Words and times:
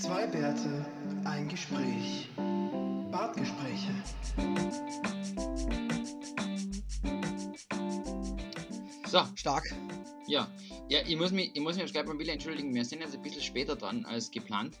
Zwei 0.00 0.26
Bärte, 0.26 0.86
ein 1.24 1.48
Gespräch. 1.48 2.28
Bartgespräche. 3.10 3.94
So, 9.06 9.20
Stark. 9.34 9.64
ja. 10.26 10.50
Ja, 10.88 11.00
ich 11.06 11.16
muss 11.16 11.32
mich, 11.32 11.50
ich 11.54 11.60
muss 11.60 11.74
mich 11.74 11.82
jetzt 11.84 11.92
gleich 11.92 12.06
beim 12.06 12.18
Willi 12.18 12.30
entschuldigen. 12.30 12.74
Wir 12.74 12.84
sind 12.84 13.00
jetzt 13.00 13.14
ein 13.14 13.22
bisschen 13.22 13.42
später 13.42 13.74
dran 13.76 14.04
als 14.04 14.30
geplant. 14.30 14.76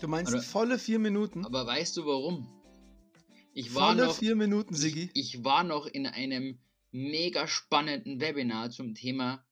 Du 0.00 0.06
meinst 0.08 0.32
Oder- 0.32 0.42
volle 0.42 0.78
vier 0.78 0.98
Minuten? 0.98 1.44
Aber 1.44 1.66
weißt 1.66 1.96
du 1.96 2.06
warum? 2.06 2.46
Ich 3.54 3.74
war 3.74 3.88
Volle 3.94 4.06
noch, 4.06 4.14
vier 4.16 4.36
Minuten, 4.36 4.74
Siggi. 4.74 5.10
ich, 5.14 5.34
ich 5.34 5.44
war 5.44 5.64
noch 5.64 5.86
in 5.86 6.06
einem 6.06 6.60
mega 6.92 7.48
spannenden 7.48 8.20
Webinar 8.20 8.70
zum 8.70 8.94
Thema 8.94 9.44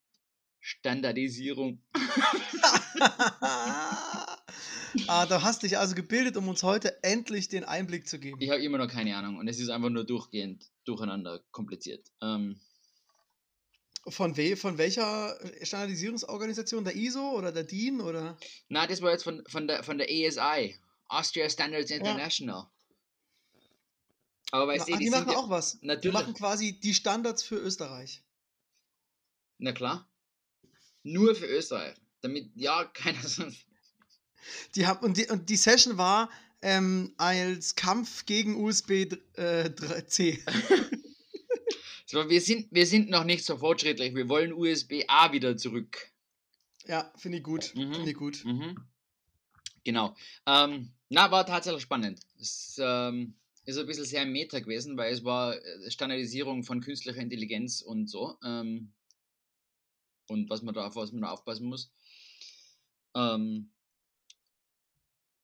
Standardisierung. 0.66 1.80
ah, 5.06 5.26
du 5.26 5.42
hast 5.42 5.62
dich 5.62 5.78
also 5.78 5.94
gebildet, 5.94 6.36
um 6.36 6.48
uns 6.48 6.64
heute 6.64 7.04
endlich 7.04 7.48
den 7.48 7.62
Einblick 7.62 8.08
zu 8.08 8.18
geben. 8.18 8.40
Ich 8.40 8.50
habe 8.50 8.60
immer 8.62 8.78
noch 8.78 8.88
keine 8.88 9.16
Ahnung 9.16 9.36
und 9.36 9.46
es 9.46 9.60
ist 9.60 9.68
einfach 9.68 9.90
nur 9.90 10.04
durchgehend 10.04 10.66
durcheinander 10.84 11.40
kompliziert. 11.52 12.10
Ähm, 12.20 12.58
Von, 14.08 14.36
we 14.36 14.56
von 14.56 14.76
welcher 14.76 15.38
Standardisierungsorganisation? 15.62 16.82
Der 16.82 16.96
ISO 16.96 17.30
oder 17.30 17.52
der 17.52 17.62
DIN 17.62 18.00
oder? 18.00 18.36
na, 18.68 18.88
das 18.88 19.02
war 19.02 19.12
jetzt 19.12 19.22
von, 19.22 19.44
von, 19.46 19.68
der, 19.68 19.84
von 19.84 19.98
der 19.98 20.08
ASI, 20.08 20.76
Austria 21.06 21.48
Standards 21.48 21.92
International. 21.92 22.66
Aber 24.50 24.66
weißt 24.66 24.86
Na, 24.88 24.94
du, 24.94 24.98
die, 24.98 25.04
die 25.04 25.10
machen 25.10 25.30
ja, 25.30 25.36
auch 25.36 25.48
was. 25.48 25.78
Die 25.78 25.86
natürlich. 25.86 26.12
machen 26.12 26.34
quasi 26.34 26.80
die 26.80 26.94
Standards 26.94 27.44
für 27.44 27.56
Österreich. 27.56 28.24
Na 29.58 29.70
klar. 29.70 30.08
Nur 31.06 31.36
für 31.36 31.46
Österreich. 31.46 31.94
Damit 32.20 32.50
ja 32.54 32.84
keiner 32.94 33.22
sonst. 33.22 33.64
Die 34.74 34.86
haben, 34.86 35.04
und, 35.04 35.16
die, 35.16 35.26
und 35.26 35.48
die 35.48 35.56
Session 35.56 35.98
war 35.98 36.30
ähm, 36.62 37.14
als 37.16 37.74
Kampf 37.74 38.26
gegen 38.26 38.56
USB 38.56 38.90
äh, 39.34 39.70
3C. 39.70 40.40
So, 42.08 42.30
wir, 42.30 42.40
sind, 42.40 42.68
wir 42.70 42.86
sind 42.86 43.10
noch 43.10 43.24
nicht 43.24 43.44
so 43.44 43.56
fortschrittlich. 43.56 44.14
Wir 44.14 44.28
wollen 44.28 44.52
USB-A 44.52 45.32
wieder 45.32 45.56
zurück. 45.56 46.12
ja, 46.86 47.12
finde 47.16 47.38
ich 47.38 47.42
gut. 47.42 47.74
Mhm. 47.74 47.92
Finde 47.94 48.10
ich 48.10 48.16
gut. 48.16 48.44
Mhm. 48.44 48.76
Genau. 49.82 50.14
Ähm, 50.46 50.92
na, 51.08 51.32
war 51.32 51.44
tatsächlich 51.44 51.82
spannend. 51.82 52.20
Es 52.38 52.80
ähm, 52.80 53.34
ist 53.64 53.76
ein 53.76 53.86
bisschen 53.86 54.04
sehr 54.04 54.24
meta 54.24 54.60
gewesen, 54.60 54.96
weil 54.96 55.12
es 55.12 55.24
war 55.24 55.56
äh, 55.56 55.90
Standardisierung 55.90 56.62
von 56.62 56.80
künstlicher 56.80 57.20
Intelligenz 57.20 57.82
und 57.82 58.08
so. 58.08 58.38
Ähm, 58.44 58.92
und 60.28 60.50
was 60.50 60.62
man 60.62 60.74
da, 60.74 60.86
auf 60.86 60.96
was 60.96 61.12
man 61.12 61.22
da 61.22 61.30
aufpassen 61.30 61.66
muss. 61.66 61.92
Ähm, 63.14 63.72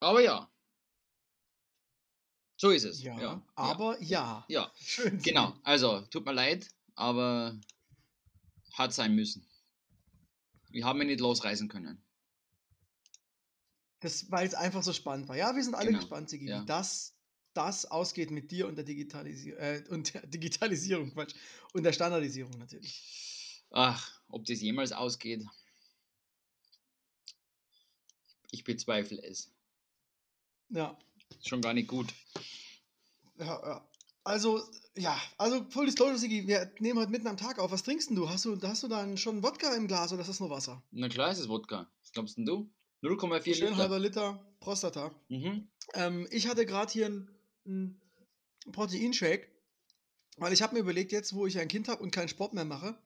aber 0.00 0.20
ja. 0.20 0.50
So 2.56 2.70
ist 2.70 2.84
es. 2.84 3.02
Ja, 3.02 3.20
ja 3.20 3.42
aber 3.54 4.00
ja. 4.02 4.44
Ja, 4.48 4.72
Schön. 4.80 5.20
genau. 5.22 5.54
Also, 5.64 6.02
tut 6.02 6.24
mir 6.24 6.32
leid, 6.32 6.68
aber 6.94 7.58
hat 8.72 8.92
sein 8.92 9.14
müssen. 9.14 9.46
Wir 10.70 10.84
haben 10.84 10.98
ja 11.00 11.04
nicht 11.04 11.20
losreisen 11.20 11.68
können. 11.68 12.02
Das, 14.00 14.30
weil 14.30 14.46
es 14.46 14.54
einfach 14.54 14.82
so 14.82 14.92
spannend 14.92 15.28
war. 15.28 15.36
Ja, 15.36 15.54
wir 15.54 15.62
sind 15.62 15.74
alle 15.74 15.88
Genau, 15.88 16.00
gespannt, 16.00 16.28
Sigi, 16.30 16.48
ja. 16.48 16.62
wie 16.62 16.66
das, 16.66 17.14
das 17.54 17.84
ausgeht 17.84 18.30
mit 18.30 18.50
dir 18.50 18.66
und 18.66 18.76
der, 18.76 18.84
Digitalisi 18.84 19.50
äh, 19.50 19.84
und 19.90 20.12
der 20.14 20.26
Digitalisierung, 20.26 21.12
Quatsch. 21.12 21.34
Und 21.72 21.84
der 21.84 21.92
Standardisierung 21.92 22.58
natürlich. 22.58 23.31
Ach, 23.72 24.20
ob 24.28 24.44
das 24.44 24.60
jemals 24.60 24.92
ausgeht. 24.92 25.44
Ich 28.50 28.64
bezweifle 28.64 29.22
es. 29.22 29.50
Ja. 30.68 30.96
Schon 31.42 31.62
gar 31.62 31.72
nicht 31.74 31.88
gut. 31.88 32.12
ja, 33.38 33.46
ja. 33.46 33.88
Also, 34.24 34.62
ja, 34.94 35.20
also 35.36 35.64
Full 35.70 35.86
Disclosure, 35.86 36.18
Sigi, 36.18 36.46
wir 36.46 36.72
nehmen 36.78 37.00
heute 37.00 37.10
mitten 37.10 37.26
am 37.26 37.36
Tag 37.36 37.58
auf. 37.58 37.72
Was 37.72 37.82
trinkst 37.82 38.10
denn 38.10 38.16
du? 38.16 38.28
Hast 38.28 38.44
du, 38.44 38.56
hast 38.62 38.82
du 38.84 38.88
dann 38.88 39.16
schon 39.16 39.42
Wodka 39.42 39.74
im 39.74 39.88
Glas 39.88 40.12
oder 40.12 40.20
ist 40.20 40.28
das 40.28 40.38
nur 40.38 40.50
Wasser? 40.50 40.80
Na 40.92 41.08
klar 41.08 41.32
ist 41.32 41.38
es 41.38 41.48
Wodka. 41.48 41.90
Was 42.02 42.12
glaubst 42.12 42.36
denn 42.36 42.46
du? 42.46 42.70
0,4 43.02 43.42
Schön 43.54 43.68
Liter. 43.70 43.76
halber 43.78 43.98
Liter 43.98 44.54
Prostata. 44.60 45.12
Mhm. 45.28 45.68
Ähm, 45.94 46.28
ich 46.30 46.46
hatte 46.46 46.66
gerade 46.66 46.92
hier 46.92 47.06
einen 47.66 48.00
Proteinshake, 48.70 49.48
weil 50.36 50.52
ich 50.52 50.62
habe 50.62 50.74
mir 50.74 50.80
überlegt, 50.80 51.10
jetzt 51.10 51.34
wo 51.34 51.46
ich 51.46 51.58
ein 51.58 51.66
Kind 51.66 51.88
habe 51.88 52.00
und 52.00 52.12
keinen 52.12 52.28
Sport 52.28 52.54
mehr 52.54 52.64
mache, 52.64 52.96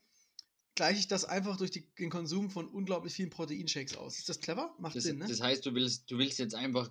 gleiche 0.76 1.00
ich 1.00 1.08
das 1.08 1.24
einfach 1.24 1.56
durch 1.56 1.72
die, 1.72 1.80
den 1.98 2.10
Konsum 2.10 2.50
von 2.50 2.68
unglaublich 2.68 3.12
vielen 3.12 3.30
Proteinshakes 3.30 3.96
aus. 3.96 4.18
Ist 4.18 4.28
das 4.28 4.40
clever? 4.40 4.72
Macht 4.78 4.94
Das, 4.94 5.02
Sinn, 5.04 5.18
ne? 5.18 5.26
das 5.28 5.40
heißt, 5.40 5.66
du 5.66 5.74
willst, 5.74 6.08
du 6.10 6.18
willst 6.18 6.38
jetzt 6.38 6.54
einfach 6.54 6.90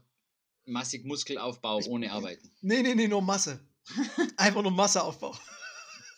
massig 0.66 1.06
Muskelaufbau 1.06 1.79
Ich- 1.79 1.88
ohne 1.88 2.12
Arbeiten. 2.12 2.51
nee, 2.62 2.81
nee, 2.81 2.96
nee, 2.96 3.07
nur 3.07 3.22
Masse. 3.22 3.59
einfach 4.38 4.62
nur 4.63 4.72
Masseaufbau. 4.72 5.34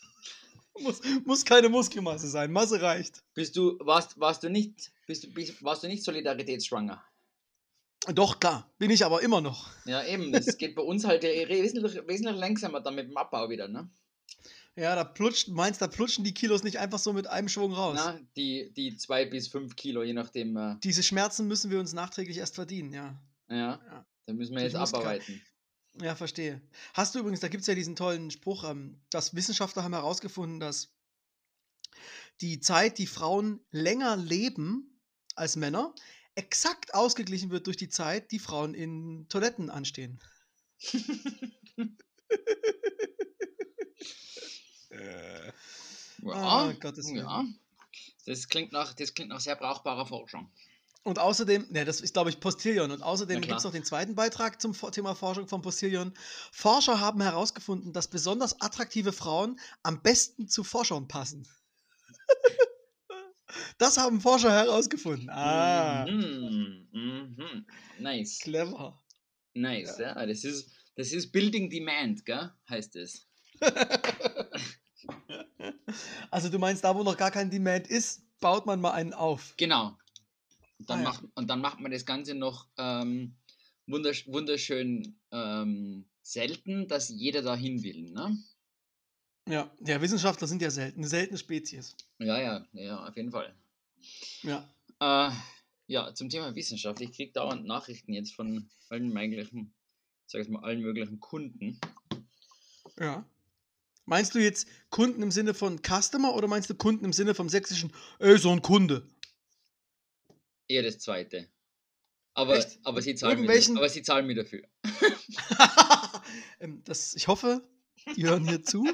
muss, 0.79 1.01
muss 1.25 1.43
keine 1.45 1.69
Muskelmasse 1.69 2.27
sein, 2.29 2.51
Masse 2.51 2.81
reicht. 2.81 3.23
Bist 3.33 3.55
du, 3.55 3.77
warst, 3.79 4.19
warst 4.19 4.43
du 4.43 4.49
nicht, 4.49 4.91
bist 5.05 5.23
du, 5.23 5.33
bist, 5.33 5.61
warst 5.63 5.83
du 5.83 5.87
nicht 5.87 6.03
solidaritätsschwanger? 6.03 7.03
Doch, 8.13 8.39
klar, 8.39 8.71
bin 8.77 8.89
ich 8.91 9.03
aber 9.03 9.21
immer 9.21 9.41
noch. 9.41 9.69
Ja, 9.85 10.05
eben. 10.05 10.31
Das 10.31 10.57
geht 10.57 10.75
bei 10.75 10.81
uns 10.81 11.03
halt 11.03 11.23
wesentlich, 11.23 11.95
wesentlich 12.07 12.37
langsamer 12.37 12.79
dann 12.79 12.95
mit 12.95 13.09
dem 13.09 13.17
Abbau 13.17 13.49
wieder, 13.49 13.67
ne? 13.67 13.89
Ja, 14.77 14.95
da 14.95 15.03
plutscht, 15.03 15.47
meinst 15.47 15.81
da 15.81 15.87
plutschen 15.87 16.23
die 16.23 16.35
Kilos 16.35 16.61
nicht 16.63 16.77
einfach 16.77 16.99
so 16.99 17.11
mit 17.11 17.25
einem 17.25 17.49
Schwung 17.49 17.73
raus. 17.73 17.95
Na, 17.97 18.19
die, 18.35 18.71
die 18.73 18.95
zwei 18.95 19.25
bis 19.25 19.47
fünf 19.47 19.75
Kilo, 19.75 20.03
je 20.03 20.13
nachdem. 20.13 20.55
Äh, 20.55 20.75
Diese 20.83 21.01
Schmerzen 21.01 21.47
müssen 21.47 21.71
wir 21.71 21.79
uns 21.79 21.93
nachträglich 21.93 22.37
erst 22.37 22.53
verdienen, 22.53 22.93
ja. 22.93 23.19
ja, 23.49 23.55
Ja. 23.83 24.05
da 24.27 24.33
müssen 24.33 24.55
wir 24.55 24.61
jetzt 24.61 24.75
abarbeiten. 24.75 25.41
Ja, 25.99 26.13
verstehe. 26.15 26.61
Hast 26.93 27.15
du 27.15 27.19
übrigens, 27.19 27.39
da 27.39 27.47
gibt 27.47 27.61
es 27.61 27.67
ja 27.67 27.73
diesen 27.73 27.95
tollen 27.95 28.29
Spruch, 28.29 28.69
ähm, 28.69 29.01
dass 29.09 29.33
Wissenschaftler 29.33 29.83
haben 29.83 29.95
herausgefunden, 29.95 30.59
dass 30.59 30.93
die 32.41 32.59
Zeit, 32.59 32.99
die 32.99 33.07
Frauen 33.07 33.65
länger 33.71 34.15
leben 34.15 35.01
als 35.35 35.55
Männer, 35.55 35.95
exakt 36.35 36.93
ausgeglichen 36.93 37.49
wird 37.49 37.65
durch 37.65 37.77
die 37.77 37.89
Zeit, 37.89 38.31
die 38.31 38.37
Frauen 38.37 38.75
in 38.75 39.25
Toiletten 39.27 39.71
anstehen. 39.71 40.19
Ja, 46.23 46.33
Ah, 46.33 46.73
Gottes 46.79 47.07
Willen. 47.07 47.17
ja. 47.17 47.45
Das 48.25 48.47
klingt, 48.49 48.71
nach, 48.71 48.93
das 48.93 49.13
klingt 49.13 49.29
nach 49.29 49.39
sehr 49.39 49.55
brauchbarer 49.55 50.05
Forschung. 50.05 50.51
Und 51.03 51.19
außerdem, 51.19 51.67
ne, 51.69 51.85
das 51.85 52.01
ist, 52.01 52.13
glaube 52.13 52.29
ich, 52.29 52.39
Postillion. 52.41 52.91
Und 52.91 53.01
außerdem 53.01 53.39
gibt 53.39 53.53
es 53.57 53.63
noch 53.63 53.71
den 53.71 53.85
zweiten 53.85 54.13
Beitrag 54.15 54.59
zum 54.61 54.73
Thema 54.91 55.15
Forschung 55.15 55.47
von 55.47 55.61
Postillion. 55.61 56.13
Forscher 56.51 56.99
haben 56.99 57.21
herausgefunden, 57.21 57.93
dass 57.93 58.09
besonders 58.09 58.59
attraktive 58.61 59.13
Frauen 59.13 59.57
am 59.83 60.01
besten 60.01 60.49
zu 60.49 60.65
Forschern 60.65 61.07
passen. 61.07 61.47
das 63.77 63.97
haben 63.97 64.19
Forscher 64.19 64.51
herausgefunden. 64.51 65.29
Ah, 65.29 66.05
Mhm, 66.07 66.87
mhm. 66.91 67.65
Nice. 67.99 68.39
clever. 68.39 69.01
Nice, 69.53 69.97
ja. 69.99 70.25
Das, 70.25 70.43
ist, 70.43 70.69
das 70.97 71.13
ist 71.13 71.31
Building 71.31 71.69
Demand, 71.69 72.25
gell? 72.25 72.51
Heißt 72.69 72.97
es. 72.97 73.27
Also 76.31 76.49
du 76.49 76.59
meinst, 76.59 76.83
da 76.83 76.95
wo 76.95 77.03
noch 77.03 77.17
gar 77.17 77.31
kein 77.31 77.49
Demand 77.49 77.87
ist, 77.87 78.21
baut 78.39 78.65
man 78.65 78.79
mal 78.81 78.91
einen 78.91 79.13
auf. 79.13 79.53
Genau. 79.57 79.97
Und 80.79 80.89
dann, 80.89 80.99
Ah, 80.99 81.03
ja. 81.03 81.09
macht, 81.09 81.23
und 81.35 81.47
dann 81.49 81.61
macht 81.61 81.79
man 81.79 81.91
das 81.91 82.05
Ganze 82.05 82.35
noch 82.35 82.67
ähm, 82.77 83.35
wundersch 83.87 84.27
wunderschön 84.27 85.17
ähm, 85.31 86.05
selten, 86.21 86.87
dass 86.87 87.09
jeder 87.09 87.41
dahin 87.41 87.81
will, 87.83 88.11
ne? 88.11 88.37
Ja, 89.49 89.71
ja, 89.79 90.01
Wissenschaftler 90.01 90.45
sind 90.45 90.61
ja 90.61 90.69
selten, 90.69 90.99
eine 90.99 91.07
seltene 91.07 91.37
Spezies. 91.37 91.95
Ja, 92.19 92.39
ja, 92.39 92.65
ja, 92.73 93.07
auf 93.07 93.15
jeden 93.15 93.31
Fall. 93.31 93.55
Ja. 94.43 94.69
Äh, 94.99 95.31
ja, 95.87 96.13
zum 96.13 96.29
Thema 96.29 96.53
Wissenschaft. 96.53 96.99
Ich 96.99 97.13
kriege 97.13 97.31
dauernd 97.31 97.65
Nachrichten 97.65 98.11
jetzt 98.13 98.35
von 98.35 98.69
allen 98.89 99.13
möglichen, 99.13 99.73
sag 100.25 100.41
ich 100.41 100.49
mal, 100.49 100.63
allen 100.63 100.81
möglichen 100.81 101.21
Kunden. 101.21 101.79
Ja. 102.99 103.25
Meinst 104.07 104.33
du 104.33 104.39
jetzt 104.39 104.69
Kunden 104.89 105.21
im 105.21 105.31
Sinne 105.31 105.53
von 105.53 105.81
Customer 105.83 106.33
oder 106.33 106.47
meinst 106.47 106.69
du 106.69 106.75
Kunden 106.75 107.03
im 107.03 107.11
Sinne 107.11 107.35
vom 107.35 107.49
sächsischen, 107.49 107.93
ey, 108.19 108.37
so 108.37 108.49
ein 108.51 108.61
Kunde? 108.61 109.05
Eher 110.69 110.81
das 110.83 110.99
zweite. 110.99 111.49
Aber, 112.33 112.57
Echt? 112.57 112.79
aber, 112.83 113.01
sie 113.01 113.15
zahlen 113.15 113.41
mir, 113.41 113.47
Irgendwelchen- 113.47 113.77
aber 113.77 113.89
sie 113.89 114.03
zahlen 114.03 114.25
mir 114.25 114.35
dafür. 114.35 114.63
ähm, 116.61 116.81
das, 116.85 117.15
ich 117.15 117.27
hoffe, 117.27 117.67
die 118.15 118.23
hören 118.23 118.47
hier 118.47 118.63
zu. 118.63 118.87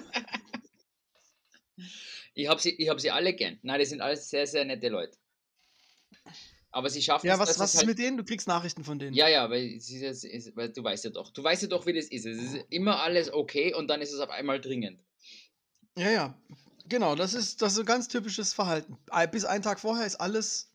Ich 2.33 2.47
habe 2.47 2.59
sie, 2.59 2.71
ich 2.71 2.89
hab 2.89 2.99
sie 2.99 3.11
alle 3.11 3.35
gern. 3.35 3.59
Nein, 3.61 3.79
die 3.79 3.85
sind 3.85 4.01
alles 4.01 4.31
sehr, 4.31 4.47
sehr 4.47 4.65
nette 4.65 4.89
Leute. 4.89 5.15
Aber 6.73 6.89
sie 6.89 7.01
schaffen 7.01 7.27
Ja, 7.27 7.35
es, 7.35 7.39
was, 7.39 7.49
dass 7.49 7.59
was 7.59 7.69
es 7.69 7.73
ist 7.75 7.79
halt, 7.79 7.87
mit 7.87 7.99
denen? 7.99 8.17
Du 8.17 8.25
kriegst 8.25 8.47
Nachrichten 8.47 8.83
von 8.83 8.99
denen. 8.99 9.13
Ja, 9.13 9.27
ja, 9.29 9.49
weil, 9.49 9.75
es 9.77 9.89
ist, 9.89 10.55
weil 10.55 10.69
du 10.69 10.83
weißt 10.83 11.05
ja 11.05 11.11
doch. 11.11 11.31
Du 11.31 11.43
weißt 11.43 11.61
ja 11.61 11.67
doch, 11.69 11.85
wie 11.85 11.93
das 11.93 12.05
ist. 12.05 12.25
Es 12.25 12.37
ist 12.37 12.65
immer 12.69 13.01
alles 13.01 13.31
okay 13.31 13.73
und 13.73 13.87
dann 13.87 14.01
ist 14.01 14.11
es 14.11 14.19
auf 14.19 14.29
einmal 14.29 14.59
dringend. 14.59 14.99
ja. 15.97 16.09
ja. 16.09 16.37
Genau, 16.85 17.15
das 17.15 17.33
ist, 17.33 17.61
das 17.61 17.73
ist 17.73 17.79
ein 17.79 17.85
ganz 17.85 18.09
typisches 18.09 18.53
Verhalten. 18.53 18.97
Bis 19.31 19.45
einen 19.45 19.63
Tag 19.63 19.79
vorher 19.79 20.05
ist 20.05 20.17
alles 20.17 20.73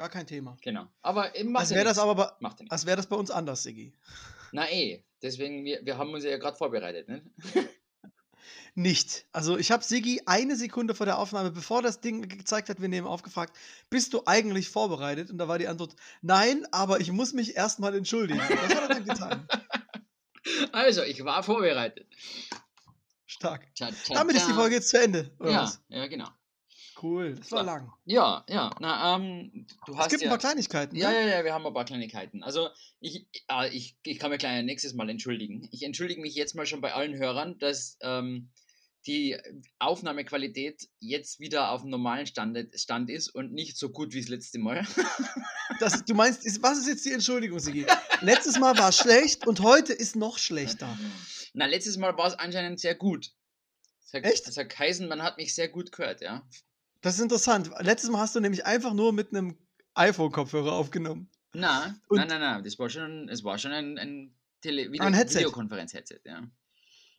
Gar 0.00 0.08
kein 0.08 0.26
Thema. 0.26 0.56
Genau. 0.62 0.86
Aber 1.02 1.30
Als 1.54 1.68
ja 1.68 1.76
wäre 1.76 1.84
das 1.84 1.98
aber 1.98 2.14
bei, 2.14 2.30
Macht 2.40 2.58
ja 2.58 2.62
nichts. 2.62 2.72
als 2.72 2.86
wäre 2.86 2.96
das 2.96 3.06
bei 3.06 3.16
uns 3.16 3.30
anders, 3.30 3.62
Siggi. 3.64 3.92
Na 4.50 4.66
eh. 4.70 5.04
Deswegen, 5.20 5.62
wir, 5.62 5.84
wir 5.84 5.98
haben 5.98 6.14
uns 6.14 6.24
ja 6.24 6.38
gerade 6.38 6.56
vorbereitet, 6.56 7.06
ne? 7.06 7.22
Nicht. 8.74 9.26
Also 9.32 9.58
ich 9.58 9.70
habe 9.72 9.82
Siggi 9.84 10.22
eine 10.26 10.56
Sekunde 10.56 10.94
vor 10.94 11.06
der 11.06 11.18
Aufnahme, 11.18 11.50
bevor 11.50 11.82
das 11.82 12.00
Ding 12.00 12.28
gezeigt 12.28 12.68
hat, 12.68 12.80
wir 12.80 12.88
nehmen 12.88 13.06
aufgefragt, 13.06 13.56
bist 13.90 14.12
du 14.14 14.22
eigentlich 14.26 14.68
vorbereitet? 14.70 15.30
Und 15.30 15.38
da 15.38 15.48
war 15.48 15.58
die 15.58 15.66
Antwort, 15.68 15.96
nein, 16.22 16.66
aber 16.70 17.00
ich 17.00 17.10
muss 17.12 17.32
mich 17.32 17.56
erstmal 17.56 17.94
entschuldigen. 17.94 18.40
Das 18.48 18.74
hat 18.74 18.82
er 18.82 18.88
dann 18.88 19.04
getan. 19.04 19.48
Also, 20.72 21.02
ich 21.02 21.22
war 21.24 21.42
vorbereitet. 21.42 22.06
Stark. 23.26 23.72
Tja, 23.74 23.90
tja, 23.90 24.14
Damit 24.16 24.36
ist 24.36 24.48
die. 24.48 24.52
Folge 24.52 24.76
jetzt 24.76 24.88
zu 24.88 25.00
Ende. 25.00 25.30
Oder 25.38 25.50
Ja, 25.50 25.62
was? 25.62 25.80
ja, 25.88 26.06
genau. 26.06 26.28
Cool, 27.02 27.34
das 27.34 27.50
war 27.52 27.60
So. 27.60 27.66
lang. 27.66 27.92
Ja, 28.04 28.44
ja. 28.48 28.70
Na, 28.80 29.16
ähm, 29.16 29.66
du 29.86 29.92
Es 29.92 29.98
hast 29.98 30.10
gibt 30.10 30.22
ja. 30.22 30.28
ein 30.28 30.30
paar 30.30 30.38
Kleinigkeiten. 30.38 30.96
Ja, 30.96 31.10
ne? 31.10 31.20
ja, 31.20 31.38
ja, 31.38 31.44
wir 31.44 31.54
haben 31.54 31.66
ein 31.66 31.72
paar 31.72 31.84
Kleinigkeiten. 31.84 32.42
Also, 32.42 32.68
ich, 33.00 33.26
äh, 33.48 33.68
ich, 33.74 33.96
ich 34.02 34.18
kann 34.18 34.30
mir 34.30 34.38
gleich 34.38 34.62
nächstes 34.64 34.94
Mal 34.94 35.08
entschuldigen. 35.08 35.68
Ich 35.72 35.82
entschuldige 35.82 36.20
mich 36.20 36.34
jetzt 36.34 36.54
mal 36.54 36.66
schon 36.66 36.80
bei 36.80 36.92
allen 36.92 37.16
Hörern, 37.16 37.58
dass 37.58 37.96
ähm, 38.02 38.50
die 39.06 39.38
Aufnahmequalität 39.78 40.88
jetzt 40.98 41.40
wieder 41.40 41.70
auf 41.70 41.80
dem 41.80 41.90
normalen 41.90 42.26
Stand, 42.26 42.58
Stand 42.74 43.08
ist 43.08 43.28
und 43.28 43.52
nicht 43.52 43.78
so 43.78 43.88
gut 43.88 44.12
wie 44.12 44.20
das 44.20 44.28
letzte 44.28 44.58
Mal. 44.58 44.86
Das, 45.78 46.04
du 46.04 46.14
meinst, 46.14 46.44
ist, 46.44 46.62
was 46.62 46.78
ist 46.78 46.88
jetzt 46.88 47.06
die 47.06 47.12
Entschuldigung, 47.12 47.58
Sigi? 47.58 47.86
Letztes 48.20 48.58
Mal 48.58 48.76
war 48.76 48.90
es 48.90 48.98
schlecht 48.98 49.46
und 49.46 49.60
heute 49.60 49.94
ist 49.94 50.14
noch 50.14 50.36
schlechter. 50.36 50.98
Na, 51.54 51.64
letztes 51.64 51.96
Mal 51.96 52.14
war 52.18 52.26
es 52.26 52.34
anscheinend 52.34 52.80
sehr 52.80 52.96
gut. 52.96 53.30
Das 54.02 54.12
hat, 54.12 54.30
Echt? 54.30 54.46
Das 54.46 54.58
hat 54.58 54.68
geheißen, 54.68 55.08
man 55.08 55.22
hat 55.22 55.38
mich 55.38 55.54
sehr 55.54 55.68
gut 55.68 55.92
gehört, 55.92 56.20
ja. 56.20 56.46
Das 57.02 57.14
ist 57.14 57.20
interessant. 57.20 57.70
Letztes 57.80 58.10
Mal 58.10 58.18
hast 58.20 58.34
du 58.34 58.40
nämlich 58.40 58.66
einfach 58.66 58.92
nur 58.92 59.12
mit 59.12 59.32
einem 59.34 59.56
iPhone-Kopfhörer 59.94 60.72
aufgenommen. 60.72 61.28
Na, 61.52 61.96
Und- 62.08 62.18
nein, 62.18 62.28
nein, 62.28 62.40
nein, 62.40 62.64
das 62.64 62.78
war 62.78 62.88
schon, 62.90 63.28
es 63.28 63.42
war 63.42 63.58
schon 63.58 63.72
ein, 63.72 63.98
ein, 63.98 64.34
Tele 64.60 64.92
Video 64.92 65.04
Ein 65.06 65.14
Headset. 65.14 65.38
Videokonferenz-Headset, 65.40 66.20
ja. 66.26 66.42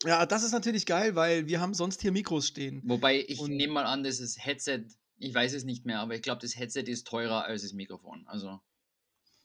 Ja, 0.06 0.26
das 0.28 0.44
ist 0.44 0.52
natürlich 0.52 0.86
geil, 0.86 1.16
weil 1.16 1.48
wir 1.48 1.60
haben 1.60 1.74
sonst 1.74 2.02
hier 2.02 2.12
Mikros 2.12 2.46
stehen. 2.48 2.82
Wobei 2.86 3.20
ich 3.28 3.40
Und- 3.40 3.52
nehme 3.56 3.74
mal 3.74 3.86
an, 3.86 4.04
dass 4.04 4.20
das 4.20 4.38
Headset, 4.38 4.84
ich 5.18 5.34
weiß 5.34 5.54
es 5.54 5.64
nicht 5.64 5.86
mehr, 5.86 6.00
aber 6.00 6.14
ich 6.16 6.22
glaube, 6.22 6.42
das 6.42 6.56
Headset 6.56 6.82
ist 6.86 7.08
teurer 7.08 7.46
als 7.46 7.64
das 7.64 7.74
Mikrofon. 7.74 8.24
Also, 8.28 8.60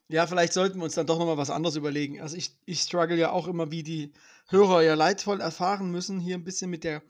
Ja, 0.09 0.27
vielleicht 0.27 0.53
sollten 0.53 0.79
wir 0.79 0.85
uns 0.85 0.95
dann 0.95 1.07
doch 1.07 1.19
nochmal 1.19 1.37
was 1.39 1.51
anderes 1.51 1.75
überlegen. 1.75 2.21
Also 2.21 2.37
ich, 2.37 2.53
ich 2.65 2.81
struggle 2.81 3.17
ja 3.17 3.31
auch 3.33 3.49
immer, 3.49 3.71
wie 3.73 3.83
die 3.83 4.13
Hörer 4.49 4.83
ja 4.83 4.95
leidvoll 4.95 5.41
erfahren 5.41 5.91
müssen, 5.91 6.21
hier 6.21 6.37
ein 6.37 6.45
bisschen 6.45 6.71
mit 6.71 6.85
der, 6.85 7.03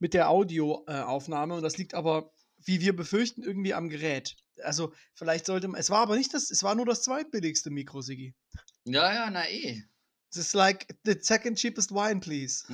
mit 0.00 0.12
der 0.12 0.28
Audioaufnahme. 0.28 1.54
Und 1.54 1.62
das 1.62 1.78
liegt 1.78 1.94
aber, 1.94 2.30
wie 2.66 2.80
wir 2.80 2.94
befürchten, 2.94 3.42
irgendwie 3.42 3.72
am 3.74 3.88
Gerät. 3.88 4.36
Also 4.62 4.92
vielleicht 5.14 5.46
sollte 5.46 5.68
man, 5.68 5.80
es 5.80 5.90
war 5.90 6.00
aber 6.00 6.16
nicht 6.16 6.32
das, 6.34 6.50
es 6.50 6.62
war 6.62 6.74
nur 6.74 6.86
das 6.86 7.02
zweitbilligste 7.02 7.70
Mikro, 7.70 8.02
Sigi. 8.02 8.34
ja, 8.84 9.12
ja, 9.14 9.30
na 9.30 9.48
eh. 9.48 9.82
Es 10.30 10.36
ist 10.38 10.52
like 10.54 10.86
the 11.04 11.16
second 11.20 11.56
cheapest 11.58 11.92
wine, 11.92 12.20
please. 12.20 12.64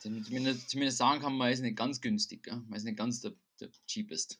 Zum- 0.00 0.24
Zumindest, 0.24 0.70
zumindest 0.70 0.98
sagen 0.98 1.20
kann 1.20 1.34
man, 1.34 1.52
ist 1.52 1.60
nicht 1.60 1.76
ganz 1.76 2.00
günstig, 2.00 2.44
gell? 2.44 2.62
man 2.68 2.76
ist 2.78 2.84
nicht 2.84 2.96
ganz 2.98 3.20
der, 3.20 3.32
der 3.60 3.68
cheapest. 3.86 4.38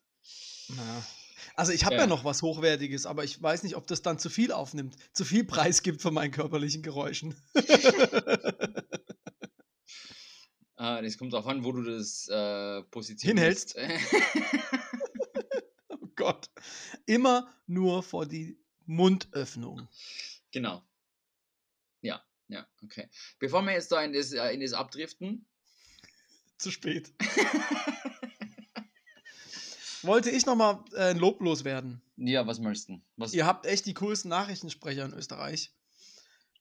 Na. 0.69 1.05
Also 1.55 1.73
ich 1.73 1.85
habe 1.85 1.97
ja. 1.97 2.03
Ja. 2.03 2.07
noch 2.07 2.25
was 2.25 2.43
Hochwertiges, 2.43 3.07
aber 3.07 3.25
ich 3.25 3.41
weiß 3.43 3.63
nicht, 3.65 3.75
ob 3.77 3.87
das 3.87 4.03
dann 4.03 4.19
zu 4.19 4.31
viel 4.31 4.53
aufnimmt, 4.53 4.97
zu 5.13 5.25
viel 5.25 5.45
Preis 5.45 5.83
gibt 5.83 6.01
von 6.01 6.15
meinen 6.15 6.31
körperlichen 6.31 6.83
Geräuschen. 6.83 7.35
Äh, 10.79 11.03
das 11.03 11.19
kommt 11.19 11.33
darauf 11.33 11.47
an, 11.47 11.65
wo 11.65 11.73
du 11.73 11.83
das 11.83 12.29
äh, 12.29 12.83
positionierst. 12.85 13.77
Oh 15.91 16.07
Gott. 16.17 16.51
Immer 17.07 17.55
nur 17.67 18.03
vor 18.03 18.27
die 18.27 18.59
Mundöffnung. 18.87 19.89
genau. 20.51 20.83
Ja, 22.03 22.23
ja, 22.49 22.67
okay. 22.83 23.09
Bevor 23.39 23.63
wir 23.63 23.73
jetzt 23.73 23.93
da 23.93 24.03
in 24.03 24.13
das, 24.13 24.33
äh, 24.33 24.51
in 24.53 24.61
das 24.61 24.73
abdriften, 24.73 25.47
Zu 26.59 26.71
spät. 26.73 27.13
Wollte 30.03 30.31
ich 30.31 30.47
nochmal 30.47 30.83
äh, 30.95 31.11
ein 31.11 31.19
Lob 31.19 31.41
loswerden. 31.41 32.01
ja, 32.17 32.47
was 32.47 32.59
möchtest 32.61 32.89
du? 32.89 33.01
Was, 33.17 33.33
Ihr 33.35 33.47
habt 33.47 33.67
echt 33.67 33.87
die 33.87 33.95
coolsten 33.95 34.29
Nachrichtensprecher 34.29 35.05
in 35.05 35.13
Österreich. 35.13 35.73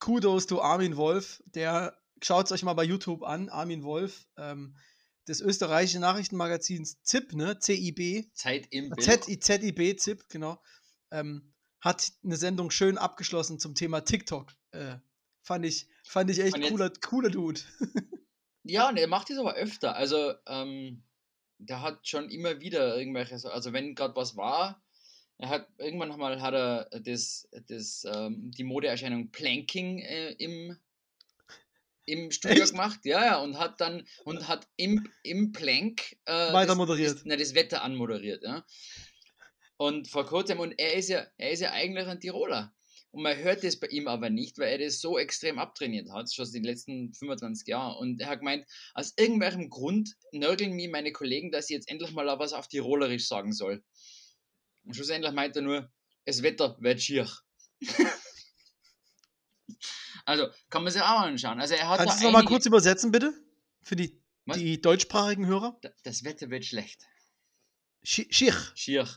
Kudos 0.00 0.46
to 0.46 0.60
Armin 0.60 0.96
Wolf. 0.96 1.42
Der 1.46 1.96
schaut 2.22 2.46
es 2.46 2.52
euch 2.52 2.62
mal 2.62 2.74
bei 2.74 2.84
YouTube 2.84 3.22
an. 3.22 3.48
Armin 3.48 3.82
Wolf, 3.84 4.26
ähm, 4.36 4.76
des 5.26 5.40
österreichischen 5.40 6.00
Nachrichtenmagazins 6.00 7.02
ZIP, 7.02 7.34
ne? 7.34 7.58
CIB. 7.58 8.30
Zeit 8.34 8.66
im 8.70 8.90
Bild. 8.90 9.02
Z 9.02 9.24
ZIB, 9.44 9.98
ZIP, 10.00 10.28
genau. 10.28 10.60
Ähm, 11.10 11.52
hat 11.80 12.12
eine 12.24 12.36
Sendung 12.36 12.70
schön 12.70 12.98
abgeschlossen 12.98 13.58
zum 13.58 13.74
Thema 13.74 14.00
TikTok. 14.00 14.52
Äh, 14.72 14.96
fand, 15.42 15.64
ich, 15.64 15.88
fand 16.04 16.30
ich 16.30 16.40
echt 16.40 16.56
jetzt- 16.56 16.70
cooler, 16.70 16.90
cooler 17.00 17.30
Dude. 17.30 17.60
Ja, 18.64 18.90
und 18.90 18.98
er 18.98 19.06
macht 19.06 19.30
das 19.30 19.38
aber 19.38 19.54
öfter. 19.54 19.96
Also, 19.96 20.34
ähm, 20.46 21.02
der 21.56 21.80
hat 21.80 22.06
schon 22.06 22.28
immer 22.28 22.60
wieder 22.60 22.98
irgendwelche, 22.98 23.38
so- 23.38 23.48
also 23.48 23.72
wenn 23.72 23.94
gerade 23.94 24.14
was 24.14 24.36
war, 24.36 24.82
er 25.38 25.48
hat 25.48 25.68
irgendwann 25.78 26.10
mal 26.18 26.42
hat 26.42 26.52
er 26.52 26.90
das, 27.00 27.48
das, 27.68 28.04
ähm, 28.04 28.50
die 28.50 28.64
Modeerscheinung 28.64 29.30
Planking 29.30 30.00
äh, 30.00 30.32
im, 30.32 30.76
im 32.08 32.30
Studio 32.30 32.62
Echt? 32.62 32.72
gemacht, 32.72 33.00
ja, 33.04 33.24
ja, 33.24 33.38
und 33.38 33.58
hat 33.58 33.80
dann 33.80 34.06
und 34.24 34.48
hat 34.48 34.66
im, 34.76 35.08
im 35.22 35.52
Plank 35.52 36.16
äh, 36.24 36.52
Weiter 36.52 36.68
das, 36.68 36.76
moderiert. 36.76 37.14
Das, 37.14 37.22
na, 37.24 37.36
das 37.36 37.54
Wetter 37.54 37.82
anmoderiert, 37.82 38.42
ja. 38.42 38.64
Und 39.76 40.08
vor 40.08 40.26
kurzem, 40.26 40.58
und 40.58 40.72
er 40.78 40.94
ist 40.94 41.08
ja, 41.08 41.26
er 41.36 41.50
ist 41.52 41.60
ja 41.60 41.70
eigentlich 41.72 42.06
ein 42.06 42.20
Tiroler. 42.20 42.74
Und 43.10 43.22
man 43.22 43.36
hört 43.38 43.64
das 43.64 43.78
bei 43.78 43.86
ihm 43.86 44.06
aber 44.06 44.28
nicht, 44.28 44.58
weil 44.58 44.68
er 44.72 44.78
das 44.78 45.00
so 45.00 45.18
extrem 45.18 45.58
abtrainiert 45.58 46.10
hat, 46.10 46.32
schon 46.32 46.46
in 46.46 46.52
den 46.52 46.64
letzten 46.64 47.14
25 47.14 47.66
Jahren. 47.68 47.96
Und 47.96 48.20
er 48.20 48.28
hat 48.28 48.40
gemeint, 48.40 48.66
aus 48.94 49.14
irgendwelchem 49.16 49.70
Grund 49.70 50.14
nörgeln 50.32 50.72
mir 50.72 50.90
meine 50.90 51.12
Kollegen, 51.12 51.50
dass 51.50 51.70
ich 51.70 51.74
jetzt 51.74 51.88
endlich 51.88 52.12
mal 52.12 52.26
was 52.38 52.52
auf 52.52 52.68
Tirolerisch 52.68 53.26
sagen 53.26 53.52
soll. 53.52 53.82
Und 54.84 54.94
schlussendlich 54.94 55.32
meint 55.32 55.56
er 55.56 55.62
nur, 55.62 55.90
das 56.26 56.42
Wetter 56.42 56.76
wird 56.80 57.00
schier. 57.00 57.30
also, 60.28 60.46
kann 60.70 60.84
man 60.84 60.92
sich 60.92 61.02
auch 61.02 61.20
anschauen. 61.20 61.60
Also, 61.60 61.74
er 61.74 61.88
hat 61.88 61.98
Kannst 61.98 62.14
du 62.14 62.18
es 62.18 62.22
nochmal 62.24 62.44
kurz 62.44 62.66
übersetzen, 62.66 63.10
bitte? 63.10 63.32
Für 63.82 63.96
die, 63.96 64.20
Was? 64.46 64.58
die 64.58 64.80
deutschsprachigen 64.80 65.46
Hörer? 65.46 65.78
Da- 65.82 65.90
Das 66.04 66.24
Wetter 66.24 66.50
wird 66.50 66.64
schlecht. 66.64 67.02
Schi- 68.04 68.32
Schier. 68.32 68.54
Schier. 68.74 69.08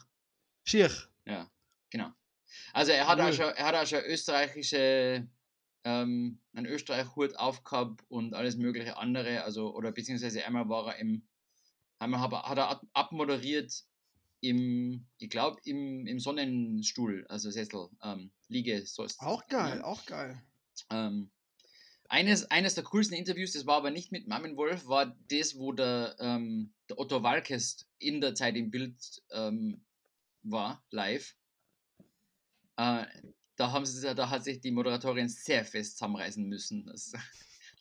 Schier. 0.64 0.92
Ja, 1.26 1.50
genau. 1.90 2.10
Also 2.74 2.92
er 2.92 3.08
hat 3.08 3.20
auch 3.20 3.34
schon, 3.34 3.46
er 3.54 3.66
hat 3.66 3.76
auch 3.76 3.86
schon 3.88 4.04
österreichische, 4.06 5.28
ähm, 5.84 6.40
einen 6.54 6.66
Österreich-Hut 6.66 7.36
aufgehabt 7.38 8.04
und 8.10 8.34
alles 8.34 8.56
mögliche 8.58 8.98
andere, 8.98 9.44
also, 9.44 9.74
oder 9.76 9.92
beziehungsweise 9.92 10.46
einmal 10.46 10.68
war 10.70 10.94
er 10.94 11.00
im, 11.00 11.28
einmal 12.00 12.22
hat 12.22 12.32
er, 12.34 12.58
er 12.58 12.82
abmoderiert 12.94 13.84
im, 14.42 15.06
ich 15.18 15.30
glaube, 15.30 15.60
im, 15.66 16.08
im 16.08 16.20
Sonnenstuhl, 16.20 17.26
also 17.30 17.52
Sessel, 17.52 17.90
ähm, 18.04 18.32
Liege. 18.48 18.86
So 18.86 19.06
Auch 19.20 19.48
geil, 19.48 19.82
auch 19.82 20.06
geil. 20.06 20.42
Ähm, 20.92 21.32
eines, 22.12 22.52
eines 22.52 22.76
der 22.76 22.84
coolsten 22.84 23.16
Interviews, 23.16 23.54
das 23.54 23.66
war 23.66 23.78
aber 23.78 23.90
nicht 23.90 24.12
mit 24.12 24.28
Marmin 24.28 24.58
Wolf, 24.58 24.86
war 24.86 25.18
das, 25.30 25.58
wo 25.58 25.72
der, 25.72 26.18
ähm, 26.20 26.74
der 26.90 27.00
Otto 27.00 27.24
Walkes 27.24 27.88
in 28.00 28.20
der 28.20 28.36
Zeit 28.36 28.58
im 28.58 28.70
Bild 28.70 28.98
ähm, 29.32 29.86
war, 30.44 30.84
live. 30.92 31.34
Äh, 32.76 33.06
da, 33.56 33.72
haben 33.72 33.86
sie, 33.86 34.14
da 34.14 34.30
hat 34.30 34.44
sich 34.44 34.60
die 34.60 34.72
Moderatorin 34.72 35.30
sehr 35.30 35.64
fest 35.64 35.98
zusammenreißen 35.98 36.48
müssen. 36.48 36.92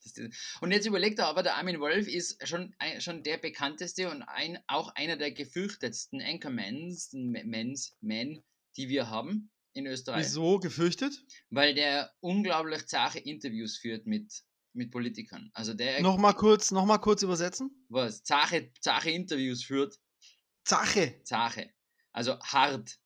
Das, 0.02 0.14
das, 0.14 0.58
und 0.62 0.72
jetzt 0.72 0.86
überlegt 0.86 1.18
er 1.18 1.26
aber, 1.26 1.42
der 1.42 1.56
Armin 1.56 1.78
Wolf 1.78 2.08
ist 2.08 2.48
schon, 2.48 2.74
schon 3.00 3.22
der 3.22 3.36
bekannteste 3.36 4.10
und 4.10 4.22
ein, 4.22 4.58
auch 4.66 4.94
einer 4.94 5.18
der 5.18 5.30
gefürchtetsten 5.30 6.22
Anchormans, 6.22 7.10
Mans, 7.12 7.98
Men, 8.00 8.42
die 8.78 8.88
wir 8.88 9.10
haben 9.10 9.50
in 9.80 9.86
Österreich 9.86 10.24
Wieso 10.24 10.58
gefürchtet? 10.58 11.12
weil 11.50 11.74
der 11.74 12.12
unglaublich 12.20 12.86
zache 12.86 13.18
Interviews 13.18 13.76
führt 13.78 14.06
mit, 14.06 14.32
mit 14.72 14.90
Politikern. 14.90 15.50
Also 15.52 15.74
der 15.74 16.00
Nochmal 16.00 16.34
kurz, 16.34 16.70
noch 16.70 16.86
mal 16.86 16.98
kurz 16.98 17.22
übersetzen. 17.22 17.70
was 17.88 18.22
zache, 18.22 18.70
zache 18.80 19.10
Interviews 19.10 19.64
führt, 19.64 19.98
Zache. 20.64 21.20
zache. 21.24 21.70
Also 22.12 22.38
hart. 22.40 22.98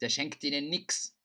Der 0.00 0.08
schenkt 0.08 0.42
ihnen 0.44 0.68
nix. 0.68 1.16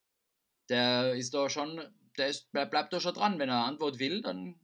Der 0.70 1.14
ist 1.16 1.34
da 1.34 1.50
schon, 1.50 1.82
der 2.18 2.28
ist, 2.30 2.48
der 2.54 2.66
bleibt 2.66 2.92
da 2.94 3.00
schon 3.00 3.14
dran. 3.14 3.38
Wenn 3.40 3.50
er 3.50 3.56
eine 3.58 3.66
Antwort 3.66 4.00
will, 4.00 4.22
dann. 4.22 4.60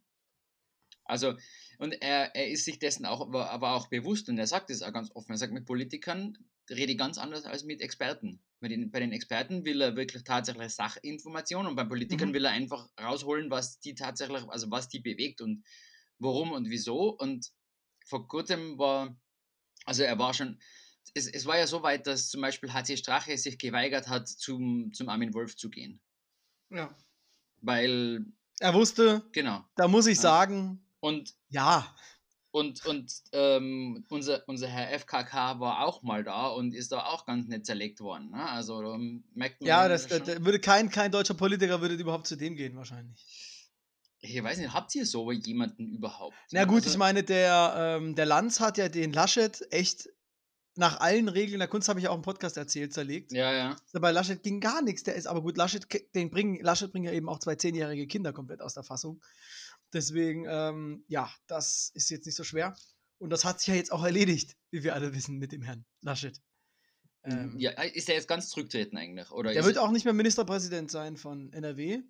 Also, 1.05 1.33
und 1.79 1.93
er, 2.01 2.35
er 2.35 2.49
ist 2.49 2.65
sich 2.65 2.79
dessen 2.79 3.05
auch, 3.05 3.21
aber 3.21 3.49
aber 3.51 3.73
auch 3.73 3.87
bewusst 3.87 4.29
und 4.29 4.37
er 4.37 4.47
sagt 4.47 4.69
es 4.69 4.81
auch 4.81 4.93
ganz 4.93 5.11
offen. 5.15 5.31
Er 5.31 5.37
sagt, 5.37 5.51
mit 5.53 5.65
Politikern 5.65 6.37
rede 6.69 6.91
ich 6.93 6.97
ganz 6.97 7.17
anders 7.17 7.45
als 7.45 7.63
mit 7.63 7.81
Experten. 7.81 8.41
Bei 8.61 8.67
den, 8.69 8.91
bei 8.91 8.99
den 8.99 9.11
Experten 9.11 9.65
will 9.65 9.81
er 9.81 9.95
wirklich 9.95 10.23
tatsächlich 10.23 10.69
Sachinformationen 10.73 11.67
und 11.67 11.75
bei 11.75 11.83
Politikern 11.83 12.29
Mhm. 12.29 12.33
will 12.35 12.45
er 12.45 12.51
einfach 12.51 12.87
rausholen, 13.01 13.49
was 13.49 13.79
die 13.79 13.95
tatsächlich, 13.95 14.43
also 14.47 14.69
was 14.71 14.87
die 14.87 14.99
bewegt 14.99 15.41
und 15.41 15.65
warum 16.19 16.51
und 16.51 16.69
wieso. 16.69 17.09
Und 17.09 17.47
vor 18.05 18.27
kurzem 18.27 18.77
war, 18.77 19.19
also 19.85 20.03
er 20.03 20.17
war 20.19 20.33
schon, 20.35 20.59
es, 21.15 21.27
es 21.27 21.45
war 21.47 21.57
ja 21.57 21.65
so 21.67 21.81
weit, 21.81 22.05
dass 22.05 22.29
zum 22.29 22.41
Beispiel 22.41 22.71
HC 22.71 22.97
Strache 22.97 23.35
sich 23.37 23.57
geweigert 23.57 24.07
hat, 24.07 24.29
zum, 24.29 24.93
zum 24.93 25.09
Armin 25.09 25.33
Wolf 25.33 25.55
zu 25.55 25.69
gehen. 25.71 25.99
Ja. 26.69 26.95
Weil, 27.61 28.25
Er 28.59 28.73
wusste, 28.75 29.23
genau. 29.31 29.65
da 29.75 29.87
muss 29.87 30.05
ich 30.07 30.19
sagen, 30.19 30.85
Und, 30.99 31.33
ja. 31.49 31.95
Und, 32.51 32.85
und 32.85 33.13
ähm, 33.31 34.05
unser, 34.09 34.43
unser 34.47 34.67
Herr 34.67 34.97
FKK 34.99 35.59
war 35.59 35.85
auch 35.85 36.03
mal 36.03 36.23
da 36.23 36.47
und 36.47 36.73
ist 36.73 36.91
da 36.91 37.05
auch 37.05 37.25
ganz 37.25 37.47
nett 37.47 37.65
zerlegt 37.65 37.99
worden. 38.01 38.31
Ne? 38.31 38.49
Also 38.49 38.81
da 38.81 38.97
merkt 39.33 39.61
man 39.61 39.67
Ja, 39.67 39.87
das, 39.87 40.09
schon- 40.09 40.23
da, 40.25 40.35
da 40.35 40.45
würde 40.45 40.59
kein, 40.59 40.89
kein 40.89 41.11
deutscher 41.11 41.33
Politiker 41.33 41.79
würde 41.81 41.95
überhaupt 41.95 42.27
zu 42.27 42.35
dem 42.35 42.55
gehen, 42.55 42.75
wahrscheinlich. 42.75 43.25
ich 44.19 44.43
weiß 44.43 44.57
nicht, 44.57 44.73
habt 44.73 44.93
ihr 44.95 45.05
so 45.05 45.31
jemanden 45.31 45.87
überhaupt? 45.95 46.35
Na 46.51 46.65
gut, 46.65 46.77
Also- 46.83 46.89
ich 46.91 46.97
meine, 46.97 47.23
der, 47.23 47.97
ähm, 48.01 48.15
der 48.15 48.25
Lanz 48.25 48.59
hat 48.59 48.77
ja 48.77 48.89
den 48.89 49.13
Laschet 49.13 49.65
echt 49.71 50.09
nach 50.75 51.01
allen 51.01 51.27
Regeln 51.27 51.59
der 51.59 51.67
Kunst, 51.67 51.89
habe 51.89 51.99
ich 51.99 52.07
auch 52.07 52.15
im 52.15 52.21
Podcast 52.21 52.55
erzählt, 52.55 52.93
zerlegt. 52.93 53.33
Ja, 53.33 53.51
ja. 53.51 53.75
Bei 53.93 54.11
Laschet 54.11 54.41
ging 54.41 54.61
gar 54.61 54.81
nichts. 54.81 55.03
Der 55.03 55.15
ist 55.15 55.27
aber 55.27 55.41
gut, 55.41 55.57
Laschet, 55.57 55.85
den 56.15 56.31
bringen, 56.31 56.61
Laschet 56.63 56.89
bringt 56.91 57.05
ja 57.05 57.11
eben 57.11 57.27
auch 57.27 57.39
zwei 57.39 57.55
zehnjährige 57.55 58.07
Kinder 58.07 58.31
komplett 58.31 58.61
aus 58.61 58.73
der 58.73 58.83
Fassung. 58.83 59.21
Deswegen, 59.93 60.45
ähm, 60.47 61.03
ja, 61.07 61.29
das 61.47 61.91
ist 61.93 62.09
jetzt 62.09 62.25
nicht 62.25 62.35
so 62.35 62.43
schwer. 62.43 62.75
Und 63.17 63.29
das 63.29 63.45
hat 63.45 63.59
sich 63.59 63.67
ja 63.67 63.75
jetzt 63.75 63.91
auch 63.91 64.03
erledigt, 64.03 64.57
wie 64.71 64.83
wir 64.83 64.95
alle 64.95 65.13
wissen, 65.13 65.37
mit 65.37 65.51
dem 65.51 65.61
Herrn 65.61 65.85
Laschet. 66.01 66.41
Ähm, 67.23 67.55
ja. 67.59 67.71
Ist 67.71 68.09
er 68.09 68.15
jetzt 68.15 68.27
ganz 68.27 68.49
zurücktreten 68.49 68.97
eigentlich? 68.97 69.29
Oder 69.31 69.53
Der 69.53 69.65
wird 69.65 69.77
auch 69.77 69.91
nicht 69.91 70.05
mehr 70.05 70.13
Ministerpräsident 70.13 70.89
sein 70.89 71.17
von 71.17 71.53
NRW 71.53 72.01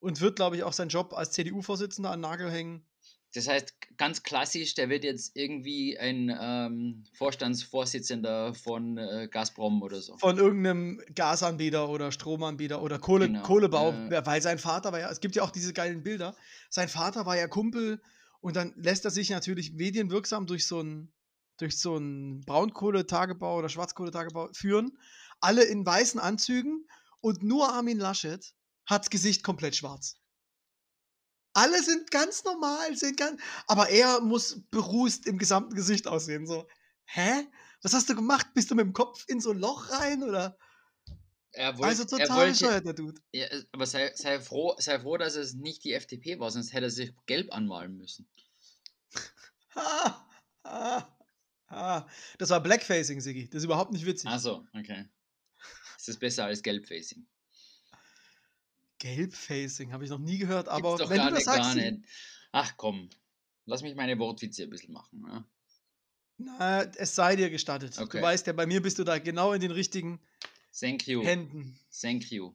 und 0.00 0.20
wird, 0.20 0.36
glaube 0.36 0.56
ich, 0.56 0.64
auch 0.64 0.72
seinen 0.72 0.88
Job 0.88 1.12
als 1.12 1.32
CDU-Vorsitzender 1.32 2.10
an 2.10 2.20
Nagel 2.20 2.50
hängen. 2.50 2.87
Das 3.34 3.46
heißt, 3.46 3.74
ganz 3.98 4.22
klassisch, 4.22 4.74
der 4.74 4.88
wird 4.88 5.04
jetzt 5.04 5.36
irgendwie 5.36 5.98
ein 5.98 6.34
ähm, 6.40 7.04
Vorstandsvorsitzender 7.12 8.54
von 8.54 8.96
äh, 8.96 9.28
Gazprom 9.30 9.82
oder 9.82 10.00
so. 10.00 10.16
Von 10.16 10.38
irgendeinem 10.38 11.02
Gasanbieter 11.14 11.90
oder 11.90 12.10
Stromanbieter 12.10 12.80
oder 12.80 12.98
Kohle, 12.98 13.26
Genau, 13.26 13.42
Kohlebau, 13.42 13.92
äh. 13.92 14.24
weil 14.24 14.40
sein 14.40 14.58
Vater 14.58 14.92
war 14.92 15.00
ja, 15.00 15.10
es 15.10 15.20
gibt 15.20 15.36
ja 15.36 15.42
auch 15.42 15.50
diese 15.50 15.74
geilen 15.74 16.02
Bilder. 16.02 16.34
Sein 16.70 16.88
Vater 16.88 17.26
war 17.26 17.36
ja 17.36 17.48
Kumpel 17.48 18.00
und 18.40 18.56
dann 18.56 18.72
lässt 18.76 19.04
er 19.04 19.10
sich 19.10 19.28
natürlich 19.28 19.74
medienwirksam 19.74 20.46
durch 20.46 20.66
so 20.66 20.80
ein 20.80 21.12
durch 21.58 21.76
so 21.78 21.96
einen 21.96 22.40
Braunkohletagebau 22.42 23.58
oder 23.58 23.68
Schwarzkohletagebau 23.68 24.48
führen. 24.52 24.96
Alle 25.40 25.64
in 25.64 25.84
weißen 25.84 26.20
Anzügen 26.20 26.86
und 27.20 27.42
nur 27.42 27.72
Armin 27.72 27.98
Laschet 27.98 28.54
hat's 28.86 29.10
Gesicht 29.10 29.42
komplett 29.42 29.76
schwarz. 29.76 30.16
Alle 31.58 31.82
sind 31.82 32.10
ganz 32.12 32.44
normal, 32.44 32.96
sind 32.96 33.16
ganz, 33.16 33.40
aber 33.66 33.88
er 33.88 34.20
muss 34.20 34.62
berußt 34.70 35.26
im 35.26 35.38
gesamten 35.38 35.74
Gesicht 35.74 36.06
aussehen. 36.06 36.46
So, 36.46 36.68
hä? 37.06 37.48
Was 37.82 37.94
hast 37.94 38.08
du 38.08 38.14
gemacht? 38.14 38.46
Bist 38.54 38.70
du 38.70 38.76
mit 38.76 38.84
dem 38.86 38.92
Kopf 38.92 39.24
in 39.26 39.40
so 39.40 39.50
ein 39.50 39.58
Loch 39.58 39.90
rein 39.90 40.22
oder? 40.22 40.56
Er 41.50 41.76
wollte, 41.76 41.88
Also 41.88 42.04
total 42.04 42.50
bescheuert, 42.50 42.86
der 42.86 42.92
Dude. 42.92 43.20
ja, 43.32 43.46
äh, 43.46 43.64
aber 43.72 43.86
sei, 43.86 44.12
sei, 44.14 44.38
froh, 44.40 44.76
sei 44.78 45.00
froh, 45.00 45.16
dass 45.16 45.34
es 45.34 45.54
nicht 45.54 45.82
die 45.82 45.94
FDP 45.94 46.38
war, 46.38 46.50
sonst 46.52 46.72
hätte 46.72 46.86
er 46.86 46.90
sich 46.90 47.12
gelb 47.26 47.52
anmalen 47.52 47.96
müssen. 47.96 48.28
Ha, 49.74 50.28
ha, 50.64 51.18
ha. 51.70 52.08
Das 52.38 52.50
war 52.50 52.62
Blackfacing, 52.62 53.20
Siggi. 53.20 53.48
Das 53.48 53.58
ist 53.58 53.64
überhaupt 53.64 53.92
nicht 53.92 54.06
witzig. 54.06 54.30
Achso, 54.30 54.64
okay. 54.74 55.08
Das 55.96 56.06
ist 56.06 56.20
besser 56.20 56.44
als 56.44 56.62
Gelbfacing. 56.62 57.26
Gelbfacing 58.98 59.92
habe 59.92 60.04
ich 60.04 60.10
noch 60.10 60.18
nie 60.18 60.38
gehört, 60.38 60.66
Gibt's 60.66 60.78
aber 60.78 60.98
doch 60.98 61.10
wenn 61.10 61.16
gar 61.18 61.28
du 61.30 61.34
das 61.36 61.46
nicht, 61.46 61.46
gar 61.46 61.64
sagst, 61.64 61.72
Siggi, 61.74 61.90
nicht. 61.92 62.04
Ach 62.52 62.74
komm, 62.76 63.10
lass 63.66 63.82
mich 63.82 63.94
meine 63.94 64.18
Wortwitze 64.18 64.64
ein 64.64 64.70
bisschen 64.70 64.92
machen. 64.92 65.24
Ja? 65.26 65.44
na, 66.38 66.82
es 66.82 67.14
sei 67.14 67.36
dir 67.36 67.50
gestattet. 67.50 67.98
Okay. 67.98 68.18
Du 68.18 68.22
weißt 68.22 68.46
ja, 68.46 68.52
bei 68.52 68.66
mir 68.66 68.80
bist 68.82 68.98
du 68.98 69.04
da 69.04 69.18
genau 69.18 69.52
in 69.52 69.60
den 69.60 69.70
richtigen 69.72 70.20
Thank 70.78 71.06
you. 71.08 71.24
Händen. 71.24 71.78
Thank 72.00 72.30
you. 72.30 72.54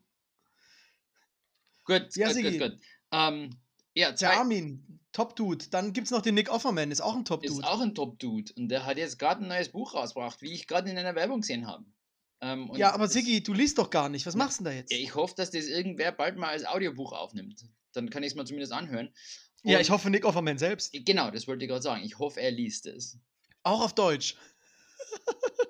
Gut, 1.83 2.15
Ja, 2.15 2.31
gut, 2.31 2.41
gut, 2.43 2.59
gut. 2.59 2.79
Ähm, 3.11 3.49
ja, 3.93 4.09
Der 4.09 4.15
zwei, 4.15 4.37
Armin, 4.37 4.99
Top-Dude. 5.11 5.67
Dann 5.69 5.91
gibt 5.93 6.07
es 6.07 6.11
noch 6.11 6.21
den 6.21 6.35
Nick 6.35 6.49
Offerman, 6.49 6.91
ist 6.91 7.01
auch 7.01 7.13
ein 7.13 7.21
ist 7.21 7.27
Top-Dude. 7.27 7.67
auch 7.67 7.81
ein 7.81 7.93
Top-Dude 7.93 8.53
und 8.53 8.69
der 8.69 8.85
hat 8.85 8.97
jetzt 8.97 9.19
gerade 9.19 9.43
ein 9.43 9.49
neues 9.49 9.69
Buch 9.69 9.93
rausgebracht, 9.93 10.41
wie 10.41 10.53
ich 10.53 10.67
gerade 10.67 10.89
in 10.89 10.97
einer 10.97 11.15
Werbung 11.15 11.41
gesehen 11.41 11.67
habe. 11.67 11.85
Ähm, 12.45 12.69
Ja, 12.75 12.91
aber 12.93 13.05
das- 13.05 13.13
Siggi, 13.13 13.41
du 13.41 13.53
liest 13.53 13.77
doch 13.77 13.89
gar 13.89 14.09
nicht. 14.09 14.25
Was 14.25 14.33
Ja. 14.33 14.37
machst 14.39 14.59
du 14.59 14.63
denn 14.65 14.73
da 14.73 14.77
jetzt? 14.77 14.91
Ja, 14.91 14.97
ich 14.97 15.15
hoffe, 15.15 15.33
dass 15.37 15.51
das 15.51 15.65
irgendwer 15.65 16.11
bald 16.11 16.35
mal 16.37 16.49
als 16.49 16.65
Audiobuch 16.65 17.13
aufnimmt. 17.13 17.63
Dann 17.93 18.09
kann 18.09 18.21
ich 18.23 18.31
es 18.31 18.35
mir 18.35 18.43
zumindest 18.45 18.73
anhören. 18.73 19.13
Ja, 19.63 19.77
Und- 19.77 19.81
ich 19.81 19.89
hoffe 19.91 20.09
Nick 20.09 20.25
Offerman 20.25 20.57
selbst. 20.57 20.91
Genau, 20.93 21.31
das 21.31 21.47
wollte 21.47 21.63
ich 21.63 21.69
gerade 21.69 21.81
sagen. 21.81 22.03
Ich 22.03 22.19
hoffe, 22.19 22.41
er 22.41 22.51
liest 22.51 22.85
es. 22.85 23.17
Auch 23.63 23.81
auf 23.81 23.95
Deutsch. 23.95 24.35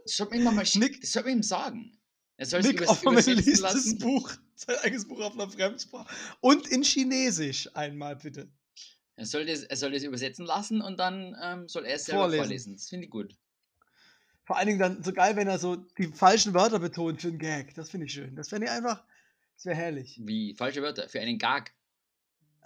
Das 0.05 0.15
sollte 0.17 0.35
man 0.39 0.53
ihm 0.53 0.55
mal. 0.55 0.63
Nick- 0.75 1.01
Das 1.01 1.11
sollte 1.11 1.29
man 1.29 1.37
ihm 1.39 1.43
sagen. 1.43 1.99
Er 2.37 2.45
soll 2.47 2.61
es 2.61 2.65
Nick 2.67 2.81
Offerman 2.89 3.23
liest 3.23 3.47
das 3.47 3.59
lassen. 3.59 3.99
Buch, 3.99 4.31
sein 4.55 4.75
eigenes 4.81 5.07
Buch 5.07 5.21
auf 5.21 5.33
einer 5.33 5.49
Fremdsprache. 5.49 6.11
Und 6.41 6.67
in 6.67 6.81
Chinesisch 6.83 7.69
einmal 7.75 8.15
bitte. 8.15 8.49
Er 9.15 9.27
soll 9.27 9.45
das, 9.45 9.61
er 9.61 9.75
soll 9.77 9.91
das 9.91 10.01
übersetzen 10.01 10.45
lassen 10.45 10.81
und 10.81 10.97
dann 10.99 11.35
ähm, 11.39 11.69
soll 11.69 11.85
er 11.85 11.95
es 11.95 12.05
selber 12.05 12.21
Vorlesen. 12.21 12.43
vorlesen. 12.45 12.73
Das 12.73 12.89
finde 12.89 13.05
ich 13.05 13.11
gut. 13.11 13.37
Vor 14.45 14.57
allen 14.57 14.67
Dingen 14.67 14.79
dann 14.79 15.03
so 15.03 15.13
geil, 15.13 15.35
wenn 15.35 15.47
er 15.47 15.57
so 15.57 15.75
die 15.75 16.07
falschen 16.07 16.53
Wörter 16.53 16.79
betont 16.79 17.21
für 17.21 17.29
einen 17.29 17.39
Gag. 17.39 17.73
Das 17.75 17.89
finde 17.89 18.07
ich 18.07 18.13
schön. 18.13 18.35
Das 18.35 18.49
fände 18.49 18.67
ich 18.67 18.71
einfach, 18.71 19.03
das 19.55 19.65
wäre 19.65 19.75
herrlich. 19.75 20.19
Wie 20.21 20.53
falsche 20.55 20.81
Wörter 20.81 21.07
für 21.07 21.21
einen 21.21 21.37
Gag. 21.37 21.73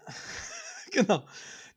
genau. 0.92 1.26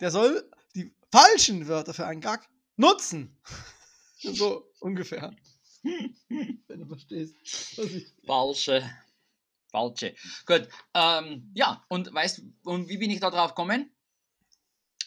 Der 0.00 0.10
soll 0.10 0.50
die 0.74 0.94
falschen 1.12 1.68
Wörter 1.68 1.92
für 1.92 2.06
einen 2.06 2.20
Gag 2.20 2.48
nutzen. 2.76 3.36
so 4.16 4.70
ungefähr. 4.80 5.34
wenn 5.82 6.80
du 6.80 6.86
verstehst. 6.86 7.34
Was 7.78 7.86
ich 7.86 8.12
Falsche. 8.26 8.90
Falsche. 9.70 10.14
Gut. 10.46 10.68
Ähm, 10.94 11.50
ja, 11.54 11.84
und 11.88 12.12
weißt 12.12 12.42
und 12.64 12.88
wie 12.88 12.98
bin 12.98 13.10
ich 13.10 13.20
da 13.20 13.30
drauf 13.30 13.50
gekommen? 13.50 13.90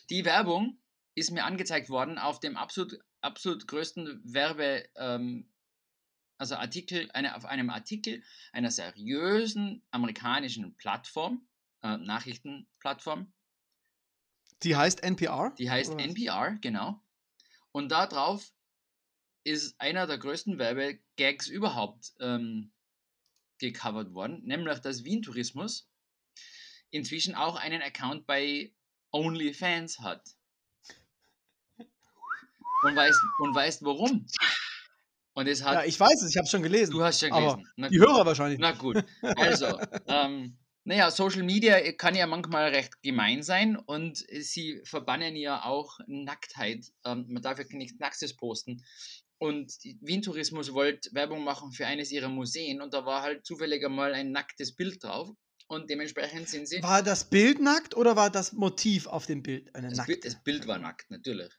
Die 0.09 0.25
Werbung 0.25 0.77
ist 1.15 1.31
mir 1.31 1.45
angezeigt 1.45 1.89
worden 1.89 2.17
auf 2.17 2.39
dem 2.39 2.57
absolut, 2.57 2.99
absolut 3.23 3.67
größten 3.67 4.21
Werbe, 4.23 4.87
ähm, 4.95 5.49
also 6.37 6.55
Artikel, 6.55 7.09
eine, 7.13 7.35
auf 7.35 7.45
einem 7.45 7.69
Artikel 7.69 8.23
einer 8.51 8.71
seriösen 8.71 9.81
amerikanischen 9.91 10.75
Plattform, 10.75 11.47
äh, 11.81 11.97
Nachrichtenplattform, 11.97 13.31
die 14.63 14.75
heißt 14.75 15.03
NPR. 15.03 15.53
die 15.57 15.69
heißt 15.69 15.93
Oder? 15.93 16.03
NPR, 16.03 16.57
genau. 16.61 17.01
Und 17.71 17.89
da 17.89 18.07
drauf 18.07 18.53
ist 19.43 19.79
einer 19.79 20.07
der 20.07 20.17
größten 20.17 20.57
Werbegags 20.57 21.47
überhaupt 21.47 22.13
ähm, 22.19 22.71
gecovert 23.57 24.13
worden, 24.13 24.43
nämlich 24.43 24.79
dass 24.79 25.03
Wien 25.03 25.21
Tourismus 25.21 25.89
inzwischen 26.91 27.35
auch 27.35 27.55
einen 27.55 27.81
Account 27.81 28.25
bei 28.25 28.73
OnlyFans 29.11 29.99
hat. 29.99 30.35
Und 32.83 32.95
weißt, 32.95 33.19
und 33.39 33.55
weißt 33.55 33.83
warum? 33.83 34.25
Und 35.33 35.47
es 35.47 35.63
hat. 35.63 35.73
Ja, 35.73 35.83
ich 35.83 35.99
weiß 35.99 36.21
es, 36.21 36.29
ich 36.29 36.37
habe 36.37 36.45
es 36.45 36.51
schon 36.51 36.61
gelesen. 36.63 36.91
du 36.91 37.03
hast 37.03 37.19
schon 37.19 37.31
gelesen. 37.31 37.67
Na 37.75 37.89
die 37.89 37.97
gut. 37.97 38.07
Hörer 38.07 38.25
wahrscheinlich. 38.25 38.59
Na 38.59 38.71
gut, 38.71 39.03
also, 39.21 39.79
ähm, 40.07 40.57
naja, 40.83 41.09
Social 41.09 41.43
Media 41.43 41.79
kann 41.93 42.15
ja 42.15 42.27
manchmal 42.27 42.69
recht 42.69 43.01
gemein 43.01 43.41
sein 43.41 43.77
und 43.77 44.17
sie 44.17 44.81
verbannen 44.83 45.35
ja 45.35 45.63
auch 45.63 45.97
Nacktheit. 46.07 46.85
Ähm, 47.05 47.25
man 47.29 47.41
darf 47.41 47.57
ja 47.57 47.65
nichts 47.69 47.99
Nacktes 47.99 48.35
posten. 48.35 48.83
Und 49.39 49.73
Wien 50.01 50.21
Tourismus 50.21 50.73
wollte 50.73 51.09
Werbung 51.13 51.43
machen 51.43 51.71
für 51.71 51.85
eines 51.85 52.11
ihrer 52.11 52.29
Museen 52.29 52.81
und 52.81 52.93
da 52.93 53.05
war 53.05 53.23
halt 53.23 53.45
zufällig 53.45 53.83
einmal 53.83 54.13
ein 54.13 54.31
nacktes 54.31 54.75
Bild 54.75 55.03
drauf 55.03 55.29
und 55.67 55.89
dementsprechend 55.89 56.47
sind 56.47 56.67
sie. 56.67 56.81
War 56.81 57.03
das 57.03 57.29
Bild 57.29 57.59
nackt 57.59 57.95
oder 57.97 58.15
war 58.15 58.29
das 58.29 58.53
Motiv 58.53 59.07
auf 59.07 59.25
dem 59.25 59.43
Bild 59.43 59.73
eine 59.75 59.89
Das 59.89 59.97
nackt? 59.97 60.07
Bild, 60.07 60.25
das 60.25 60.43
Bild 60.43 60.67
war 60.67 60.77
nackt, 60.77 61.09
natürlich. 61.09 61.51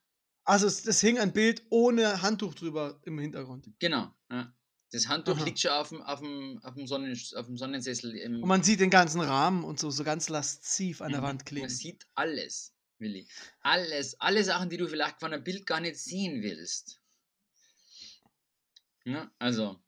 Also 0.45 0.67
es, 0.67 0.87
es 0.87 1.01
hing 1.01 1.19
ein 1.19 1.33
Bild 1.33 1.63
ohne 1.71 2.23
Handtuch 2.23 2.55
drüber 2.55 3.01
im 3.05 3.19
Hintergrund. 3.19 3.69
Genau. 3.79 4.15
Ja. 4.31 4.53
Das 4.93 5.09
Handtuch 5.09 5.37
Aha. 5.37 5.45
liegt 5.45 5.59
schon 5.59 5.73
auf 5.73 5.89
dem, 5.89 6.03
auf 6.03 6.21
dem, 6.21 6.61
auf 6.63 6.75
dem, 6.75 6.87
Sonnen, 6.87 7.19
auf 7.35 7.47
dem 7.47 7.57
Sonnensessel 7.57 8.15
Und 8.41 8.47
man 8.47 8.63
sieht 8.63 8.79
den 8.79 8.91
ganzen 8.91 9.21
Rahmen 9.21 9.65
und 9.65 9.81
so, 9.81 9.91
so 9.91 10.05
ganz 10.05 10.29
lasziv 10.29 11.01
an 11.01 11.11
der 11.11 11.21
Mhm. 11.21 11.25
Wand 11.25 11.47
kleben. 11.47 11.67
Man 11.67 11.71
sieht 11.71 12.07
alles, 12.15 12.73
Willi. 12.99 13.27
Alles. 13.61 14.21
Alle 14.21 14.45
Sachen, 14.45 14.71
die 14.71 14.77
du 14.77 14.87
vielleicht 14.87 15.19
von 15.19 15.33
einem 15.33 15.43
Bild 15.43 15.67
gar 15.67 15.81
nicht 15.81 15.97
sehen 15.99 16.43
willst. 16.43 17.01
Ja, 19.05 19.31
also, 19.39 19.83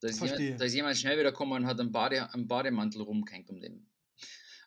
da 0.00 0.08
ist, 0.08 0.20
jemand, 0.20 0.60
da 0.60 0.64
ist 0.64 0.74
jemand 0.74 0.96
schnell 0.98 1.18
wieder 1.18 1.30
gekommen 1.30 1.52
und 1.52 1.66
hat 1.66 1.78
einen, 1.78 1.92
Bade, 1.92 2.32
einen 2.32 2.48
Bademantel 2.48 3.02
rumgehängt 3.02 3.48
um 3.50 3.60
den. 3.60 3.88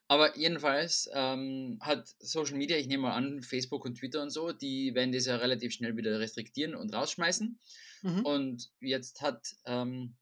Aber 0.10 0.38
jedenfalls 0.38 1.10
ähm, 1.14 1.80
hat 1.82 2.08
Social 2.20 2.56
Media, 2.58 2.78
ich 2.78 2.88
nehme 2.88 3.04
mal 3.04 3.14
an, 3.14 3.44
Facebook 3.44 3.84
und 3.84 3.96
Twitter 3.96 4.22
und 4.22 4.30
so, 4.30 4.54
die 4.54 4.96
werden 4.96 5.12
das 5.12 5.26
ja 5.26 5.36
relativ 5.36 5.74
schnell 5.74 5.98
wieder 5.98 6.18
restriktieren 6.20 6.76
und 6.76 6.94
rausschmeißen. 6.94 7.60
Mhm. 8.04 8.26
Und 8.26 8.72
jetzt 8.80 9.22
hat 9.22 9.56
ähm, 9.66 10.16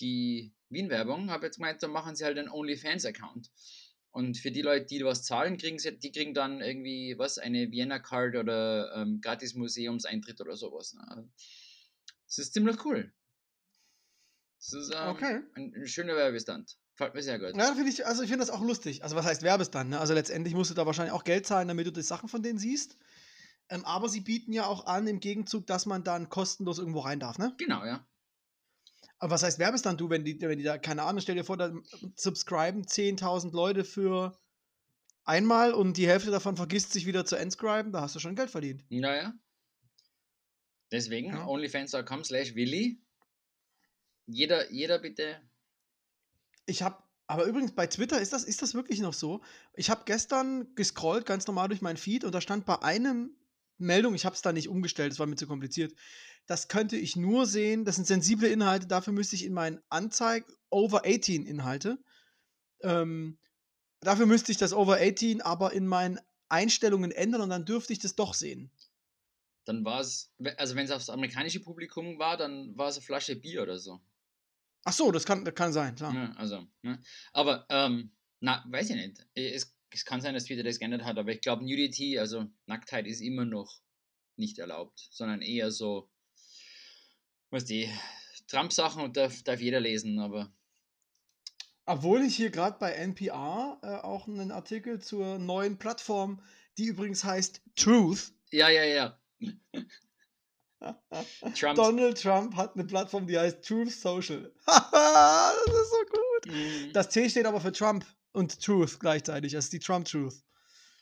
die 0.00 0.52
Wien-Werbung, 0.68 1.30
habe 1.30 1.46
jetzt 1.46 1.56
gemeint, 1.56 1.82
da 1.82 1.86
machen 1.86 2.16
sie 2.16 2.24
halt 2.24 2.38
einen 2.38 2.48
OnlyFans-Account. 2.48 3.50
Und 4.10 4.36
für 4.36 4.50
die 4.50 4.62
Leute, 4.62 4.86
die 4.86 5.04
was 5.04 5.24
zahlen, 5.24 5.58
kriegen 5.58 5.78
sie, 5.78 5.96
die 5.96 6.12
kriegen 6.12 6.34
dann 6.34 6.60
irgendwie, 6.60 7.14
was, 7.18 7.38
eine 7.38 7.70
Vienna-Card 7.70 8.36
oder 8.36 8.94
ähm, 8.96 9.20
gratis 9.20 9.54
Museumseintritt 9.54 10.40
oder 10.40 10.56
sowas. 10.56 10.94
Ne? 10.94 11.28
Es 12.28 12.38
ist 12.38 12.52
ziemlich 12.52 12.84
cool. 12.84 13.12
Es 14.58 14.72
ist 14.72 14.92
ähm, 14.92 15.08
Okay. 15.08 15.40
ein, 15.54 15.72
ein 15.74 15.86
schöner 15.86 16.16
Werbestand. 16.16 16.76
Gefällt 16.96 17.14
mir 17.14 17.22
sehr 17.22 17.38
gut. 17.40 17.56
Ja, 17.56 17.74
finde 17.74 17.90
ich, 17.90 18.06
also 18.06 18.22
ich 18.22 18.28
finde 18.28 18.46
das 18.46 18.54
auch 18.54 18.62
lustig. 18.62 19.02
Also 19.02 19.16
was 19.16 19.26
heißt 19.26 19.42
Werbestand, 19.42 19.90
ne? 19.90 19.98
Also 19.98 20.14
letztendlich 20.14 20.54
musst 20.54 20.70
du 20.70 20.74
da 20.74 20.86
wahrscheinlich 20.86 21.12
auch 21.12 21.24
Geld 21.24 21.44
zahlen, 21.46 21.66
damit 21.66 21.86
du 21.86 21.90
die 21.90 22.02
Sachen 22.02 22.28
von 22.28 22.42
denen 22.42 22.58
siehst. 22.58 22.96
Ähm, 23.68 23.84
aber 23.84 24.08
sie 24.08 24.20
bieten 24.20 24.52
ja 24.52 24.66
auch 24.66 24.86
an 24.86 25.06
im 25.08 25.18
Gegenzug, 25.20 25.66
dass 25.66 25.86
man 25.86 26.04
dann 26.04 26.28
kostenlos 26.28 26.78
irgendwo 26.78 27.00
rein 27.00 27.18
darf, 27.18 27.38
ne? 27.38 27.54
Genau, 27.58 27.84
ja. 27.84 28.06
Aber 29.18 29.32
was 29.32 29.42
heißt 29.42 29.58
Werbestand, 29.58 30.00
du, 30.00 30.10
wenn 30.10 30.24
die, 30.24 30.40
wenn 30.40 30.58
die 30.58 30.64
da, 30.64 30.78
keine 30.78 31.02
Ahnung, 31.02 31.20
stell 31.20 31.34
dir 31.34 31.44
vor, 31.44 31.56
da 31.56 31.72
subscriben 32.14 32.84
10.000 32.84 33.52
Leute 33.52 33.84
für 33.84 34.38
einmal 35.24 35.72
und 35.72 35.96
die 35.96 36.06
Hälfte 36.06 36.30
davon 36.30 36.56
vergisst 36.56 36.92
sich 36.92 37.06
wieder 37.06 37.24
zu 37.24 37.36
entscriben, 37.36 37.90
da 37.90 38.02
hast 38.02 38.14
du 38.14 38.20
schon 38.20 38.36
Geld 38.36 38.50
verdient. 38.50 38.84
Naja. 38.90 39.32
Deswegen 40.92 41.32
Ja. 41.32 41.46
onlyfans.com 41.46 42.22
slash 42.24 42.54
Willi. 42.54 43.02
Jeder, 44.26 44.70
jeder 44.70 44.98
bitte. 44.98 45.40
Ich 46.66 46.82
habe, 46.82 47.02
aber 47.26 47.44
übrigens 47.44 47.72
bei 47.72 47.86
Twitter 47.86 48.20
ist 48.20 48.32
das, 48.32 48.44
ist 48.44 48.62
das 48.62 48.74
wirklich 48.74 49.00
noch 49.00 49.14
so. 49.14 49.42
Ich 49.74 49.90
habe 49.90 50.02
gestern 50.04 50.74
gescrollt, 50.74 51.26
ganz 51.26 51.46
normal 51.46 51.68
durch 51.68 51.82
meinen 51.82 51.96
Feed 51.96 52.24
und 52.24 52.34
da 52.34 52.40
stand 52.40 52.66
bei 52.66 52.82
einem 52.82 53.36
Meldung, 53.78 54.14
ich 54.14 54.24
habe 54.24 54.34
es 54.34 54.42
da 54.42 54.52
nicht 54.52 54.68
umgestellt, 54.68 55.12
das 55.12 55.18
war 55.18 55.26
mir 55.26 55.36
zu 55.36 55.46
kompliziert. 55.46 55.94
Das 56.46 56.68
könnte 56.68 56.96
ich 56.96 57.16
nur 57.16 57.46
sehen, 57.46 57.84
das 57.84 57.96
sind 57.96 58.06
sensible 58.06 58.48
Inhalte, 58.48 58.86
dafür 58.86 59.12
müsste 59.12 59.36
ich 59.36 59.44
in 59.44 59.54
meinen 59.54 59.80
Anzeig 59.88 60.46
Over 60.70 61.02
18 61.06 61.46
Inhalte. 61.46 61.98
Ähm, 62.82 63.38
dafür 64.00 64.26
müsste 64.26 64.52
ich 64.52 64.58
das 64.58 64.72
Over 64.72 64.98
18 65.00 65.40
aber 65.40 65.72
in 65.72 65.86
meinen 65.86 66.20
Einstellungen 66.48 67.10
ändern 67.10 67.40
und 67.40 67.50
dann 67.50 67.64
dürfte 67.64 67.92
ich 67.92 67.98
das 67.98 68.14
doch 68.14 68.34
sehen. 68.34 68.70
Dann 69.64 69.84
war 69.84 70.00
es, 70.00 70.30
also 70.58 70.76
wenn 70.76 70.84
es 70.84 70.90
aufs 70.90 71.08
amerikanische 71.08 71.60
Publikum 71.60 72.18
war, 72.18 72.36
dann 72.36 72.76
war 72.76 72.88
es 72.88 72.96
eine 72.96 73.04
Flasche 73.04 73.34
Bier 73.34 73.62
oder 73.62 73.78
so. 73.78 74.00
Ach 74.84 74.92
so, 74.92 75.10
das 75.10 75.24
kann, 75.24 75.44
das 75.44 75.54
kann 75.54 75.72
sein, 75.72 75.94
klar. 75.94 76.14
Ja, 76.14 76.32
also, 76.36 76.66
ne? 76.82 77.00
Aber, 77.32 77.66
ähm, 77.70 78.12
na, 78.40 78.64
weiß 78.68 78.90
ich 78.90 78.96
nicht. 78.96 79.26
Es, 79.34 79.74
es 79.90 80.04
kann 80.04 80.20
sein, 80.20 80.34
dass 80.34 80.44
Twitter 80.44 80.62
das 80.62 80.78
geändert 80.78 81.04
hat, 81.04 81.18
aber 81.18 81.32
ich 81.32 81.40
glaube, 81.40 81.64
Nudity, 81.64 82.18
also 82.18 82.46
Nacktheit, 82.66 83.06
ist 83.06 83.20
immer 83.20 83.44
noch 83.44 83.80
nicht 84.36 84.58
erlaubt, 84.58 85.08
sondern 85.10 85.40
eher 85.42 85.70
so, 85.70 86.10
was 87.50 87.64
die 87.64 87.88
Trump-Sachen 88.48 89.02
und 89.02 89.16
darf, 89.16 89.42
darf 89.42 89.60
jeder 89.60 89.80
lesen, 89.80 90.18
aber 90.18 90.52
Obwohl 91.86 92.22
ich 92.22 92.36
hier 92.36 92.50
gerade 92.50 92.78
bei 92.78 92.92
NPR 92.92 93.78
äh, 93.82 93.86
auch 94.04 94.26
einen 94.28 94.50
Artikel 94.50 95.00
zur 95.00 95.38
neuen 95.38 95.78
Plattform, 95.78 96.42
die 96.78 96.86
übrigens 96.86 97.24
heißt 97.24 97.62
Truth. 97.76 98.32
ja, 98.50 98.68
ja, 98.68 98.84
ja. 98.84 99.20
Trump. 101.54 101.76
Donald 101.76 102.20
Trump 102.20 102.56
hat 102.56 102.74
eine 102.74 102.84
Plattform, 102.84 103.26
die 103.26 103.38
heißt 103.38 103.62
Truth 103.64 103.92
Social. 103.92 104.52
das 104.66 104.82
ist 105.66 105.90
so 105.90 106.04
gut. 106.10 106.46
Mhm. 106.54 106.92
Das 106.92 107.08
T 107.08 107.28
steht 107.28 107.46
aber 107.46 107.60
für 107.60 107.72
Trump 107.72 108.04
und 108.32 108.60
Truth 108.60 108.98
gleichzeitig. 109.00 109.52
Das 109.52 109.64
ist 109.64 109.72
die 109.72 109.78
Trump 109.78 110.06
Truth. 110.06 110.34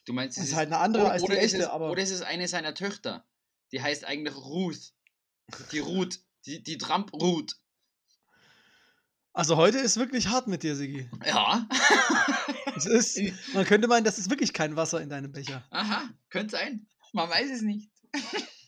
du 0.05 0.13
meinst, 0.13 0.37
Das 0.37 0.45
es 0.45 0.51
ist 0.51 0.57
halt 0.57 0.69
eine 0.69 0.79
andere 0.79 1.11
als 1.11 1.23
die 1.23 1.27
oder 1.31 1.39
ist 1.41 1.53
echte, 1.55 1.65
es, 1.65 1.71
aber- 1.71 1.91
Oder 1.91 2.03
ist 2.03 2.11
es 2.11 2.23
eine 2.23 2.49
seiner 2.49 2.75
Töchter? 2.75 3.27
Die 3.73 3.81
heißt 3.83 4.05
eigentlich 4.05 4.37
Ruth. 4.37 4.93
Die 5.73 5.79
Ruth. 5.79 6.21
Die, 6.47 6.63
die 6.63 6.77
Trump 6.79 7.13
Ruth. 7.13 7.57
Also 9.33 9.57
heute 9.57 9.79
ist 9.79 9.97
wirklich 9.97 10.29
hart 10.29 10.47
mit 10.47 10.63
dir, 10.63 10.77
Sigi. 10.77 11.09
Ja. 11.27 11.67
Es 12.75 12.87
ist, 12.87 13.21
man 13.53 13.67
könnte 13.67 13.87
meinen, 13.87 14.03
das 14.03 14.19
ist 14.19 14.31
wirklich 14.31 14.55
kein 14.55 14.77
Wasser 14.77 15.01
in 15.03 15.11
deinem 15.11 15.31
Becher. 15.31 15.63
Aha, 15.71 16.09
könnte 16.31 16.57
sein. 16.57 16.87
Man 17.13 17.29
weiß 17.29 17.51
es 17.51 17.61
nicht. 17.61 17.91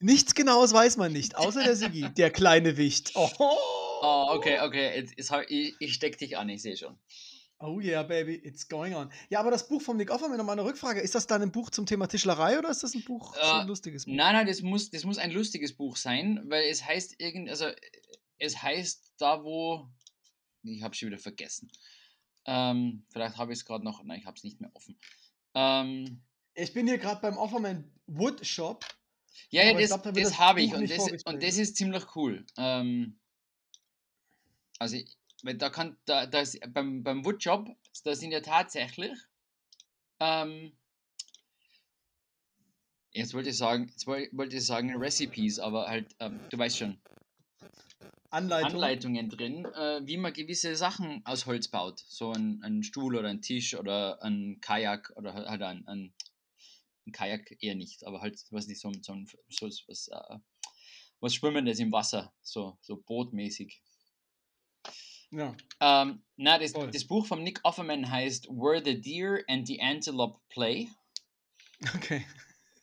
Nichts 0.00 0.34
Genaues 0.34 0.72
weiß 0.72 0.96
man 0.96 1.12
nicht, 1.12 1.36
außer 1.36 1.62
der 1.62 1.76
Sigi, 1.76 2.08
der 2.16 2.30
kleine 2.30 2.76
Wicht. 2.76 3.12
Oh, 3.16 3.28
Oh, 4.02 4.28
okay, 4.30 4.60
okay. 4.60 4.96
Jetzt, 4.96 5.12
jetzt 5.18 5.30
hab, 5.30 5.42
ich, 5.50 5.74
ich 5.78 5.92
steck 5.92 6.16
dich 6.16 6.38
an, 6.38 6.48
ich 6.48 6.62
sehe 6.62 6.74
schon. 6.74 6.96
Oh 7.58 7.78
yeah, 7.80 8.02
baby, 8.02 8.34
it's 8.36 8.66
going 8.66 8.94
on. 8.94 9.12
Ja, 9.28 9.40
aber 9.40 9.50
das 9.50 9.68
Buch 9.68 9.82
vom 9.82 9.98
Nick 9.98 10.10
Offerman, 10.10 10.38
nochmal 10.38 10.58
eine 10.58 10.66
Rückfrage. 10.66 11.00
Ist 11.00 11.14
das 11.14 11.26
dann 11.26 11.42
ein 11.42 11.52
Buch 11.52 11.68
zum 11.68 11.84
Thema 11.84 12.06
Tischlerei 12.06 12.58
oder 12.58 12.70
ist 12.70 12.82
das 12.82 12.94
ein 12.94 13.04
Buch, 13.04 13.34
so 13.34 13.40
ein 13.42 13.66
Äh, 13.66 13.68
lustiges 13.68 14.06
Buch? 14.06 14.14
Nein, 14.14 14.34
nein, 14.34 14.46
das 14.46 14.62
muss, 14.62 14.88
das 14.88 15.04
muss 15.04 15.18
ein 15.18 15.30
lustiges 15.32 15.76
Buch 15.76 15.98
sein, 15.98 16.40
weil 16.48 16.64
es 16.70 16.82
heißt 16.82 17.16
irgend, 17.20 17.50
also 17.50 17.66
es 18.38 18.62
heißt 18.62 19.12
da, 19.18 19.44
wo, 19.44 19.86
ich 20.62 20.82
habe 20.82 20.94
schon 20.94 21.08
wieder 21.10 21.18
vergessen. 21.18 21.70
Ähm, 22.46 23.04
vielleicht 23.12 23.36
habe 23.36 23.52
ich 23.52 23.58
es 23.58 23.66
gerade 23.66 23.84
noch, 23.84 24.02
nein, 24.02 24.20
ich 24.20 24.24
habe 24.26 24.38
es 24.38 24.44
nicht 24.44 24.58
mehr 24.62 24.70
offen. 24.72 24.98
Ähm, 25.54 26.22
Ich 26.54 26.72
bin 26.72 26.86
hier 26.86 26.96
gerade 26.96 27.20
beim 27.20 27.36
Offerman 27.36 27.92
Wood 28.06 28.46
Shop. 28.46 28.86
Ja, 29.50 29.64
ja, 29.64 29.72
das, 29.74 29.90
das 29.90 30.12
das 30.14 30.38
habe 30.38 30.60
ich 30.62 30.74
und 30.74 30.90
das, 30.90 31.08
und 31.24 31.42
das 31.42 31.56
ist 31.58 31.76
ziemlich 31.76 32.04
cool. 32.16 32.44
Ähm, 32.56 33.18
also, 34.78 34.96
weil 35.42 35.56
da 35.56 35.70
kann, 35.70 35.96
da, 36.04 36.26
da 36.26 36.40
ist, 36.40 36.58
beim, 36.72 37.02
beim 37.02 37.24
Woodjob, 37.24 37.68
da 38.04 38.14
sind 38.14 38.32
ja 38.32 38.40
tatsächlich, 38.40 39.16
ähm, 40.20 40.72
jetzt 43.12 43.34
wollte 43.34 43.50
ich 43.50 43.56
sagen, 43.56 43.88
jetzt 43.88 44.06
woll- 44.06 44.28
wollte 44.32 44.56
ich 44.56 44.66
sagen 44.66 44.94
Recipes, 44.96 45.58
aber 45.58 45.88
halt, 45.88 46.14
ähm, 46.20 46.40
du 46.50 46.58
weißt 46.58 46.78
schon, 46.78 47.00
Anleitung. 48.32 48.74
Anleitungen 48.74 49.28
drin, 49.28 49.64
äh, 49.64 50.00
wie 50.06 50.16
man 50.16 50.32
gewisse 50.32 50.76
Sachen 50.76 51.20
aus 51.26 51.46
Holz 51.46 51.66
baut. 51.66 51.98
So 52.06 52.30
ein, 52.32 52.62
ein 52.62 52.84
Stuhl 52.84 53.16
oder 53.16 53.28
ein 53.28 53.42
Tisch 53.42 53.74
oder 53.74 54.22
ein 54.22 54.60
Kajak 54.60 55.12
oder 55.16 55.34
halt 55.34 55.48
halt 55.48 55.62
ein, 55.62 55.86
ein, 55.88 56.14
ein 57.10 57.12
Kajak 57.12 57.56
eher 57.60 57.74
nicht, 57.74 58.06
aber 58.06 58.20
halt, 58.20 58.40
was 58.50 58.66
nicht, 58.66 58.80
so, 58.80 58.92
so, 59.02 59.14
so 59.48 59.66
was, 59.86 60.08
äh, 60.08 60.38
was 61.20 61.34
Schwimmendes 61.34 61.78
im 61.78 61.92
Wasser, 61.92 62.32
so, 62.42 62.78
so 62.80 62.96
bootmäßig. 62.96 63.82
Ja. 65.30 65.54
Ähm, 65.80 66.22
na, 66.36 66.58
das, 66.58 66.72
Voll. 66.72 66.90
das 66.90 67.04
Buch 67.04 67.26
von 67.26 67.42
Nick 67.44 67.60
Offerman 67.62 68.10
heißt 68.10 68.48
Where 68.48 68.82
the 68.84 69.00
Deer 69.00 69.44
and 69.48 69.66
the 69.66 69.80
Antelope 69.80 70.40
Play. 70.48 70.88
Okay. 71.94 72.26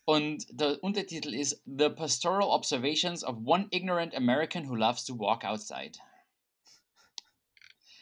Und 0.06 0.46
der 0.50 0.82
Untertitel 0.82 1.34
ist 1.34 1.62
The 1.66 1.90
Pastoral 1.90 2.48
Observations 2.48 3.22
of 3.22 3.36
One 3.44 3.68
Ignorant 3.70 4.14
American 4.14 4.68
Who 4.68 4.74
Loves 4.74 5.04
to 5.04 5.18
Walk 5.18 5.44
Outside. 5.44 5.98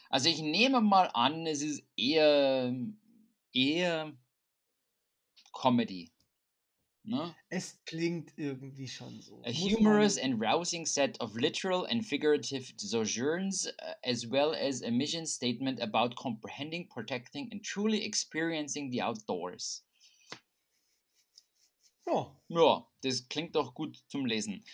Also 0.08 0.28
ich 0.28 0.40
nehme 0.40 0.80
mal 0.80 1.10
an, 1.14 1.46
es 1.46 1.62
ist 1.62 1.82
eher, 1.96 2.72
eher 3.52 4.16
Comedy. 5.52 6.12
Ne? 7.08 7.36
Es 7.50 7.78
klingt 7.84 8.32
irgendwie 8.36 8.88
schon 8.88 9.20
so. 9.20 9.40
A 9.44 9.52
humorous 9.52 10.18
and 10.18 10.40
rousing 10.40 10.84
set 10.84 11.20
of 11.20 11.36
literal 11.36 11.86
and 11.88 12.04
figurative 12.04 12.74
sojourns, 12.76 13.68
uh, 13.68 13.94
as 14.02 14.28
well 14.28 14.52
as 14.52 14.82
a 14.82 14.90
mission 14.90 15.24
statement 15.24 15.80
about 15.80 16.16
comprehending, 16.16 16.88
protecting, 16.88 17.48
and 17.52 17.62
truly 17.62 18.04
experiencing 18.04 18.90
the 18.90 19.00
outdoors. 19.02 19.84
Ja. 22.08 22.36
Ja, 22.48 22.88
das 23.02 23.28
klingt 23.28 23.54
doch 23.54 23.72
gut 23.74 24.02
zum 24.08 24.26
Lesen. 24.26 24.64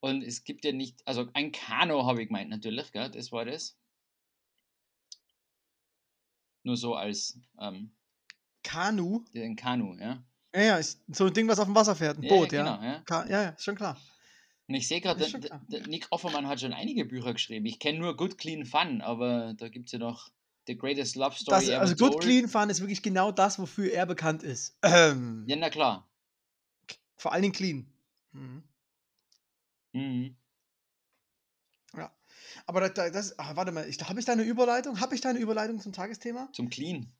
Und 0.00 0.22
es 0.22 0.44
gibt 0.44 0.64
ja 0.64 0.72
nicht, 0.72 1.06
also 1.06 1.28
ein 1.34 1.52
Kano 1.52 2.06
habe 2.06 2.22
ich 2.22 2.28
gemeint 2.28 2.48
natürlich, 2.48 2.90
gell? 2.92 3.10
das 3.10 3.32
war 3.32 3.44
das. 3.44 3.76
Nur 6.62 6.78
so 6.78 6.94
als 6.94 7.38
ähm, 7.60 7.92
Kanu. 8.62 9.26
ein 9.34 9.56
Kanu, 9.56 9.94
ja. 9.98 10.24
Ja, 10.54 10.60
ja, 10.78 10.80
so 10.82 11.26
ein 11.26 11.32
Ding, 11.32 11.48
was 11.48 11.58
auf 11.58 11.66
dem 11.66 11.74
Wasser 11.74 11.96
fährt. 11.96 12.18
Ein 12.18 12.24
Ja, 12.24 12.28
Boot, 12.28 12.52
ja, 12.52 12.64
ja. 12.64 12.76
genau, 12.76 12.84
ja. 12.84 13.00
Ka 13.04 13.26
ja, 13.26 13.42
ja, 13.42 13.48
ist 13.50 13.64
schon 13.64 13.74
klar. 13.74 13.98
Und 14.68 14.74
ich 14.74 14.86
sehe 14.86 15.00
gerade, 15.00 15.26
Nick 15.86 16.06
Offermann 16.10 16.46
hat 16.46 16.60
schon 16.60 16.72
einige 16.72 17.04
Bücher 17.04 17.32
geschrieben. 17.32 17.66
Ich 17.66 17.78
kenne 17.78 17.98
nur 17.98 18.16
Good 18.16 18.38
Clean 18.38 18.64
Fun, 18.64 19.00
aber 19.00 19.54
da 19.54 19.68
gibt 19.68 19.86
es 19.86 19.92
ja 19.92 19.98
noch 19.98 20.30
The 20.66 20.76
Greatest 20.76 21.16
Love 21.16 21.34
Story 21.36 21.60
Das, 21.60 21.68
Ever 21.68 21.80
also 21.80 21.96
Good 21.96 22.12
Told. 22.12 22.22
Clean 22.22 22.48
Fun 22.48 22.70
ist 22.70 22.80
wirklich 22.80 23.02
genau 23.02 23.32
das, 23.32 23.58
wofür 23.58 23.92
er 23.92 24.06
bekannt 24.06 24.42
ist. 24.42 24.78
Ähm, 24.82 25.44
Ja, 25.48 25.56
na 25.56 25.70
klar. 25.70 26.08
Vor 27.16 27.32
allen 27.32 27.42
Dingen 27.42 27.54
clean. 27.54 27.86
Mhm. 28.32 28.62
Mhm. 29.92 30.36
Aber 32.66 32.80
das, 32.80 32.94
das, 32.94 33.12
das 33.12 33.38
ach, 33.38 33.56
warte 33.56 33.72
mal, 33.72 33.84
habe 33.84 34.20
ich 34.20 34.26
da 34.26 34.32
eine 34.32 34.42
Überleitung? 34.42 35.00
Habe 35.00 35.14
ich 35.14 35.20
da 35.20 35.30
eine 35.30 35.38
Überleitung 35.38 35.80
zum 35.80 35.92
Tagesthema? 35.92 36.48
Zum 36.52 36.68
Clean. 36.70 37.12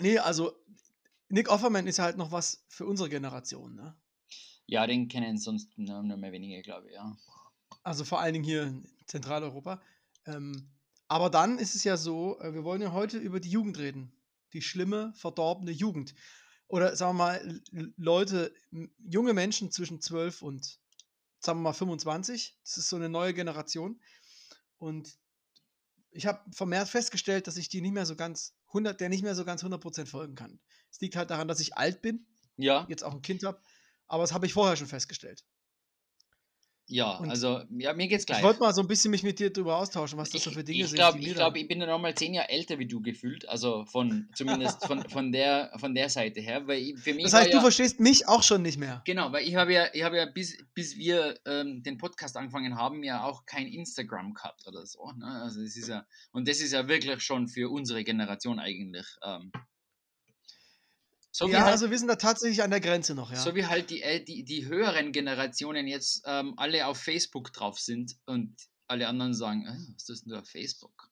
Nee, 0.00 0.18
also 0.18 0.52
Nick 1.32 1.48
Offerman 1.48 1.86
ist 1.86 1.98
halt 1.98 2.18
noch 2.18 2.30
was 2.30 2.62
für 2.68 2.84
unsere 2.84 3.08
Generation, 3.08 3.74
ne? 3.74 3.96
Ja, 4.66 4.86
den 4.86 5.08
kennen 5.08 5.38
sonst 5.38 5.70
nur, 5.78 6.02
mehr 6.02 6.30
wenige, 6.30 6.60
glaube 6.60 6.88
ich, 6.88 6.94
ja. 6.94 7.16
Also 7.82 8.04
vor 8.04 8.20
allen 8.20 8.34
Dingen 8.34 8.44
hier 8.44 8.64
in 8.64 8.86
Zentraleuropa. 9.06 9.80
Ähm, 10.26 10.70
aber 11.08 11.30
dann 11.30 11.58
ist 11.58 11.74
es 11.74 11.84
ja 11.84 11.96
so, 11.96 12.38
äh, 12.40 12.52
wir 12.52 12.64
wollen 12.64 12.82
ja 12.82 12.92
heute 12.92 13.16
über 13.16 13.40
die 13.40 13.48
Jugend 13.48 13.78
reden. 13.78 14.12
Die 14.52 14.60
schlimme, 14.60 15.14
verdorbene 15.16 15.70
Jugend. 15.70 16.14
Oder 16.68 16.96
sagen 16.96 17.16
wir 17.16 17.24
mal, 17.24 17.62
Leute, 17.96 18.54
junge 18.98 19.32
Menschen 19.32 19.70
zwischen 19.70 20.02
12 20.02 20.42
und, 20.42 20.80
sagen 21.38 21.60
wir 21.60 21.62
mal, 21.62 21.72
25. 21.72 22.58
Das 22.62 22.76
ist 22.76 22.90
so 22.90 22.96
eine 22.96 23.08
neue 23.08 23.32
Generation. 23.32 24.02
Und 24.76 25.18
ich 26.10 26.26
habe 26.26 26.42
vermehrt 26.52 26.90
festgestellt, 26.90 27.46
dass 27.46 27.56
ich 27.56 27.70
die 27.70 27.80
nicht 27.80 27.94
mehr 27.94 28.04
so 28.04 28.16
ganz 28.16 28.54
100, 28.66 29.00
der 29.00 29.08
nicht 29.08 29.22
mehr 29.22 29.34
so 29.34 29.46
ganz 29.46 29.64
100% 29.64 30.04
folgen 30.04 30.34
kann. 30.34 30.60
Es 30.92 31.00
liegt 31.00 31.16
halt 31.16 31.30
daran, 31.30 31.48
dass 31.48 31.58
ich 31.58 31.76
alt 31.76 32.02
bin, 32.02 32.24
Ja, 32.56 32.86
jetzt 32.88 33.02
auch 33.02 33.12
ein 33.14 33.22
Kind 33.22 33.42
habe, 33.42 33.60
aber 34.06 34.22
das 34.22 34.32
habe 34.32 34.46
ich 34.46 34.52
vorher 34.52 34.76
schon 34.76 34.86
festgestellt. 34.86 35.44
Ja, 36.88 37.16
Und 37.18 37.30
also, 37.30 37.62
ja, 37.78 37.94
mir 37.94 38.06
geht's 38.08 38.24
ich 38.24 38.26
gleich. 38.26 38.42
wollte 38.42 38.60
mal 38.60 38.74
so 38.74 38.82
ein 38.82 38.88
bisschen 38.88 39.12
mich 39.12 39.22
mit 39.22 39.38
dir 39.38 39.50
darüber 39.50 39.76
austauschen, 39.78 40.18
was 40.18 40.28
das 40.30 40.42
so 40.42 40.50
Ich, 40.50 40.56
für 40.56 40.64
Dinge 40.64 40.80
ich 40.82 40.90
sind, 40.90 40.98
ich 41.20 41.34
glaube, 41.34 41.58
ich 41.58 41.66
bin 41.68 41.80
ja 41.80 41.86
nochmal 41.86 42.14
zehn 42.14 42.34
Jahre 42.34 42.50
älter 42.50 42.78
wie 42.78 42.86
du 42.86 43.00
gefühlt. 43.00 43.48
Also 43.48 43.86
von, 43.86 44.28
zumindest 44.34 44.84
von, 44.84 45.08
von 45.08 45.32
der, 45.32 45.72
von 45.78 45.94
der 45.94 46.10
Seite 46.10 46.40
her. 46.40 46.66
Weil 46.66 46.80
ich, 46.82 46.98
für 46.98 47.14
mich 47.14 47.24
Das 47.24 47.32
heißt, 47.32 47.50
du 47.52 47.56
ja, 47.56 47.60
verstehst 47.62 47.98
mich 48.00 48.28
auch 48.28 48.42
schon 48.42 48.60
nicht 48.60 48.78
mehr. 48.78 49.00
genau, 49.06 49.32
weil 49.32 49.46
ich 49.46 49.54
habe 49.54 49.72
ja, 49.72 49.86
ich 49.94 50.02
habe 50.02 50.18
ja 50.18 50.26
bis, 50.26 50.58
bis 50.74 50.96
wir 50.98 51.38
ähm, 51.46 51.82
den 51.82 51.96
Podcast 51.96 52.36
angefangen 52.36 52.76
haben, 52.76 53.02
ja 53.04 53.24
auch 53.24 53.46
kein 53.46 53.68
Instagram 53.68 54.34
gehabt 54.34 54.66
oder 54.66 54.84
so. 54.84 55.10
Ne? 55.12 55.24
Also 55.44 55.62
das 55.62 55.76
ist 55.76 55.88
ja, 55.88 56.04
und 56.32 56.46
das 56.46 56.60
ist 56.60 56.72
ja 56.72 56.88
wirklich 56.88 57.22
schon 57.22 57.48
für 57.48 57.70
unsere 57.70 58.04
Generation 58.04 58.58
eigentlich. 58.58 59.06
Ähm, 59.24 59.50
so 61.32 61.48
Ja, 61.48 61.62
halt 61.62 61.72
also 61.72 61.90
wir 61.90 61.98
sind 61.98 62.08
da 62.08 62.16
tatsächlich 62.16 62.62
an 62.62 62.70
der 62.70 62.80
Grenze 62.80 63.14
noch, 63.14 63.34
So 63.34 63.50
ja. 63.50 63.56
wie 63.56 63.66
halt 63.66 63.90
die, 63.90 64.24
die, 64.24 64.44
die 64.44 64.66
höheren 64.66 65.12
Generationen 65.12 65.86
jetzt 65.88 66.22
ähm, 66.26 66.54
alle 66.58 66.86
auf 66.86 66.98
Facebook 66.98 67.52
drauf 67.54 67.80
sind 67.80 68.16
und 68.26 68.54
alle 68.86 69.08
anderen 69.08 69.32
sagen, 69.32 69.66
äh, 69.66 69.94
was 69.94 70.08
ist 70.10 70.26
denn 70.26 70.32
da 70.32 70.42
Facebook? 70.42 71.10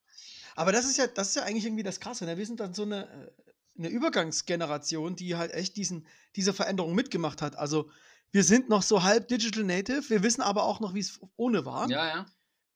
Aber 0.56 0.72
das 0.72 0.84
ist 0.84 0.98
ja, 0.98 1.06
das 1.06 1.30
ist 1.30 1.36
ja 1.36 1.44
eigentlich 1.44 1.64
irgendwie 1.64 1.82
das 1.82 2.00
Krasse. 2.00 2.26
Ne? 2.26 2.36
Wir 2.36 2.44
sind 2.44 2.60
dann 2.60 2.74
so 2.74 2.82
eine, 2.82 3.08
äh, 3.08 3.30
eine 3.78 3.88
Übergangsgeneration, 3.88 5.16
die 5.16 5.36
halt 5.36 5.52
echt 5.52 5.76
diesen, 5.76 6.06
diese 6.36 6.52
Veränderung 6.52 6.94
mitgemacht 6.94 7.40
hat. 7.40 7.56
Also 7.56 7.90
wir 8.30 8.44
sind 8.44 8.68
noch 8.68 8.82
so 8.82 9.02
halb 9.02 9.28
Digital 9.28 9.64
Native, 9.64 10.10
wir 10.10 10.22
wissen 10.22 10.42
aber 10.42 10.64
auch 10.64 10.80
noch, 10.80 10.92
wie 10.92 11.00
es 11.00 11.18
ohne 11.36 11.64
war. 11.64 11.88
Ja, 11.88 12.06
ja. 12.06 12.26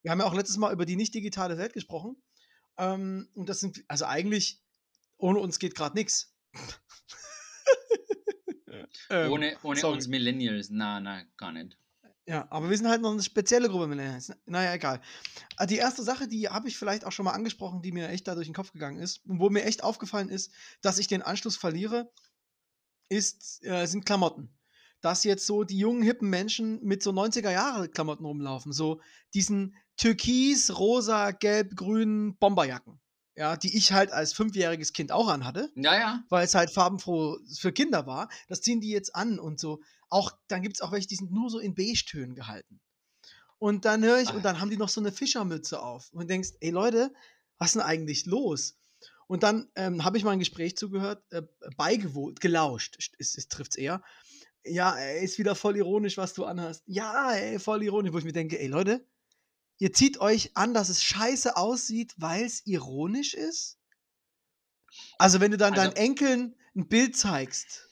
Wir 0.01 0.11
haben 0.11 0.21
ja 0.21 0.27
auch 0.27 0.35
letztes 0.35 0.57
Mal 0.57 0.73
über 0.73 0.87
die 0.87 0.97
nicht 0.97 1.15
digitale 1.15 1.59
Welt 1.59 1.75
gesprochen. 1.75 2.17
Ähm, 2.79 3.29
und 3.35 3.51
das 3.51 3.61
sind, 3.61 3.85
also 3.87 4.07
eigentlich, 4.07 4.63
ohne 5.19 5.41
uns 5.41 5.59
geht 5.59 5.75
gerade 5.75 5.95
nichts. 5.95 6.35
Ähm, 9.11 9.33
Ohne, 9.33 9.57
ohne 9.63 9.81
sorry. 9.81 9.95
uns 9.97 10.09
Millennials, 10.09 10.71
na, 10.71 11.01
na, 11.01 11.23
gar 11.37 11.53
nicht. 11.53 11.77
Ja, 12.27 12.47
aber 12.51 12.71
wir 12.71 12.77
sind 12.77 12.89
halt 12.89 13.03
noch 13.03 13.13
eine 13.13 13.23
spezielle 13.23 13.69
Gruppe 13.69 13.87
Millennials. 13.87 14.33
Naja, 14.47 14.73
egal. 14.75 15.01
Ah, 15.57 15.67
Die 15.67 15.77
erste 15.77 16.03
Sache, 16.03 16.27
die 16.27 16.49
habe 16.49 16.69
ich 16.69 16.79
vielleicht 16.79 17.05
auch 17.05 17.13
schon 17.13 17.25
mal 17.27 17.33
angesprochen, 17.33 17.83
die 17.83 17.93
mir 17.93 18.09
echt 18.09 18.27
da 18.27 18.35
durch 18.35 18.47
den 18.47 18.55
Kopf 18.55 18.73
gegangen 18.73 18.99
ist 18.99 19.25
und 19.27 19.41
wo 19.41 19.51
mir 19.51 19.65
echt 19.65 19.85
aufgefallen 19.85 20.31
ist, 20.31 20.51
dass 20.81 20.99
ich 20.99 21.07
den 21.07 21.21
Anschluss 21.21 21.57
verliere, 21.59 22.11
ist, 23.11 23.63
äh, 23.65 23.87
sind 23.87 24.07
Klamotten. 24.07 24.57
Dass 25.03 25.25
jetzt 25.25 25.45
so 25.47 25.65
die 25.65 25.77
jungen, 25.77 26.03
hippen 26.03 26.31
Menschen 26.31 26.83
mit 26.83 27.03
so 27.03 27.11
90er-Jahre-Klamotten 27.11 28.25
rumlaufen. 28.25 28.73
So 28.73 29.03
diesen 29.35 29.77
türkis, 29.99 30.79
rosa, 30.79 31.31
gelb, 31.33 31.77
grünen 31.77 32.37
Bomberjacken. 32.39 32.99
Ja, 33.37 33.57
die 33.57 33.77
ich 33.77 33.93
halt 33.93 34.13
als 34.13 34.33
fünfjähriges 34.33 34.93
Kind 34.93 35.11
auch 35.11 35.29
anhatte 35.29 35.71
Ja, 35.75 35.95
ja. 35.99 36.25
weil 36.29 36.45
es 36.45 36.55
halt 36.55 36.71
farbenfroh 36.71 37.39
für 37.59 37.73
Kinder 37.73 38.07
war. 38.07 38.29
Das 38.49 38.61
ziehen 38.61 38.81
die 38.81 38.91
jetzt 38.91 39.15
an 39.17 39.39
und 39.41 39.59
so. 39.59 39.83
Auch, 40.09 40.31
dann 40.47 40.63
gibt 40.63 40.77
es 40.77 40.81
auch 40.83 40.93
welche, 40.93 41.09
die 41.09 41.17
sind 41.17 41.33
nur 41.33 41.51
so 41.51 41.59
in 41.59 41.75
Beige-Tönen 41.75 42.37
gehalten. 42.37 42.81
Und 43.59 43.85
dann 43.87 44.05
höre 44.05 44.21
ich, 44.21 44.29
Ah. 44.29 44.35
und 44.35 44.45
dann 44.45 44.61
haben 44.61 44.71
die 44.71 44.77
noch 44.77 44.89
so 44.89 45.01
eine 45.01 45.11
Fischermütze 45.11 45.83
auf. 45.83 46.13
Und 46.13 46.31
denkst, 46.31 46.51
ey 46.61 46.71
Leute, 46.71 47.13
was 47.59 47.69
ist 47.71 47.75
denn 47.75 47.83
eigentlich 47.83 48.27
los? 48.27 48.77
Und 49.27 49.43
dann 49.43 49.69
ähm, 49.75 50.05
habe 50.05 50.17
ich 50.19 50.23
mal 50.25 50.33
ein 50.33 50.39
Gespräch 50.39 50.77
zugehört, 50.77 51.25
äh, 51.31 51.43
beigewohnt, 51.77 52.41
gelauscht, 52.41 52.97
es, 53.19 53.37
es 53.37 53.49
trifft 53.49 53.73
es 53.73 53.77
eher. 53.79 54.03
Ja, 54.65 54.95
ey, 54.97 55.25
ist 55.25 55.39
wieder 55.39 55.55
voll 55.55 55.77
ironisch, 55.77 56.17
was 56.19 56.35
du 56.35 56.45
anhast. 56.45 56.83
Ja, 56.87 57.33
ey, 57.33 57.59
voll 57.59 57.83
ironisch, 57.83 58.13
wo 58.13 58.19
ich 58.19 58.25
mir 58.25 58.33
denke, 58.33 58.61
ey 58.61 58.67
Leute, 58.69 59.05
ihr 59.79 59.93
zieht 59.93 60.19
euch 60.21 60.51
an, 60.57 60.75
dass 60.75 60.89
es 60.89 61.03
scheiße 61.03 61.57
aussieht, 61.57 62.15
weil 62.17 62.45
es 62.45 62.67
ironisch 62.67 63.35
ist? 63.35 63.79
Also, 65.19 65.41
wenn 65.41 65.51
du 65.51 65.57
dann 65.57 65.75
Also- 65.75 65.85
deinen 65.91 65.97
Enkeln 65.97 66.57
ein 66.77 66.89
Bild 66.89 67.17
zeigst 67.17 67.89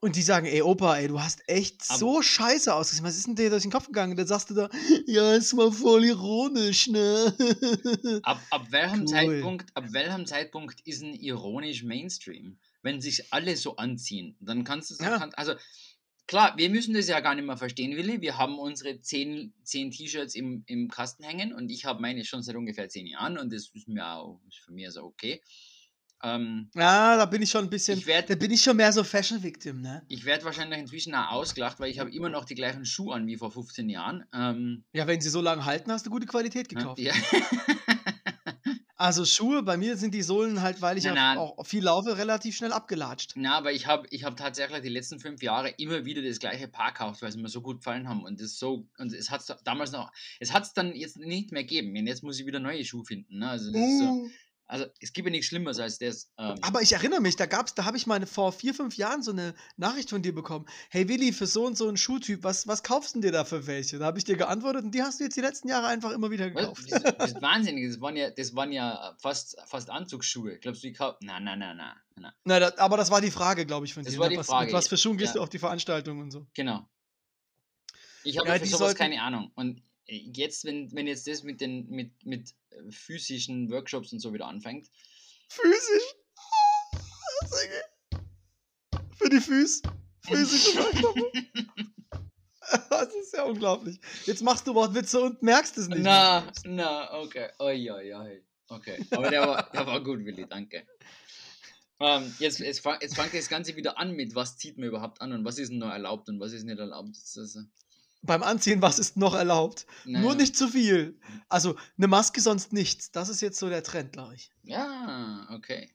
und 0.00 0.16
die 0.16 0.22
sagen, 0.22 0.46
ey 0.46 0.62
Opa, 0.62 0.96
ey, 0.96 1.08
du 1.08 1.20
hast 1.20 1.46
echt 1.48 1.84
so 1.84 2.22
scheiße 2.22 2.74
ausgesehen. 2.74 3.04
Was 3.06 3.16
ist 3.18 3.26
denn 3.26 3.36
dir 3.36 3.50
durch 3.50 3.62
den 3.62 3.70
Kopf 3.70 3.86
gegangen? 3.86 4.16
Dann 4.16 4.26
sagst 4.26 4.48
du 4.50 4.54
da, 4.54 4.68
ja, 5.06 5.34
es 5.34 5.54
war 5.56 5.70
voll 5.72 6.04
ironisch, 6.04 6.88
ne? 6.88 7.34
Ab, 8.22 8.40
ab, 8.50 8.66
welchem 8.70 9.00
Cool. 9.00 9.06
Zeitpunkt, 9.08 9.76
ab 9.76 9.84
welchem 9.92 10.26
Zeitpunkt 10.26 10.80
ist 10.86 11.02
ein 11.02 11.14
ironisch 11.14 11.82
Mainstream? 11.82 12.58
Wenn 12.82 13.02
sich 13.02 13.30
alle 13.30 13.56
so 13.58 13.76
anziehen, 13.76 14.36
dann 14.40 14.64
kannst 14.64 14.88
du 14.90 14.94
es 14.94 15.00
Ja. 15.00 15.16
also 15.36 15.52
klar, 16.30 16.54
wir 16.56 16.70
müssen 16.70 16.94
das 16.94 17.08
ja 17.08 17.18
gar 17.18 17.34
nicht 17.34 17.44
mehr 17.44 17.56
verstehen, 17.56 17.96
Willi. 17.96 18.20
Wir 18.20 18.38
haben 18.38 18.56
unsere 18.60 19.00
zehn, 19.00 19.52
zehn 19.64 19.90
T-Shirts 19.90 20.36
im, 20.36 20.62
im 20.68 20.86
Kasten 20.88 21.24
hängen 21.24 21.52
und 21.52 21.70
ich 21.70 21.84
habe 21.84 22.00
meine 22.00 22.24
schon 22.24 22.40
seit 22.44 22.54
ungefähr 22.54 22.88
zehn 22.88 23.06
Jahren 23.08 23.36
und 23.36 23.52
das 23.52 23.70
ist 23.74 23.88
mir 23.88 24.06
auch 24.06 24.40
für 24.64 24.72
mich 24.72 24.86
also 24.86 25.02
okay. 25.02 25.42
Ähm, 26.22 26.70
ja, 26.76 27.16
da 27.16 27.24
bin 27.24 27.42
ich 27.42 27.50
schon 27.50 27.64
ein 27.64 27.70
bisschen, 27.70 28.04
werd- 28.06 28.30
da 28.30 28.34
bin 28.36 28.50
ich 28.52 28.62
schon 28.62 28.76
mehr 28.76 28.92
so 28.92 29.02
Fashion 29.02 29.42
Victim, 29.42 29.80
ne? 29.80 30.04
ich 30.06 30.24
werde 30.24 30.44
wahrscheinlich 30.44 30.78
inzwischen 30.78 31.14
auch 31.14 31.30
ausgelacht, 31.32 31.80
weil 31.80 31.90
ich 31.90 31.98
habe 31.98 32.12
immer 32.14 32.28
noch 32.28 32.44
die 32.44 32.54
gleichen 32.54 32.84
Schuhe 32.84 33.14
an 33.14 33.26
wie 33.26 33.36
vor 33.36 33.50
15 33.50 33.88
Jahren. 33.88 34.24
Ähm, 34.32 34.84
Ja, 34.92 35.06
wenn 35.08 35.20
sie 35.20 35.30
so 35.30 35.40
lange 35.40 35.64
halten, 35.64 35.90
hast 35.90 36.06
du 36.06 36.10
gute 36.10 36.26
Qualität 36.26 36.68
gekauft. 36.68 37.00
ja. 37.00 37.12
Also 39.00 39.24
Schuhe, 39.24 39.62
bei 39.62 39.78
mir 39.78 39.96
sind 39.96 40.12
die 40.12 40.20
Sohlen 40.20 40.60
halt, 40.60 40.82
weil 40.82 40.98
ich 40.98 41.04
Nein, 41.04 41.14
nein. 41.14 41.38
auch 41.38 41.66
viel 41.66 41.82
laufe, 41.82 42.18
relativ 42.18 42.54
schnell 42.54 42.70
abgelatscht. 42.70 43.32
Na, 43.34 43.56
aber 43.56 43.72
ich 43.72 43.86
habe 43.86 44.06
ich 44.10 44.24
hab 44.24 44.36
tatsächlich 44.36 44.82
die 44.82 44.90
letzten 44.90 45.18
fünf 45.18 45.42
Jahre 45.42 45.70
immer 45.78 46.04
wieder 46.04 46.20
das 46.20 46.38
gleiche 46.38 46.68
Paar 46.68 46.92
gekauft, 46.92 47.22
weil 47.22 47.32
sie 47.32 47.40
mir 47.40 47.48
so 47.48 47.62
gut 47.62 47.78
gefallen 47.78 48.10
haben. 48.10 48.22
Und 48.22 48.42
das 48.42 48.58
so, 48.58 48.86
und 48.98 49.10
es 49.14 49.30
hat 49.30 49.42
damals 49.64 49.92
noch, 49.92 50.12
es 50.38 50.52
hat 50.52 50.64
es 50.64 50.74
dann 50.74 50.94
jetzt 50.94 51.16
nicht 51.16 51.50
mehr 51.50 51.62
gegeben. 51.64 51.96
Und 51.96 52.06
jetzt 52.08 52.22
muss 52.22 52.38
ich 52.38 52.44
wieder 52.44 52.60
neue 52.60 52.84
Schuhe 52.84 53.06
finden. 53.06 53.38
Ne? 53.38 53.48
Also, 53.48 53.72
das 53.72 53.80
ist 53.80 54.00
so, 54.00 54.04
Uh. 54.04 54.30
Also 54.70 54.86
es 55.00 55.12
gibt 55.12 55.26
ja 55.26 55.30
nichts 55.32 55.46
Schlimmeres 55.48 55.78
als 55.80 55.98
das. 55.98 56.30
Ähm, 56.38 56.54
Aber 56.62 56.80
ich 56.80 56.92
erinnere 56.92 57.20
mich, 57.20 57.34
da 57.36 57.46
gab's, 57.46 57.74
da 57.74 57.84
habe 57.84 57.96
ich 57.96 58.06
mal 58.06 58.24
vor 58.24 58.52
vier, 58.52 58.72
fünf 58.72 58.96
Jahren 58.96 59.22
so 59.22 59.32
eine 59.32 59.54
Nachricht 59.76 60.10
von 60.10 60.22
dir 60.22 60.32
bekommen. 60.34 60.66
Hey 60.90 61.08
Willi, 61.08 61.32
für 61.32 61.46
so 61.46 61.66
und 61.66 61.76
so 61.76 61.88
einen 61.88 61.96
Schuhtyp, 61.96 62.44
was, 62.44 62.66
was 62.68 62.82
kaufst 62.82 63.14
du 63.16 63.20
dir 63.20 63.32
da 63.32 63.44
für 63.44 63.66
welche? 63.66 63.98
Da 63.98 64.06
habe 64.06 64.18
ich 64.18 64.24
dir 64.24 64.36
geantwortet 64.36 64.84
und 64.84 64.94
die 64.94 65.02
hast 65.02 65.18
du 65.20 65.24
jetzt 65.24 65.36
die 65.36 65.40
letzten 65.40 65.68
Jahre 65.68 65.88
einfach 65.88 66.12
immer 66.12 66.30
wieder 66.30 66.50
gekauft. 66.50 66.84
Das, 66.88 67.02
das 67.02 67.32
ist 67.32 67.42
wahnsinnig. 67.42 67.90
Das 67.90 68.00
waren 68.00 68.16
ja, 68.16 68.30
das 68.30 68.54
waren 68.54 68.70
ja 68.72 69.16
fast, 69.20 69.56
fast 69.66 69.90
Anzugsschuhe. 69.90 70.58
Glaubst 70.58 70.84
du, 70.84 70.88
ich 70.88 70.96
kauf. 70.96 71.16
Nein, 71.20 71.42
nein, 71.44 71.58
nein, 71.58 71.76
nein. 71.76 71.96
nein. 72.16 72.32
Na, 72.44 72.60
da, 72.60 72.72
aber 72.76 72.96
das 72.96 73.10
war 73.10 73.20
die 73.20 73.30
Frage, 73.32 73.66
glaube 73.66 73.86
ich, 73.86 73.94
von 73.94 74.04
Das 74.04 74.12
dir. 74.14 74.20
war 74.20 74.26
ne? 74.28 74.34
die 74.34 74.38
was, 74.38 74.46
Frage, 74.46 74.66
Mit 74.66 74.74
was 74.74 74.86
für 74.88 74.96
Schuhen 74.96 75.18
gehst 75.18 75.34
ja. 75.34 75.40
du 75.40 75.42
auf 75.42 75.48
die 75.48 75.58
Veranstaltung 75.58 76.20
und 76.20 76.30
so. 76.30 76.46
Genau. 76.54 76.88
Ich 78.22 78.38
habe 78.38 78.48
Ja, 78.48 78.54
für 78.54 78.60
die 78.60 78.66
sowas 78.66 78.78
sollten- 78.80 78.98
keine 78.98 79.22
Ahnung. 79.22 79.50
Und 79.54 79.82
jetzt, 80.10 80.64
wenn, 80.64 80.92
wenn 80.92 81.06
jetzt 81.06 81.26
das 81.26 81.42
mit 81.42 81.60
den 81.60 81.88
mit, 81.88 82.24
mit 82.24 82.54
äh, 82.70 82.90
physischen 82.90 83.70
Workshops 83.70 84.12
und 84.12 84.20
so 84.20 84.32
wieder 84.32 84.46
anfängt, 84.46 84.88
Physisch. 85.50 86.14
Für 89.16 89.28
die 89.28 89.40
Füße. 89.40 89.82
Physische 90.22 90.78
Workshops. 90.78 91.20
Das 92.88 93.12
ist 93.14 93.32
ja 93.34 93.42
unglaublich. 93.42 93.98
Jetzt 94.26 94.42
machst 94.42 94.64
du 94.64 94.72
Wortwitze 94.72 95.20
und 95.20 95.42
merkst 95.42 95.76
es 95.76 95.88
nicht. 95.88 96.02
Na, 96.02 96.46
na, 96.64 97.12
okay. 97.14 97.48
Oi, 97.58 97.90
oi, 97.90 98.14
oi. 98.14 98.44
Okay. 98.68 99.04
Aber 99.10 99.28
der 99.28 99.40
war, 99.40 99.68
der 99.72 99.86
war 99.86 100.00
gut, 100.04 100.24
Willi, 100.24 100.46
danke. 100.48 100.86
Ähm, 101.98 102.32
jetzt, 102.38 102.60
jetzt, 102.60 102.80
fang, 102.80 102.98
jetzt 103.00 103.16
fängt 103.16 103.34
das 103.34 103.48
Ganze 103.48 103.74
wieder 103.74 103.98
an 103.98 104.12
mit, 104.12 104.36
was 104.36 104.56
zieht 104.56 104.78
man 104.78 104.86
überhaupt 104.86 105.20
an 105.20 105.32
und 105.32 105.44
was 105.44 105.58
ist 105.58 105.70
denn 105.70 105.78
noch 105.78 105.90
erlaubt 105.90 106.28
und 106.28 106.38
was 106.38 106.52
ist 106.52 106.62
nicht 106.62 106.78
erlaubt. 106.78 107.16
Das 107.34 107.56
äh, 107.56 107.62
Beim 108.22 108.42
Anziehen, 108.42 108.82
was 108.82 108.98
ist 108.98 109.16
noch 109.16 109.34
erlaubt? 109.34 109.86
Nur 110.04 110.20
naja. 110.20 110.34
nicht 110.34 110.56
zu 110.56 110.68
viel. 110.68 111.18
Also 111.48 111.76
eine 111.96 112.06
Maske, 112.06 112.40
sonst 112.40 112.72
nichts. 112.72 113.10
Das 113.12 113.28
ist 113.30 113.40
jetzt 113.40 113.58
so 113.58 113.68
der 113.70 113.82
Trend, 113.82 114.12
glaube 114.12 114.34
ich. 114.34 114.50
Ja, 114.62 115.48
okay. 115.50 115.90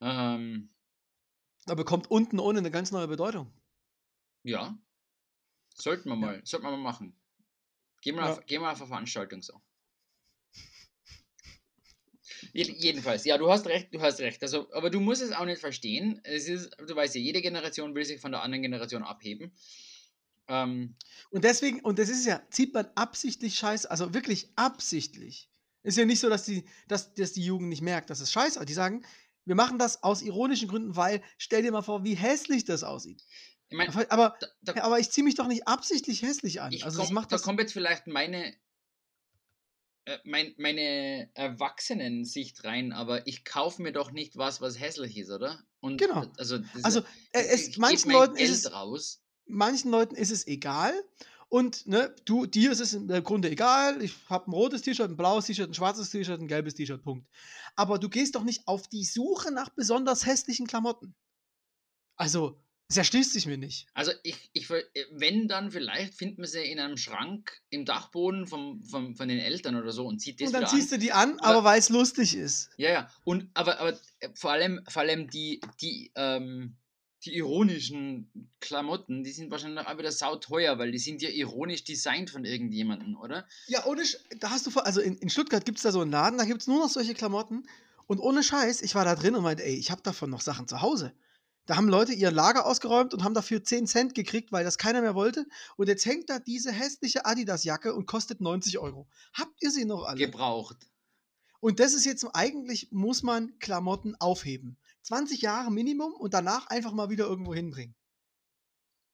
Ähm, 0.00 0.68
Da 1.64 1.74
bekommt 1.74 2.10
unten 2.10 2.38
ohne 2.38 2.58
eine 2.58 2.70
ganz 2.70 2.90
neue 2.92 3.08
Bedeutung. 3.08 3.52
ja. 4.42 4.78
Sollten 5.74 6.10
wir 6.10 6.16
mal, 6.16 6.42
sollten 6.44 6.66
wir 6.66 6.70
mal 6.70 6.76
machen. 6.76 7.18
Gehen 8.02 8.16
wir, 8.16 8.22
Ja. 8.24 8.32
auf, 8.32 8.44
gehen 8.44 8.60
wir 8.60 8.70
auf 8.70 8.78
eine 8.78 8.88
Veranstaltung 8.88 9.40
so. 9.42 9.58
Je- 12.52 12.74
Jedenfalls, 12.78 13.24
ja, 13.24 13.38
du 13.38 13.50
hast 13.50 13.66
recht, 13.66 13.92
du 13.94 14.00
hast 14.02 14.20
recht. 14.20 14.42
Also, 14.42 14.70
aber 14.74 14.90
du 14.90 15.00
musst 15.00 15.22
es 15.22 15.32
auch 15.32 15.46
nicht 15.46 15.60
verstehen. 15.60 16.20
Es 16.24 16.46
ist, 16.46 16.76
du 16.78 16.94
weißt 16.94 17.14
ja, 17.14 17.20
jede 17.22 17.40
Generation 17.40 17.94
will 17.94 18.04
sich 18.04 18.20
von 18.20 18.32
der 18.32 18.42
anderen 18.42 18.62
Generation 18.62 19.02
abheben. 19.02 19.52
Ähm, 20.52 20.96
Und 21.30 21.44
deswegen, 21.44 21.80
und 21.80 21.98
das 21.98 22.10
ist 22.10 22.26
ja, 22.26 22.42
zieht 22.50 22.74
man 22.74 22.86
absichtlich 22.94 23.56
scheiße, 23.58 23.90
also 23.90 24.12
wirklich 24.12 24.50
absichtlich. 24.54 25.48
Ist 25.82 25.96
ja 25.96 26.04
nicht 26.04 26.20
so, 26.20 26.28
dass 26.28 26.44
die, 26.44 26.64
dass, 26.88 27.14
dass 27.14 27.32
die 27.32 27.42
Jugend 27.44 27.68
nicht 27.70 27.80
merkt, 27.80 28.10
dass 28.10 28.20
es 28.20 28.30
scheiße 28.30 28.58
ist. 28.60 28.68
Die 28.68 28.74
sagen, 28.74 29.04
wir 29.46 29.54
machen 29.54 29.78
das 29.78 30.02
aus 30.02 30.20
ironischen 30.22 30.68
Gründen, 30.68 30.94
weil 30.94 31.22
stell 31.38 31.62
dir 31.62 31.72
mal 31.72 31.82
vor, 31.82 32.04
wie 32.04 32.14
hässlich 32.14 32.64
das 32.64 32.84
aussieht. 32.84 33.24
ich 33.70 33.76
meine, 33.78 34.10
Aber, 34.10 34.36
da, 34.40 34.74
da, 34.74 34.82
aber 34.84 35.00
ich 35.00 35.10
ziehe 35.10 35.24
mich 35.24 35.34
doch 35.36 35.48
nicht 35.48 35.66
absichtlich 35.66 36.22
hässlich 36.22 36.60
an. 36.60 36.70
ich 36.72 36.84
also 36.84 36.98
komm, 36.98 37.06
das 37.06 37.12
macht 37.12 37.32
da 37.32 37.36
das. 37.36 37.42
kommt 37.42 37.58
jetzt 37.58 37.72
vielleicht 37.72 38.06
meine, 38.06 38.54
äh, 40.04 40.18
mein, 40.24 40.54
meine 40.58 41.30
Erwachsenen-Sicht 41.34 42.62
rein, 42.64 42.92
aber 42.92 43.26
ich 43.26 43.44
kaufe 43.44 43.80
mir 43.82 43.92
doch 43.92 44.12
nicht 44.12 44.36
was, 44.36 44.60
was 44.60 44.78
hässlich 44.78 45.16
ist, 45.16 45.30
oder? 45.30 45.64
Und 45.80 45.96
Genau. 45.96 46.30
Also, 46.36 46.58
das, 46.58 46.84
Also 46.84 47.00
äh, 47.32 47.42
es, 47.48 47.76
manchen 47.78 48.08
mein 48.12 48.18
Leuten 48.20 48.34
Geld 48.36 48.50
ist 48.50 48.66
es 48.66 48.72
raus. 48.72 49.21
Manchen 49.52 49.90
Leuten 49.90 50.14
ist 50.14 50.30
es 50.30 50.46
egal. 50.46 50.92
Und 51.48 51.86
ne, 51.86 52.14
du, 52.24 52.46
dir 52.46 52.72
ist 52.72 52.80
es 52.80 52.94
im 52.94 53.08
Grunde 53.22 53.50
egal. 53.50 54.02
Ich 54.02 54.14
habe 54.30 54.50
ein 54.50 54.54
rotes 54.54 54.80
T-Shirt, 54.82 55.10
ein 55.10 55.16
blaues 55.18 55.44
T-Shirt, 55.46 55.68
ein 55.70 55.74
schwarzes 55.74 56.08
T-Shirt, 56.08 56.40
ein 56.40 56.48
gelbes 56.48 56.74
T-Shirt, 56.74 57.02
Punkt. 57.02 57.28
Aber 57.76 57.98
du 57.98 58.08
gehst 58.08 58.34
doch 58.34 58.42
nicht 58.44 58.66
auf 58.66 58.88
die 58.88 59.04
Suche 59.04 59.52
nach 59.52 59.68
besonders 59.68 60.24
hässlichen 60.24 60.66
Klamotten. 60.66 61.14
Also, 62.16 62.58
Das 62.88 62.96
erschließt 62.96 63.32
sich 63.32 63.46
mir 63.46 63.58
nicht. 63.58 63.86
Also 63.94 64.12
ich, 64.22 64.50
ich, 64.54 64.68
wenn 64.70 65.46
dann 65.48 65.70
vielleicht 65.70 66.14
findet 66.14 66.38
man 66.38 66.46
sie 66.48 66.60
in 66.62 66.78
einem 66.78 66.96
Schrank 66.96 67.60
im 67.70 67.84
Dachboden 67.84 68.46
vom, 68.46 68.82
vom, 68.84 69.14
von 69.16 69.28
den 69.28 69.38
Eltern 69.38 69.76
oder 69.76 69.92
so 69.92 70.06
und 70.06 70.20
zieht 70.20 70.40
das 70.40 70.48
Und 70.48 70.52
dann 70.54 70.66
ziehst 70.68 70.92
an. 70.92 70.98
du 71.00 71.04
die 71.04 71.12
an, 71.12 71.34
Oder- 71.34 71.44
aber 71.44 71.64
weil 71.64 71.78
es 71.78 71.88
lustig 71.90 72.34
ist. 72.36 72.70
Ja, 72.76 72.90
ja. 72.90 73.10
Und 73.24 73.50
aber, 73.54 73.78
aber 73.78 73.98
vor 74.34 74.52
allem, 74.52 74.82
vor 74.88 75.02
allem 75.02 75.28
die, 75.28 75.60
die, 75.80 76.12
ähm, 76.16 76.76
die 77.24 77.36
ironischen 77.36 78.30
Klamotten, 78.60 79.22
die 79.22 79.32
sind 79.32 79.50
wahrscheinlich 79.50 79.86
auch 79.86 79.98
wieder 79.98 80.12
sauteuer, 80.12 80.78
weil 80.78 80.90
die 80.90 80.98
sind 80.98 81.22
ja 81.22 81.28
ironisch 81.30 81.84
designt 81.84 82.30
von 82.30 82.44
irgendjemandem, 82.44 83.16
oder? 83.16 83.46
Ja, 83.68 83.84
ohne 83.86 84.04
Sch 84.04 84.16
da 84.38 84.50
hast 84.50 84.66
du 84.66 84.70
vor, 84.70 84.86
also 84.86 85.00
in, 85.00 85.16
in 85.18 85.30
Stuttgart 85.30 85.64
gibt 85.64 85.78
es 85.78 85.82
da 85.82 85.92
so 85.92 86.00
einen 86.00 86.10
Laden, 86.10 86.38
da 86.38 86.44
gibt 86.44 86.62
es 86.62 86.66
nur 86.66 86.78
noch 86.78 86.88
solche 86.88 87.14
Klamotten. 87.14 87.64
Und 88.06 88.18
ohne 88.18 88.42
Scheiß, 88.42 88.82
ich 88.82 88.94
war 88.94 89.04
da 89.04 89.14
drin 89.14 89.34
und 89.34 89.42
meinte, 89.42 89.64
ey, 89.64 89.74
ich 89.74 89.90
habe 89.90 90.02
davon 90.02 90.30
noch 90.30 90.40
Sachen 90.40 90.66
zu 90.66 90.82
Hause. 90.82 91.14
Da 91.66 91.76
haben 91.76 91.88
Leute 91.88 92.12
ihr 92.12 92.32
Lager 92.32 92.66
ausgeräumt 92.66 93.14
und 93.14 93.22
haben 93.22 93.34
dafür 93.34 93.62
10 93.62 93.86
Cent 93.86 94.14
gekriegt, 94.14 94.50
weil 94.50 94.64
das 94.64 94.78
keiner 94.78 95.00
mehr 95.00 95.14
wollte. 95.14 95.46
Und 95.76 95.88
jetzt 95.88 96.04
hängt 96.04 96.28
da 96.28 96.40
diese 96.40 96.72
hässliche 96.72 97.24
Adidas-Jacke 97.24 97.94
und 97.94 98.06
kostet 98.06 98.40
90 98.40 98.80
Euro. 98.80 99.06
Habt 99.32 99.62
ihr 99.62 99.70
sie 99.70 99.84
noch 99.84 100.04
alle? 100.04 100.18
Gebraucht. 100.18 100.88
Und 101.60 101.78
das 101.78 101.94
ist 101.94 102.04
jetzt, 102.04 102.26
eigentlich 102.34 102.90
muss 102.90 103.22
man 103.22 103.56
Klamotten 103.60 104.16
aufheben. 104.16 104.76
20 105.02 105.42
Jahre 105.42 105.70
Minimum 105.70 106.14
und 106.14 106.34
danach 106.34 106.66
einfach 106.68 106.92
mal 106.92 107.10
wieder 107.10 107.26
irgendwo 107.26 107.54
hinbringen. 107.54 107.94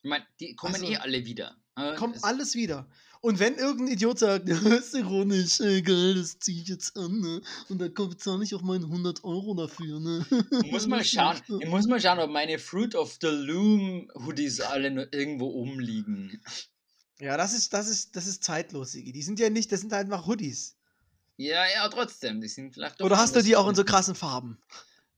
Ich 0.02 0.08
meine, 0.10 0.26
die 0.40 0.54
kommen 0.54 0.74
Also, 0.74 0.86
eh 0.86 0.96
alle 0.96 1.24
wieder. 1.24 1.56
Äh, 1.76 1.94
Kommt 1.96 2.16
es- 2.16 2.22
alles 2.24 2.54
wieder. 2.54 2.88
Und 3.20 3.40
wenn 3.40 3.56
irgendein 3.56 3.94
Idiot 3.94 4.20
sagt, 4.20 4.48
das 4.48 4.62
ist 4.62 4.94
ironisch, 4.94 5.58
egal, 5.60 6.14
das 6.14 6.38
zieh 6.38 6.60
ich 6.62 6.68
jetzt 6.68 6.96
an, 6.96 7.18
ne? 7.20 7.40
Und 7.68 7.78
dann 7.80 7.92
kommt- 7.92 8.20
zahle 8.20 8.44
ich 8.44 8.54
auch 8.54 8.62
meine 8.62 8.84
100 8.86 9.24
Euro 9.24 9.54
dafür, 9.54 9.98
ne? 9.98 10.24
Ich 10.64 10.70
muss 10.70 10.86
mal 10.86 11.04
schauen, 11.04 11.40
ich 11.60 11.68
muss 11.68 11.86
mal 11.86 12.00
schauen, 12.00 12.20
ob 12.20 12.30
meine 12.30 12.58
Fruit 12.60 12.94
of 12.94 13.18
the 13.20 13.26
Loom 13.28 14.08
Hoodies 14.14 14.60
alle 14.60 14.90
noch 14.92 15.06
irgendwo 15.10 15.46
umliegen. 15.48 16.40
Ja, 17.18 17.36
das 17.36 17.52
ist, 17.54 17.72
das 17.72 17.88
ist, 17.88 18.14
das 18.14 18.28
ist 18.28 18.44
zeitlos, 18.44 18.92
Sigi. 18.92 19.10
Die 19.10 19.22
sind 19.22 19.40
ja 19.40 19.50
nicht, 19.50 19.72
das 19.72 19.80
sind 19.80 19.92
halt 19.92 20.04
einfach 20.04 20.26
Hoodies. 20.28 20.76
Ja, 21.36 21.64
ja, 21.74 21.88
trotzdem, 21.88 22.40
die 22.40 22.46
sind 22.48 22.74
vielleicht 22.74 23.00
doch 23.00 23.06
Oder 23.06 23.16
hast 23.18 23.34
du 23.34 23.42
die 23.42 23.56
auch 23.56 23.68
in 23.68 23.74
so 23.74 23.82
krassen 23.84 24.14
Farben? 24.14 24.60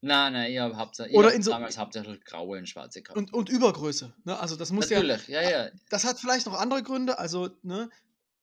Nein, 0.03 0.33
nein, 0.33 0.51
ich 0.51 0.59
habe 0.59 0.77
hauptsächlich, 0.77 1.17
Oder 1.17 1.33
in 1.35 1.43
so- 1.43 1.51
damals 1.51 1.77
hauptsächlich 1.77 2.25
graue 2.25 2.59
und 2.59 2.67
schwarze 2.69 3.03
gehabt. 3.03 3.19
Und, 3.19 3.33
und 3.35 3.49
Übergröße. 3.51 4.15
Ne? 4.25 4.39
Also 4.39 4.57
das 4.57 4.73
muss 4.73 4.89
ja, 4.89 5.03
Natürlich, 5.03 5.29
ja, 5.29 5.43
ja. 5.43 5.71
das 5.91 6.05
hat 6.05 6.19
vielleicht 6.19 6.47
noch 6.47 6.55
andere 6.59 6.83
Gründe. 6.83 7.19
Also, 7.19 7.51
ne, 7.63 7.91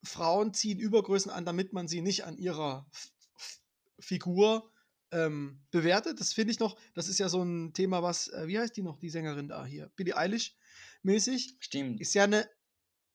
Frauen 0.04 0.54
ziehen 0.54 0.78
Übergrößen 0.78 1.30
an, 1.32 1.44
damit 1.44 1.72
man 1.72 1.88
sie 1.88 2.00
nicht 2.00 2.24
an 2.24 2.38
ihrer 2.38 2.86
F 2.92 3.10
F 3.36 3.60
Figur 4.06 4.70
ähm, 5.10 5.60
bewertet. 5.72 6.20
Das 6.20 6.32
finde 6.32 6.52
ich 6.52 6.60
noch, 6.60 6.78
das 6.94 7.08
ist 7.08 7.18
ja 7.18 7.28
so 7.28 7.42
ein 7.42 7.72
Thema, 7.72 8.02
was, 8.04 8.28
äh, 8.28 8.46
wie 8.46 8.58
heißt 8.58 8.76
die 8.76 8.82
noch, 8.82 8.98
die 8.98 9.10
Sängerin 9.10 9.48
da 9.48 9.64
hier? 9.66 9.90
Billie 9.96 10.16
Eilish 10.16 10.54
mäßig. 11.02 11.56
Stimmt. 11.58 12.00
Ist 12.00 12.14
ja 12.14 12.24
eine 12.24 12.48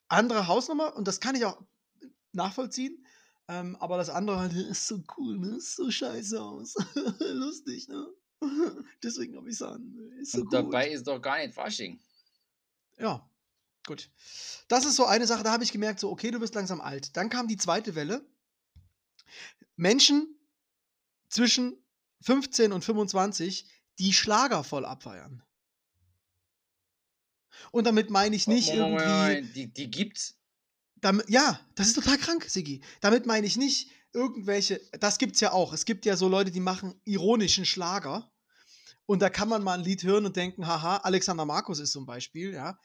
andere 0.09 0.47
Hausnummer 0.47 0.95
und 0.97 1.07
das 1.07 1.21
kann 1.21 1.35
ich 1.35 1.45
auch 1.45 1.61
nachvollziehen. 2.33 3.05
Ähm, 3.47 3.77
aber 3.77 3.95
das 3.97 4.09
andere 4.09 4.39
halt, 4.39 4.53
ist 4.69 4.87
so 4.87 5.01
cool, 5.17 5.37
ne? 5.39 5.55
Ist 5.55 5.77
so 5.77 5.89
scheiße 5.89 6.41
aus. 6.41 6.75
Lustig, 7.19 7.87
ne? 7.87 8.07
Deswegen 9.03 9.35
habe 9.37 9.49
ich 9.49 9.55
es 9.55 9.61
an. 9.61 10.11
Ist 10.19 10.31
so 10.31 10.39
und 10.39 10.45
gut. 10.45 10.53
dabei 10.53 10.89
ist 10.89 11.07
doch 11.07 11.21
gar 11.21 11.37
nicht 11.39 11.53
Fasching. 11.53 11.99
Ja, 12.97 13.27
gut. 13.85 14.09
Das 14.67 14.85
ist 14.85 14.95
so 14.95 15.05
eine 15.05 15.27
Sache, 15.27 15.43
da 15.43 15.51
habe 15.51 15.63
ich 15.63 15.71
gemerkt, 15.71 15.99
so, 15.99 16.09
okay, 16.09 16.31
du 16.31 16.39
bist 16.39 16.55
langsam 16.55 16.81
alt. 16.81 17.15
Dann 17.17 17.29
kam 17.29 17.47
die 17.47 17.57
zweite 17.57 17.95
Welle. 17.95 18.25
Menschen 19.75 20.35
zwischen 21.29 21.75
15 22.21 22.71
und 22.71 22.83
25, 22.83 23.67
die 23.99 24.13
Schlager 24.13 24.63
voll 24.63 24.85
abfeiern. 24.85 25.43
Und 27.71 27.85
damit 27.85 28.09
meine 28.09 28.35
ich 28.35 28.47
nicht 28.47 28.73
Moment, 28.73 29.01
irgendwie. 29.01 29.09
Moment, 29.09 29.55
Die, 29.55 29.67
die 29.73 29.91
gibt's. 29.91 30.35
Damit, 30.95 31.29
ja, 31.29 31.59
das 31.75 31.87
ist 31.87 31.95
total 31.95 32.17
krank, 32.17 32.45
Sigi. 32.45 32.81
Damit 33.01 33.25
meine 33.25 33.45
ich 33.45 33.57
nicht 33.57 33.89
irgendwelche, 34.13 34.79
das 34.99 35.17
gibt's 35.17 35.39
ja 35.41 35.51
auch. 35.51 35.73
Es 35.73 35.85
gibt 35.85 36.05
ja 36.05 36.15
so 36.15 36.27
Leute, 36.27 36.51
die 36.51 36.59
machen 36.59 36.99
ironischen 37.03 37.65
Schlager. 37.65 38.31
Und 39.05 39.21
da 39.21 39.29
kann 39.29 39.49
man 39.49 39.63
mal 39.63 39.77
ein 39.77 39.83
Lied 39.83 40.03
hören 40.03 40.25
und 40.25 40.35
denken, 40.35 40.65
haha, 40.65 40.97
Alexander 40.97 41.45
Markus 41.45 41.79
ist 41.79 41.95
ein 41.95 42.05
Beispiel, 42.05 42.53
ja. 42.53 42.79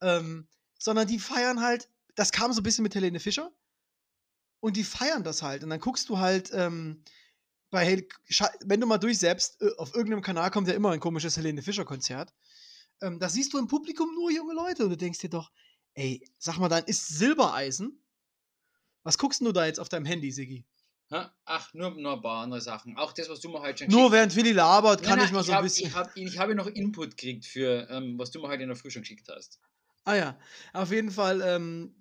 Ähm, 0.00 0.48
sondern 0.78 1.06
die 1.06 1.18
feiern 1.18 1.60
halt, 1.60 1.88
das 2.14 2.32
kam 2.32 2.52
so 2.52 2.60
ein 2.60 2.64
bisschen 2.64 2.82
mit 2.82 2.94
Helene 2.94 3.20
Fischer. 3.20 3.50
Und 4.60 4.76
die 4.76 4.84
feiern 4.84 5.24
das 5.24 5.42
halt. 5.42 5.64
Und 5.64 5.70
dann 5.70 5.80
guckst 5.80 6.08
du 6.08 6.18
halt, 6.18 6.50
ähm, 6.52 7.02
bei 7.70 8.06
wenn 8.64 8.80
du 8.80 8.86
mal 8.86 8.98
durchsäppst, 8.98 9.62
äh, 9.62 9.70
auf 9.78 9.94
irgendeinem 9.94 10.22
Kanal 10.22 10.50
kommt 10.50 10.68
ja 10.68 10.74
immer 10.74 10.90
ein 10.90 11.00
komisches 11.00 11.36
Helene 11.36 11.62
Fischer-Konzert. 11.62 12.34
Ähm, 13.00 13.18
da 13.18 13.28
siehst 13.28 13.52
du 13.52 13.58
im 13.58 13.66
Publikum 13.66 14.14
nur 14.14 14.30
junge 14.30 14.54
Leute 14.54 14.84
und 14.84 14.90
du 14.90 14.96
denkst 14.96 15.20
dir 15.20 15.30
doch, 15.30 15.50
ey, 15.94 16.22
sag 16.38 16.58
mal, 16.58 16.68
dann 16.68 16.84
ist 16.84 17.08
Silbereisen. 17.08 17.98
Was 19.02 19.18
guckst 19.18 19.40
du 19.40 19.52
da 19.52 19.66
jetzt 19.66 19.80
auf 19.80 19.88
deinem 19.88 20.04
Handy, 20.04 20.30
Siggi? 20.30 20.64
Ach, 21.44 21.74
nur, 21.74 21.90
nur 21.90 22.14
ein 22.14 22.22
paar 22.22 22.42
andere 22.42 22.60
Sachen. 22.60 22.96
Auch 22.96 23.12
das, 23.12 23.28
was 23.28 23.40
du 23.40 23.50
mir 23.50 23.60
heute 23.60 23.84
schon 23.84 23.92
Nur 23.92 24.12
während 24.12 24.34
Willi 24.34 24.52
labert, 24.52 25.00
Nein, 25.00 25.08
kann 25.08 25.18
nein, 25.18 25.26
ich 25.26 25.32
mal 25.32 25.42
so 25.42 25.52
ein 25.52 25.56
hab, 25.58 25.64
bisschen. 25.64 25.88
Ich 25.88 25.94
habe 25.94 26.10
ich 26.14 26.38
habe 26.38 26.54
noch 26.54 26.66
Input 26.66 27.16
gekriegt 27.16 27.44
für, 27.44 27.88
ähm, 27.90 28.18
was 28.18 28.30
du 28.30 28.40
mir 28.40 28.48
heute 28.48 28.62
in 28.62 28.68
der 28.68 28.76
Früh 28.76 28.90
schon 28.90 29.02
geschickt 29.02 29.28
hast. 29.28 29.60
Ah 30.04 30.14
ja, 30.14 30.38
auf 30.72 30.90
jeden 30.90 31.10
Fall, 31.10 31.42
ähm, 31.42 31.94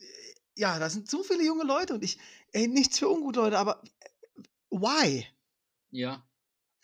ja, 0.56 0.80
da 0.80 0.90
sind 0.90 1.10
so 1.10 1.24
viele 1.24 1.46
junge 1.46 1.64
Leute 1.64 1.94
und 1.94 2.04
ich, 2.04 2.18
ey, 2.52 2.68
nichts 2.68 2.98
für 3.00 3.10
ungut, 3.10 3.36
Leute, 3.36 3.58
aber 3.60 3.84
äh, 3.84 4.10
why? 4.72 5.28
Ja, 5.92 6.26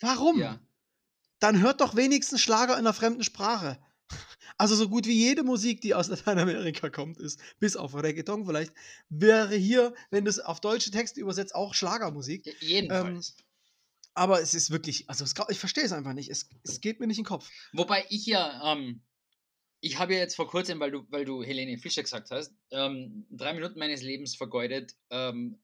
Warum? 0.00 0.38
ja. 0.40 0.60
Dann 1.40 1.60
hört 1.60 1.80
doch 1.80 1.96
wenigstens 1.96 2.40
Schlager 2.40 2.74
in 2.74 2.80
einer 2.80 2.92
fremden 2.94 3.22
Sprache. 3.22 3.78
Also 4.56 4.74
so 4.74 4.88
gut 4.88 5.06
wie 5.06 5.12
jede 5.12 5.42
Musik, 5.44 5.80
die 5.80 5.94
aus 5.94 6.08
Lateinamerika 6.08 6.90
kommt, 6.90 7.18
ist, 7.18 7.40
bis 7.60 7.76
auf 7.76 7.94
Reggaeton 7.94 8.44
vielleicht, 8.46 8.72
wäre 9.08 9.54
hier, 9.54 9.94
wenn 10.10 10.24
du 10.24 10.30
es 10.30 10.40
auf 10.40 10.60
deutsche 10.60 10.90
Texte 10.90 11.20
übersetzt, 11.20 11.54
auch 11.54 11.74
Schlagermusik. 11.74 12.44
J- 12.46 12.56
Jedenfalls. 12.60 13.36
Aber 14.14 14.40
es 14.40 14.52
ist 14.54 14.70
wirklich, 14.72 15.08
also 15.08 15.22
es, 15.22 15.34
ich 15.48 15.58
verstehe 15.60 15.84
es 15.84 15.92
einfach 15.92 16.12
nicht. 16.12 16.28
Es, 16.28 16.48
es 16.64 16.80
geht 16.80 16.98
mir 16.98 17.06
nicht 17.06 17.18
in 17.18 17.22
den 17.24 17.28
Kopf. 17.28 17.48
Wobei 17.72 18.04
ich 18.08 18.26
ja, 18.26 18.72
ähm, 18.72 19.00
ich 19.80 19.98
habe 19.98 20.14
ja 20.14 20.18
jetzt 20.18 20.34
vor 20.34 20.48
kurzem, 20.48 20.80
weil 20.80 20.90
du, 20.90 21.06
weil 21.10 21.24
du 21.24 21.44
Helene 21.44 21.78
Fischer 21.78 22.02
gesagt 22.02 22.32
hast, 22.32 22.52
ähm, 22.72 23.26
drei 23.30 23.52
Minuten 23.54 23.78
meines 23.78 24.02
Lebens 24.02 24.34
vergeudet, 24.34 24.96
ähm, 25.10 25.62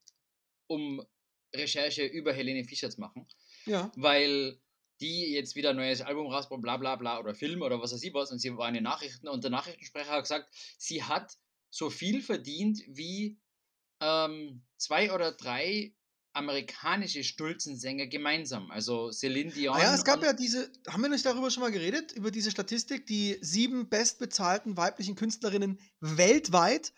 um 0.68 1.04
Recherche 1.52 2.04
über 2.04 2.32
Helene 2.32 2.64
Fischer 2.64 2.90
zu 2.90 3.00
machen, 3.00 3.26
Ja. 3.66 3.90
weil 3.96 4.60
die 5.04 5.32
jetzt 5.32 5.54
wieder 5.54 5.70
ein 5.70 5.76
neues 5.76 6.00
Album 6.00 6.28
rausbringt, 6.28 6.62
bla 6.62 6.78
bla 6.78 6.96
bla, 6.96 7.18
oder 7.18 7.34
Film 7.34 7.60
oder 7.60 7.80
was 7.80 7.92
weiß 7.92 8.02
ich 8.02 8.14
was, 8.14 8.32
und 8.32 8.38
sie 8.38 8.56
war 8.56 8.68
in 8.68 8.74
den 8.74 8.84
Nachrichten 8.84 9.28
und 9.28 9.44
der 9.44 9.50
Nachrichtensprecher 9.50 10.10
hat 10.10 10.22
gesagt, 10.22 10.48
sie 10.78 11.02
hat 11.02 11.36
so 11.70 11.90
viel 11.90 12.22
verdient 12.22 12.80
wie 12.88 13.38
ähm, 14.00 14.62
zwei 14.78 15.12
oder 15.12 15.32
drei 15.32 15.94
amerikanische 16.32 17.22
Stulzensänger 17.22 18.06
gemeinsam, 18.06 18.70
also 18.70 19.12
Celine 19.12 19.52
Dion. 19.52 19.76
Ah 19.76 19.82
ja, 19.82 19.94
es 19.94 20.04
gab 20.04 20.22
ja 20.22 20.32
diese, 20.32 20.70
haben 20.88 21.02
wir 21.02 21.08
nicht 21.08 21.24
darüber 21.24 21.50
schon 21.50 21.62
mal 21.62 21.70
geredet, 21.70 22.12
über 22.12 22.30
diese 22.30 22.50
Statistik, 22.50 23.06
die 23.06 23.38
sieben 23.40 23.88
bestbezahlten 23.88 24.76
weiblichen 24.76 25.14
Künstlerinnen 25.14 25.78
weltweit. 26.00 26.92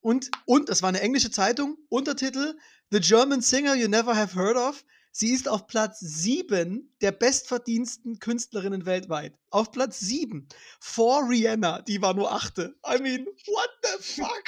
Und, 0.00 0.30
und, 0.46 0.68
das 0.68 0.82
war 0.82 0.88
eine 0.88 1.00
englische 1.00 1.30
Zeitung, 1.30 1.76
Untertitel 1.88 2.56
The 2.90 3.00
German 3.00 3.40
Singer 3.40 3.74
You 3.74 3.88
Never 3.88 4.16
Have 4.16 4.34
Heard 4.36 4.56
of. 4.56 4.84
Sie 5.14 5.30
ist 5.32 5.46
auf 5.46 5.66
Platz 5.66 6.00
sieben 6.00 6.94
der 7.02 7.12
bestverdiensten 7.12 8.18
Künstlerinnen 8.18 8.86
weltweit. 8.86 9.38
Auf 9.50 9.70
Platz 9.70 10.00
sieben. 10.00 10.48
Vor 10.80 11.28
Rihanna, 11.28 11.82
die 11.82 12.00
war 12.00 12.14
nur 12.14 12.32
achte. 12.32 12.74
I 12.86 13.00
mean, 13.00 13.26
what 13.26 13.70
the 13.82 14.02
fuck? 14.02 14.44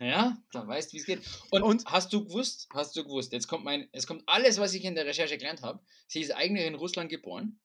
Ja, 0.00 0.36
da 0.50 0.66
weißt 0.66 0.90
du, 0.90 0.94
wie 0.94 1.00
es 1.00 1.06
geht. 1.06 1.20
Und, 1.50 1.62
Und- 1.62 1.84
hast 1.84 2.12
du 2.12 2.24
gewusst, 2.24 2.68
hast 2.72 2.96
du 2.96 3.04
gewusst, 3.04 3.32
jetzt 3.32 3.46
kommt 3.46 3.64
mein, 3.64 3.88
es 3.92 4.06
kommt 4.06 4.24
alles, 4.26 4.58
was 4.58 4.74
ich 4.74 4.84
in 4.84 4.94
der 4.96 5.06
Recherche 5.06 5.36
gelernt 5.38 5.62
habe. 5.62 5.80
Sie 6.08 6.20
ist 6.20 6.32
eigentlich 6.32 6.66
in 6.66 6.74
Russland 6.74 7.08
geboren, 7.10 7.60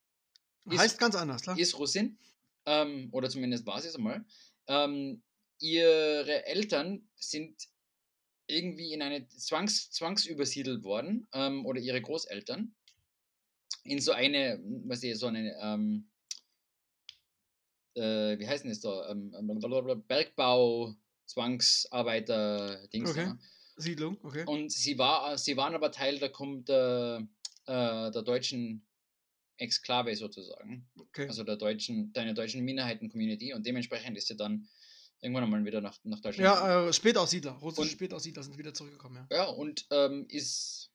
Ist- 0.69 0.77
heißt 0.79 0.99
ganz 0.99 1.15
anders, 1.15 1.41
klar. 1.41 1.57
ist 1.57 1.79
Russin, 1.79 2.19
ähm, 2.65 3.09
oder 3.11 3.29
zumindest 3.29 3.65
war 3.65 3.81
sie 3.81 3.87
es 3.87 3.95
einmal. 3.95 4.23
Ähm, 4.67 5.23
ihre 5.59 6.45
Eltern 6.45 7.07
sind 7.15 7.55
irgendwie 8.47 8.93
in 8.93 9.01
eine 9.01 9.27
Zwangs, 9.27 9.91
zwangsübersiedelt 9.91 10.83
worden, 10.83 11.27
ähm, 11.33 11.65
oder 11.65 11.79
ihre 11.79 12.01
Großeltern, 12.01 12.75
in 13.83 13.99
so 13.99 14.11
eine, 14.11 14.59
was 14.85 15.03
ich, 15.03 15.17
so 15.17 15.27
eine, 15.27 15.55
ähm, 15.61 16.09
äh, 17.95 18.37
wie 18.39 18.47
heißt 18.47 18.63
denn 18.63 18.71
das 18.71 18.81
da, 18.81 19.09
ähm, 19.09 19.31
Bergbau, 20.07 20.95
Zwangsarbeiter, 21.25 22.87
Dings 22.87 23.11
Okay. 23.11 23.33
Siedlung, 23.79 24.17
okay. 24.23 24.43
Und 24.45 24.71
sie, 24.71 24.97
war, 24.97 25.37
sie 25.37 25.55
waren 25.55 25.75
aber 25.75 25.91
Teil 25.91 26.17
der, 26.17 26.31
der, 26.67 27.27
äh, 27.67 28.11
der 28.11 28.23
deutschen 28.23 28.87
Exklave 29.57 30.15
sozusagen. 30.15 30.89
okay. 30.99 31.27
Also 31.27 31.43
der 31.43 31.57
deutschen, 31.57 32.11
deiner 32.13 32.33
deutschen 32.33 32.63
Minderheiten-Community. 32.63 33.53
Und 33.53 33.65
dementsprechend 33.65 34.17
ist 34.17 34.27
sie 34.27 34.35
dann 34.35 34.67
irgendwann 35.21 35.43
einmal 35.43 35.65
wieder 35.65 35.81
nach, 35.81 35.97
nach 36.03 36.19
Deutschland 36.19 36.43
ja, 36.45 36.87
äh, 36.87 36.93
Spätaussiedler. 36.93 37.51
Russische 37.53 37.81
Und- 37.83 37.89
Spätaussiedler 37.91 38.43
sind 38.43 38.57
wieder 38.57 38.73
zurückgekommen, 38.73 39.27
ja. 39.29 39.37
Ja, 39.37 39.43
und 39.45 39.85
ähm, 39.91 40.25
ist, 40.29 40.89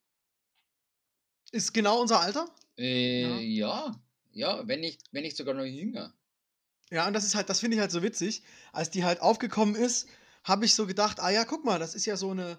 Ist 1.50 1.72
genau 1.74 2.00
unser 2.00 2.20
Alter? 2.20 2.48
äh, 2.78 3.38
ja. 3.40 3.94
ja, 4.32 4.66
wenn 4.66 4.80
nicht, 4.80 5.02
wenn 5.12 5.22
nicht 5.22 5.36
sogar 5.36 5.54
noch 5.54 5.64
jünger. 5.64 6.14
Ja, 6.90 7.06
und 7.06 7.12
das 7.14 7.24
ist 7.24 7.34
halt, 7.34 7.48
das 7.48 7.60
finde 7.60 7.76
ich 7.76 7.80
halt 7.80 7.90
so 7.90 8.02
witzig. 8.02 8.42
Als 8.72 8.90
die 8.90 9.04
halt 9.04 9.20
aufgekommen 9.20 9.74
ist, 9.74 10.08
habe 10.44 10.64
ich 10.64 10.74
so 10.74 10.86
gedacht, 10.86 11.20
ah 11.20 11.30
ja, 11.30 11.44
guck 11.44 11.64
mal, 11.64 11.78
das 11.78 11.94
ist 11.94 12.04
ja 12.06 12.16
so 12.16 12.30
eine 12.30 12.58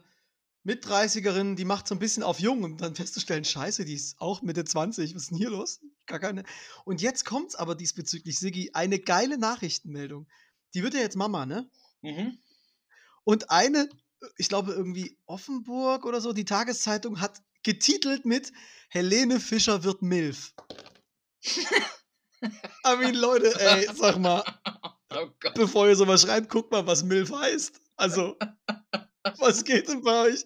Mit-30erin, 0.64 1.56
die 1.56 1.66
macht 1.66 1.88
so 1.88 1.96
ein 1.96 2.00
bisschen 2.00 2.24
auf 2.24 2.40
jung 2.40 2.64
und 2.64 2.82
dann 2.82 2.96
festzustellen, 2.96 3.44
scheiße, 3.46 3.84
die 3.86 3.94
ist 3.96 4.20
auch 4.22 4.42
Mitte 4.42 4.64
20, 4.64 5.14
was 5.14 5.24
ist 5.24 5.32
denn 5.32 5.38
hier 5.38 5.50
los? 5.50 5.82
Gar 6.06 6.20
keine. 6.20 6.44
Und 6.86 7.02
jetzt 7.02 7.26
kommt's 7.26 7.56
aber 7.56 7.76
diesbezüglich, 7.76 8.40
Siggi, 8.40 8.72
eine 8.74 9.00
geile 9.00 9.38
Nachrichtenmeldung. 9.38 10.28
Die 10.74 10.84
wird 10.84 10.94
ja 10.94 11.02
jetzt 11.02 11.16
Mama, 11.16 11.46
ne? 11.46 11.70
Mhm. 12.02 12.38
Und 13.24 13.50
eine, 13.52 13.90
ich 14.38 14.50
glaube 14.50 14.74
irgendwie 14.74 15.18
Offenburg 15.26 16.06
oder 16.06 16.20
so, 16.22 16.34
die 16.34 16.46
Tageszeitung 16.46 17.22
hat 17.22 17.42
getitelt 17.64 18.26
mit 18.26 18.52
Helene 18.90 19.40
Fischer 19.40 19.84
wird 19.84 20.02
Milf. 20.02 20.54
I 22.86 22.98
mean, 22.98 23.16
Leute, 23.16 23.58
ey, 23.60 23.88
sag 23.94 24.18
mal, 24.18 24.44
Oh 25.16 25.30
Gott. 25.40 25.54
bevor 25.54 25.88
ihr 25.88 25.96
sowas 25.96 26.24
schreibt, 26.24 26.50
guckt 26.50 26.72
mal, 26.72 26.86
was 26.86 27.04
Milf 27.04 27.32
heißt. 27.32 27.80
Also, 27.96 28.38
was 29.38 29.64
geht 29.64 29.88
denn 29.88 30.02
bei 30.02 30.24
euch? 30.24 30.46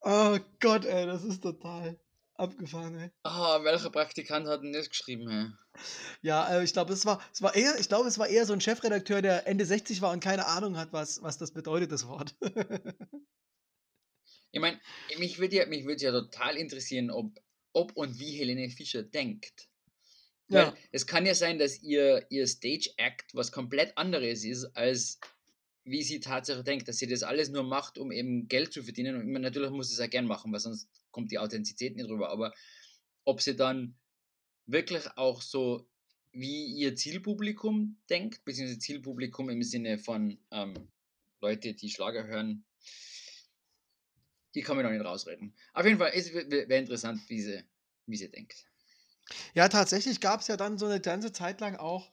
Oh 0.00 0.38
Gott, 0.60 0.84
ey, 0.84 1.06
das 1.06 1.24
ist 1.24 1.42
total 1.42 1.98
abgefahren, 2.38 2.98
ey. 2.98 3.10
Ah, 3.24 3.62
welcher 3.64 3.90
Praktikant 3.90 4.46
hat 4.46 4.62
denn 4.62 4.72
das 4.72 4.88
geschrieben, 4.88 5.28
hey? 5.30 5.46
Ja, 6.22 6.48
äh, 6.48 6.64
ich 6.64 6.72
glaube, 6.72 6.92
es 6.92 7.06
war, 7.06 7.20
es 7.32 7.42
war 7.42 7.54
eher, 7.54 7.78
ich 7.78 7.88
glaube, 7.88 8.08
es 8.08 8.18
war 8.18 8.28
eher 8.28 8.46
so 8.46 8.52
ein 8.52 8.60
Chefredakteur, 8.60 9.22
der 9.22 9.46
Ende 9.46 9.64
60 9.64 10.00
war 10.00 10.12
und 10.12 10.20
keine 10.20 10.46
Ahnung 10.46 10.76
hat, 10.76 10.92
was, 10.92 11.22
was 11.22 11.38
das 11.38 11.52
bedeutet, 11.52 11.92
das 11.92 12.06
Wort. 12.06 12.36
Ich 14.50 14.60
meine, 14.60 14.80
mich 15.18 15.38
würde 15.38 15.56
ja, 15.56 15.66
mich 15.66 15.84
würd 15.84 16.00
ja 16.00 16.10
total 16.10 16.56
interessieren, 16.56 17.10
ob, 17.10 17.38
ob 17.74 17.94
und 17.96 18.18
wie 18.18 18.32
Helene 18.38 18.70
Fischer 18.70 19.02
denkt. 19.02 19.68
Weil 20.48 20.68
ja, 20.68 20.74
es 20.90 21.06
kann 21.06 21.26
ja 21.26 21.34
sein, 21.34 21.58
dass 21.58 21.82
ihr, 21.82 22.26
ihr 22.30 22.46
Stage-Act 22.46 23.34
was 23.34 23.52
komplett 23.52 23.96
anderes 23.98 24.44
ist, 24.44 24.64
als 24.74 25.20
wie 25.84 26.02
sie 26.02 26.20
tatsächlich 26.20 26.64
denkt, 26.64 26.88
dass 26.88 26.98
sie 26.98 27.06
das 27.06 27.22
alles 27.22 27.50
nur 27.50 27.62
macht, 27.62 27.98
um 27.98 28.10
eben 28.10 28.48
Geld 28.48 28.72
zu 28.72 28.82
verdienen. 28.82 29.16
Und 29.16 29.30
natürlich 29.40 29.70
muss 29.70 29.88
sie 29.88 29.94
es 29.94 30.00
auch 30.00 30.10
gern 30.10 30.26
machen, 30.26 30.52
weil 30.52 30.60
sonst 30.60 30.88
kommt 31.10 31.30
die 31.30 31.38
Authentizität 31.38 31.96
nicht 31.96 32.08
rüber. 32.08 32.30
Aber 32.30 32.52
ob 33.24 33.40
sie 33.40 33.56
dann 33.56 33.96
wirklich 34.66 35.06
auch 35.16 35.42
so 35.42 35.88
wie 36.32 36.66
ihr 36.66 36.94
Zielpublikum 36.94 37.96
denkt, 38.10 38.44
beziehungsweise 38.44 38.78
Zielpublikum 38.78 39.50
im 39.50 39.62
Sinne 39.62 39.98
von 39.98 40.38
ähm, 40.50 40.74
Leute, 41.40 41.74
die 41.74 41.88
Schlager 41.88 42.26
hören, 42.26 42.64
die 44.54 44.62
kann 44.62 44.76
man 44.76 44.84
noch 44.84 44.92
nicht 44.92 45.04
rausreden. 45.04 45.54
Auf 45.72 45.84
jeden 45.84 45.98
Fall 45.98 46.12
wäre 46.12 46.80
interessant, 46.80 47.20
wie 47.28 47.40
sie, 47.40 47.62
wie 48.06 48.16
sie 48.16 48.30
denkt. 48.30 48.66
ja, 49.54 49.68
tatsächlich 49.68 50.20
gab 50.20 50.40
es 50.40 50.48
ja 50.48 50.56
dann 50.56 50.78
so 50.78 50.86
eine 50.86 51.00
ganze 51.00 51.32
Zeit 51.32 51.60
lang 51.60 51.76
auch 51.76 52.10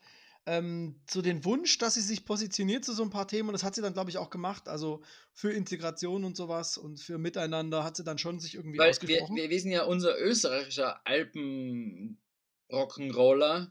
ähm, 0.48 1.02
so 1.10 1.22
den 1.24 1.44
Wunsch, 1.44 1.78
dass 1.80 1.96
sie 1.96 2.02
sich 2.02 2.24
positioniert 2.26 2.86
zu 2.86 2.94
so 2.94 3.02
ein 3.04 3.10
paar 3.10 3.28
Themen 3.28 3.50
und 3.50 3.54
das 3.54 3.64
hat 3.64 3.74
sie 3.76 3.82
dann, 3.82 3.94
glaube 3.94 4.10
ich, 4.12 4.18
auch 4.20 4.30
gemacht. 4.30 4.68
Also 4.68 5.02
für 5.34 5.52
Integration 5.52 6.24
und 6.24 6.38
sowas 6.38 6.78
und 6.78 7.00
für 7.00 7.18
Miteinander 7.18 7.84
hat 7.84 7.98
sie 7.98 8.04
dann 8.04 8.18
schon 8.20 8.40
sich 8.40 8.54
irgendwie 8.56 8.78
Weil 8.78 8.86
wir, 8.88 8.92
ausgesprochen. 8.92 9.36
wir 9.36 9.50
wissen 9.50 9.72
ja, 9.72 9.84
unser 9.86 10.16
österreichischer 10.20 11.02
Alpen-Rock'n'Roller, 11.06 13.68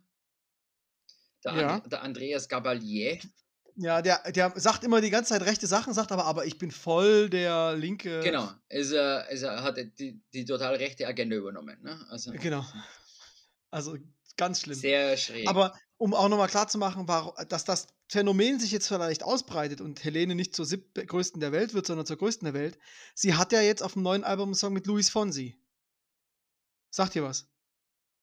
der, 1.45 1.55
Ja. 1.55 1.75
And, 1.77 1.93
der 1.93 2.03
Andreas 2.03 2.49
Gabalier, 2.49 3.19
Ja, 3.77 4.03
der, 4.03 4.31
der 4.33 4.53
sagt 4.57 4.85
immer 4.85 5.01
die 5.01 5.11
ganze 5.11 5.31
Zeit 5.35 5.43
rechte 5.43 5.67
Sachen, 5.67 5.93
sagt 5.95 6.13
aber, 6.13 6.25
aber 6.27 6.47
ich 6.47 6.59
bin 6.59 6.71
voll 6.71 7.29
der 7.31 7.75
linke. 7.77 8.21
genau, 8.21 8.51
ist, 8.69 8.93
er, 8.93 9.29
ist 9.31 9.43
er, 9.43 9.63
hat 9.63 9.77
die, 9.99 10.21
die 10.33 10.45
total 10.45 10.77
rechte 10.77 11.07
Agenda 11.07 11.37
übernommen. 11.37 11.77
Ne? 11.83 11.99
Also 12.09 12.33
Genau. 12.33 12.65
Also 13.71 13.97
ganz 14.37 14.61
schlimm. 14.63 14.77
sehr 14.79 15.17
schräg. 15.17 15.49
Aber 15.49 15.79
um 15.97 16.15
auch 16.15 16.29
nochmal 16.29 16.49
klarzumachen, 16.49 17.07
dass 17.49 17.65
das 17.65 17.87
Phänomen 18.09 18.61
sich 18.61 18.71
jetzt 18.73 18.89
vielleicht 18.89 19.23
ausbreitet 19.23 19.81
und 19.81 20.03
Helene 20.05 20.35
nicht 20.35 20.55
zur 20.55 20.67
siebtgrößten 20.67 21.41
der 21.41 21.53
Welt 21.53 21.73
wird, 21.75 21.87
sondern 21.87 22.05
zur 22.07 22.17
größten 22.19 22.45
der 22.45 22.55
Welt, 22.55 22.79
sie 23.15 23.35
hat 23.35 23.53
ja 23.53 23.61
jetzt 23.61 23.83
auf 23.83 23.95
dem 23.95 24.03
neuen 24.03 24.25
Album 24.25 24.49
einen 24.51 24.55
Song 24.55 24.73
mit 24.73 24.87
Luis 24.87 25.09
Fonsi. 25.09 25.57
Sagt 26.91 27.17
ihr 27.17 27.23
was? 27.25 27.49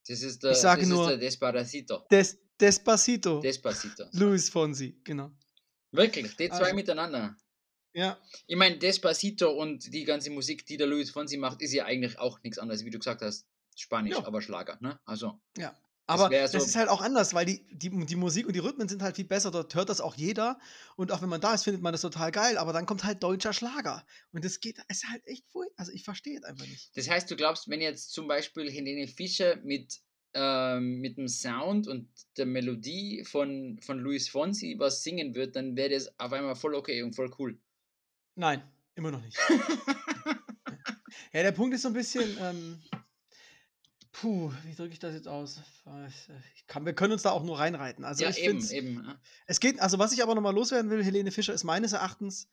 das 0.08 0.22
ist 0.22 0.42
der, 0.44 0.52
ich 0.52 0.58
sage 0.58 0.88
nur- 0.88 1.08
der 1.10 1.18
Despacito. 1.18 2.00
Des, 2.12 2.38
Despacito. 2.60 3.40
Despacito. 3.40 4.06
Luis 4.14 4.50
Fonsi, 4.50 5.00
genau. 5.04 5.32
Wirklich, 5.92 6.36
die 6.38 6.50
zwei 6.50 6.58
Also- 6.58 6.76
miteinander. 6.76 7.36
Ja, 7.94 8.18
Ich 8.48 8.56
meine, 8.56 8.78
Despacito 8.78 9.52
und 9.52 9.94
die 9.94 10.06
ganze 10.06 10.30
Musik, 10.30 10.66
die 10.66 10.78
der 10.78 10.88
Luis 10.88 11.12
Fonsi 11.12 11.36
macht, 11.38 11.62
ist 11.62 11.74
ja 11.74 11.84
eigentlich 11.86 12.18
auch 12.20 12.42
nichts 12.42 12.58
anderes, 12.58 12.86
wie 12.86 12.90
du 12.90 13.00
gesagt 13.00 13.22
hast. 13.22 13.46
Spanisch, 13.76 14.14
Ja. 14.14 14.26
aber 14.26 14.42
Schlager, 14.42 14.78
ne? 14.80 14.98
Also, 15.06 15.42
ja. 15.58 15.78
Aber 16.08 16.30
das 16.30 16.52
so- 16.52 16.58
ist 16.58 16.76
halt 16.76 16.90
auch 16.90 17.02
anders, 17.02 17.34
weil 17.34 17.46
die, 17.46 17.66
die, 17.72 17.90
die 18.06 18.16
Musik 18.16 18.46
und 18.46 18.54
die 18.54 18.60
Rhythmen 18.60 18.90
sind 18.90 19.02
halt 19.02 19.16
viel 19.16 19.26
besser. 19.26 19.50
Dort 19.50 19.74
hört 19.76 19.88
das 19.90 20.02
auch 20.02 20.16
jeder. 20.16 20.60
Und 20.98 21.12
auch 21.12 21.22
wenn 21.22 21.30
man 21.30 21.40
da 21.40 21.54
ist, 21.54 21.64
findet 21.64 21.82
man 21.82 21.94
das 21.94 22.02
total 22.02 22.32
geil. 22.32 22.58
Aber 22.58 22.74
dann 22.74 22.86
kommt 22.86 23.04
halt 23.06 23.24
deutscher 23.24 23.54
Schlager. 23.54 24.06
Und 24.34 24.44
das 24.44 24.60
geht, 24.60 24.78
ist 24.90 25.08
halt 25.10 25.26
echt 25.26 25.48
voll. 25.48 25.68
Also 25.78 25.92
ich 25.94 26.04
verstehe 26.04 26.38
es 26.38 26.44
einfach 26.44 26.66
nicht. 26.66 26.92
das 26.98 27.10
heißt, 27.10 27.32
du 27.32 27.36
glaubst, 27.38 27.70
wenn 27.70 27.80
jetzt 27.82 28.12
zum 28.12 28.28
Beispiel 28.28 28.70
Helene 28.70 29.08
Fischer 29.08 29.56
mit, 29.64 30.02
ähm, 30.34 31.00
mit 31.00 31.18
dem 31.18 31.28
Sound 31.30 31.88
und 31.88 32.10
der 32.36 32.46
Melodie 32.46 33.24
von, 33.24 33.80
von 33.82 34.00
Luis 34.00 34.28
Fonsi 34.28 34.76
was 34.78 35.04
singen 35.04 35.34
wird, 35.36 35.56
dann 35.56 35.78
wäre 35.78 35.92
das 35.92 36.20
auf 36.20 36.34
einmal 36.34 36.56
voll 36.56 36.76
okay 36.76 37.04
und 37.04 37.16
voll 37.16 37.32
cool. 37.40 37.58
Nein, 38.36 38.64
immer 38.96 39.12
noch 39.12 39.22
nicht. 39.22 39.38
Ja, 41.34 41.44
der 41.44 41.52
Punkt 41.54 41.74
ist 41.74 41.84
so 41.84 41.88
ein 41.88 41.94
bisschen, 41.94 42.38
ähm, 42.42 42.82
puh, 44.12 44.52
wie 44.64 44.76
drücke 44.76 44.94
ich 44.94 45.00
das 45.00 45.14
jetzt 45.14 45.28
aus? 45.28 45.60
Ich 46.56 46.68
kann, 46.68 46.86
wir 46.86 46.94
können 46.94 47.14
uns 47.14 47.24
da 47.24 47.32
auch 47.32 47.44
nur 47.44 47.60
reinreiten. 47.60 48.06
Also 48.06 48.24
ja, 48.24 48.30
ich 48.30 48.40
eben, 48.40 48.62
finde 48.62 48.76
eben. 48.76 49.06
ja. 49.06 49.20
es 49.48 49.60
geht, 49.60 49.80
also 49.80 50.00
was 50.00 50.12
ich 50.12 50.22
aber 50.22 50.36
nochmal 50.36 50.54
loswerden 50.54 50.92
will, 50.92 51.04
Helene 51.04 51.32
Fischer 51.32 51.54
ist 51.54 51.64
meines 51.64 51.94
Erachtens 51.94 52.50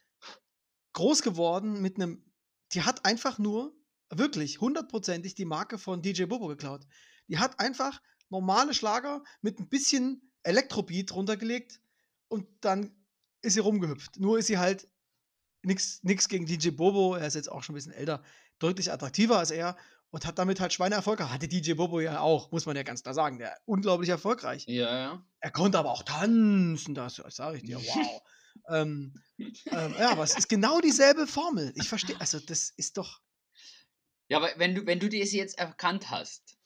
groß 0.92 1.22
geworden 1.22 1.80
mit 1.80 1.96
einem, 1.96 2.24
die 2.72 2.82
hat 2.82 3.04
einfach 3.04 3.38
nur, 3.38 3.74
wirklich, 4.10 4.60
hundertprozentig 4.60 5.34
die 5.34 5.44
Marke 5.44 5.78
von 5.78 6.02
DJ 6.02 6.24
Bobo 6.24 6.46
geklaut. 6.46 6.86
Die 7.28 7.38
hat 7.38 7.60
einfach 7.60 8.00
normale 8.30 8.74
Schlager 8.74 9.22
mit 9.42 9.58
ein 9.58 9.68
bisschen 9.68 10.32
Elektrobeat 10.42 11.14
runtergelegt 11.14 11.80
und 12.28 12.46
dann 12.62 12.94
ist 13.42 13.54
sie 13.54 13.60
rumgehüpft. 13.60 14.18
Nur 14.18 14.38
ist 14.38 14.46
sie 14.46 14.58
halt 14.58 14.88
nichts 15.62 16.28
gegen 16.28 16.46
DJ 16.46 16.70
Bobo, 16.70 17.14
er 17.14 17.26
ist 17.26 17.34
jetzt 17.34 17.50
auch 17.50 17.62
schon 17.62 17.74
ein 17.74 17.76
bisschen 17.76 17.92
älter, 17.92 18.22
deutlich 18.58 18.90
attraktiver 18.90 19.38
als 19.38 19.50
er 19.50 19.76
und 20.10 20.26
hat 20.26 20.38
damit 20.38 20.60
halt 20.60 20.72
Schweineerfolg 20.72 21.18
gehabt. 21.18 21.34
Hatte 21.34 21.48
DJ 21.48 21.74
Bobo 21.74 22.00
ja 22.00 22.20
auch, 22.20 22.50
muss 22.50 22.66
man 22.66 22.76
ja 22.76 22.82
ganz 22.82 23.02
klar 23.02 23.14
sagen. 23.14 23.38
Der 23.38 23.56
unglaublich 23.66 24.08
erfolgreich. 24.08 24.64
Ja, 24.66 24.98
ja. 24.98 25.26
Er 25.40 25.50
konnte 25.50 25.78
aber 25.78 25.90
auch 25.90 26.02
tanzen, 26.02 26.94
das 26.94 27.22
sage 27.28 27.58
ich 27.58 27.62
dir, 27.64 27.78
wow. 27.78 28.22
ähm, 28.70 29.14
ähm, 29.38 29.94
ja, 29.98 30.10
aber 30.10 30.24
es 30.24 30.36
ist 30.36 30.48
genau 30.48 30.80
dieselbe 30.80 31.26
Formel. 31.26 31.72
Ich 31.76 31.88
verstehe, 31.88 32.18
also 32.20 32.40
das 32.40 32.70
ist 32.76 32.96
doch. 32.96 33.20
Ja, 34.28 34.38
aber 34.38 34.50
wenn 34.56 34.74
du, 34.74 34.86
wenn 34.86 35.00
du 35.00 35.08
das 35.08 35.32
jetzt 35.32 35.58
erkannt 35.58 36.10
hast, 36.10 36.58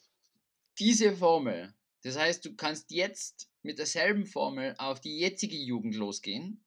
diese 0.79 1.17
Formel, 1.17 1.75
das 2.03 2.17
heißt, 2.17 2.45
du 2.45 2.55
kannst 2.57 2.91
jetzt 2.91 3.49
mit 3.63 3.79
derselben 3.79 4.27
Formel 4.27 4.75
auf 4.79 5.01
die 5.01 5.19
jetzige 5.19 5.57
Jugend 5.57 5.95
losgehen. 5.95 6.65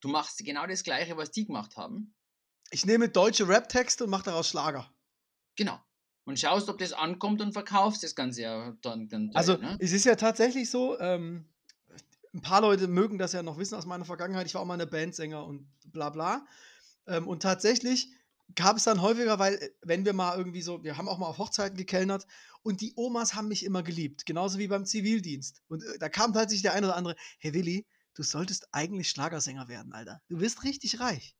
Du 0.00 0.08
machst 0.08 0.44
genau 0.44 0.66
das 0.66 0.82
Gleiche, 0.82 1.16
was 1.16 1.30
die 1.30 1.46
gemacht 1.46 1.76
haben. 1.76 2.14
Ich 2.70 2.84
nehme 2.84 3.08
deutsche 3.08 3.48
Rap-Texte 3.48 4.04
und 4.04 4.10
mache 4.10 4.24
daraus 4.24 4.48
Schlager. 4.48 4.92
Genau. 5.58 5.78
Und 6.24 6.38
schaust, 6.38 6.68
ob 6.68 6.78
das 6.78 6.92
ankommt 6.92 7.42
und 7.42 7.52
verkaufst 7.52 8.02
das 8.02 8.14
Ganze 8.14 8.42
ja 8.42 8.76
dann. 8.80 9.08
dann 9.08 9.30
Also, 9.34 9.54
ne? 9.56 9.76
es 9.80 9.92
ist 9.92 10.04
ja 10.04 10.14
tatsächlich 10.14 10.70
so, 10.70 10.98
ähm, 11.00 11.46
ein 12.32 12.40
paar 12.40 12.60
Leute 12.60 12.86
mögen 12.86 13.18
das 13.18 13.32
ja 13.32 13.42
noch 13.42 13.58
wissen 13.58 13.74
aus 13.74 13.86
meiner 13.86 14.04
Vergangenheit. 14.04 14.46
Ich 14.46 14.54
war 14.54 14.60
auch 14.60 14.66
mal 14.66 14.74
eine 14.74 14.86
Bandsänger 14.86 15.44
und 15.44 15.66
bla 15.86 16.10
bla. 16.10 16.46
Ähm, 17.06 17.26
und 17.26 17.42
tatsächlich 17.42 18.12
gab 18.54 18.76
es 18.76 18.84
dann 18.84 19.02
häufiger, 19.02 19.38
weil, 19.38 19.54
äh, 19.54 19.70
wenn 19.82 20.04
wir 20.04 20.12
mal 20.12 20.36
irgendwie 20.36 20.62
so, 20.62 20.84
wir 20.84 20.96
haben 20.96 21.08
auch 21.08 21.18
mal 21.18 21.26
auf 21.26 21.38
Hochzeiten 21.38 21.76
gekellnert 21.76 22.26
und 22.62 22.80
die 22.82 22.92
Omas 22.94 23.34
haben 23.34 23.48
mich 23.48 23.64
immer 23.64 23.82
geliebt, 23.82 24.24
genauso 24.24 24.58
wie 24.58 24.68
beim 24.68 24.84
Zivildienst. 24.84 25.62
Und 25.66 25.82
äh, 25.82 25.98
da 25.98 26.08
kam 26.08 26.32
tatsächlich 26.32 26.62
der 26.62 26.74
eine 26.74 26.86
oder 26.86 26.96
andere, 26.96 27.16
hey 27.40 27.52
Willi, 27.52 27.86
du 28.14 28.22
solltest 28.22 28.68
eigentlich 28.70 29.10
Schlagersänger 29.10 29.66
werden, 29.68 29.92
Alter. 29.92 30.20
Du 30.28 30.38
bist 30.38 30.62
richtig 30.62 31.00
reich. 31.00 31.37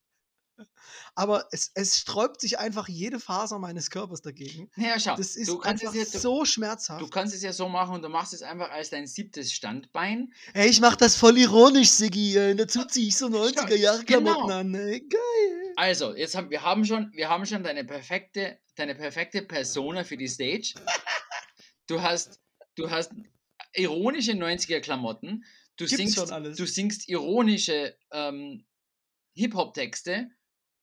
Aber 1.15 1.49
es, 1.53 1.71
es 1.75 1.99
sträubt 1.99 2.41
sich 2.41 2.59
einfach 2.59 2.89
jede 2.89 3.21
Faser 3.21 3.59
meines 3.59 3.91
Körpers 3.91 4.23
dagegen. 4.23 4.71
Naja, 4.77 4.99
schau, 4.99 5.17
Das 5.17 5.37
ist 5.37 5.49
du, 5.49 5.59
kannst 5.59 5.83
einfach 5.85 5.95
es 5.95 6.13
ja, 6.13 6.19
du, 6.19 6.23
so 6.23 6.45
schmerzhaft. 6.45 7.03
du 7.03 7.09
kannst 7.09 7.35
es 7.35 7.43
ja 7.43 7.53
so 7.53 7.69
machen 7.69 7.95
und 7.95 8.03
du 8.03 8.09
machst 8.09 8.33
es 8.33 8.43
einfach 8.43 8.71
als 8.71 8.91
dein 8.91 9.07
siebtes 9.07 9.53
Standbein. 9.53 10.33
Ey, 10.55 10.69
ich 10.69 10.81
mach 10.81 10.97
das 10.97 11.17
voll 11.17 11.39
ironisch, 11.39 11.91
Siggi. 11.91 12.37
ey. 12.37 12.55
Dazu 12.57 12.85
zieh 12.85 13.09
ich 13.09 13.17
so 13.17 13.27
90er-Jahre-Klamotten 13.27 14.43
genau. 14.43 14.59
an. 14.59 14.75
Ey. 14.75 15.01
Geil. 15.01 15.73
Also, 15.77 16.15
jetzt 16.15 16.35
haben 16.35 16.51
wir 16.51 16.63
haben 16.63 16.85
schon, 16.85 17.13
wir 17.13 17.29
haben 17.29 17.47
schon 17.47 17.63
deine 17.63 17.85
perfekte, 17.85 18.59
deine 18.75 18.95
perfekte 18.95 19.43
Persona 19.43 20.05
für 20.05 20.17
die 20.17 20.29
Stage. 20.29 20.75
Du 21.87 22.03
hast, 22.03 22.41
du 22.75 22.91
hast 22.91 23.13
ironische 23.75 24.33
90er 24.33 24.81
Klamotten. 24.81 25.45
Du 25.77 25.87
Gibt's 25.87 26.15
singst, 26.15 26.59
du 26.59 26.67
singst 26.67 27.09
ironische 27.09 27.97
ähm, 28.11 28.67
Hip-Hop-Texte 29.35 30.29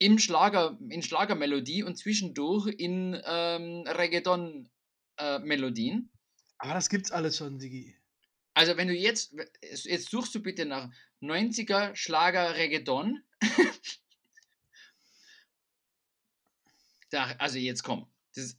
im 0.06 0.20
Schlager, 0.20 0.78
in 0.90 1.02
Schlagermelodie 1.02 1.82
und 1.82 1.98
zwischendurch 1.98 2.68
in 2.68 3.20
ähm, 3.26 3.88
Reggaeton-Melodien. 3.88 6.12
Aber 6.60 6.76
das 6.76 6.90
gibt's 6.90 7.12
alles 7.12 7.38
schon, 7.38 7.60
Siggi. 7.60 7.98
Also, 8.54 8.78
wenn 8.78 8.88
du 8.88 8.94
jetzt, 8.94 9.34
jetzt 9.62 10.12
suchst 10.12 10.36
du 10.36 10.42
bitte 10.42 10.68
nach 10.68 10.92
90er 11.22 11.96
Schlager 11.96 12.54
Reggaeton. 12.56 13.24
da, 17.10 17.34
also 17.40 17.58
jetzt 17.58 17.82
komm. 17.84 18.06
Das, 18.36 18.56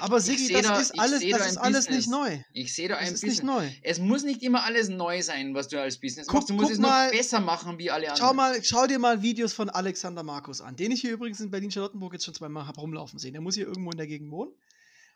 aber 0.00 0.20
Sigi, 0.20 0.52
das 0.52 0.62
da, 0.62 0.78
ist 0.80 0.98
alles, 0.98 1.22
das 1.22 1.30
da 1.30 1.44
ist 1.46 1.56
alles 1.56 1.86
Business. 1.86 2.06
nicht 2.06 2.10
neu. 2.10 2.38
Ich 2.52 2.74
sehe 2.74 2.88
da 2.88 2.94
das 2.94 3.08
ein 3.08 3.14
ist 3.14 3.20
Business. 3.22 3.36
nicht 3.38 3.44
neu. 3.44 3.70
Es 3.82 3.98
muss 3.98 4.22
nicht 4.22 4.42
immer 4.42 4.64
alles 4.64 4.88
neu 4.88 5.22
sein, 5.22 5.54
was 5.54 5.68
du 5.68 5.80
als 5.80 5.98
Business 5.98 6.26
guck, 6.26 6.40
machst. 6.40 6.50
Du 6.50 6.54
musst 6.54 6.70
es 6.70 6.78
mal, 6.78 7.06
noch 7.06 7.12
besser 7.12 7.40
machen 7.40 7.78
wie 7.78 7.90
alle 7.90 8.08
anderen. 8.10 8.18
Schau, 8.18 8.34
mal, 8.34 8.62
schau 8.62 8.86
dir 8.86 8.98
mal 8.98 9.22
Videos 9.22 9.52
von 9.52 9.70
Alexander 9.70 10.22
Markus 10.22 10.60
an, 10.60 10.76
den 10.76 10.92
ich 10.92 11.00
hier 11.00 11.12
übrigens 11.12 11.40
in 11.40 11.50
Berlin-Charlottenburg 11.50 12.12
jetzt 12.12 12.24
schon 12.24 12.34
zweimal 12.34 12.66
habe 12.66 12.80
rumlaufen 12.80 13.18
sehen. 13.18 13.32
Der 13.32 13.40
muss 13.40 13.54
hier 13.54 13.66
irgendwo 13.66 13.90
in 13.90 13.96
der 13.96 14.06
Gegend 14.06 14.30
wohnen. 14.30 14.52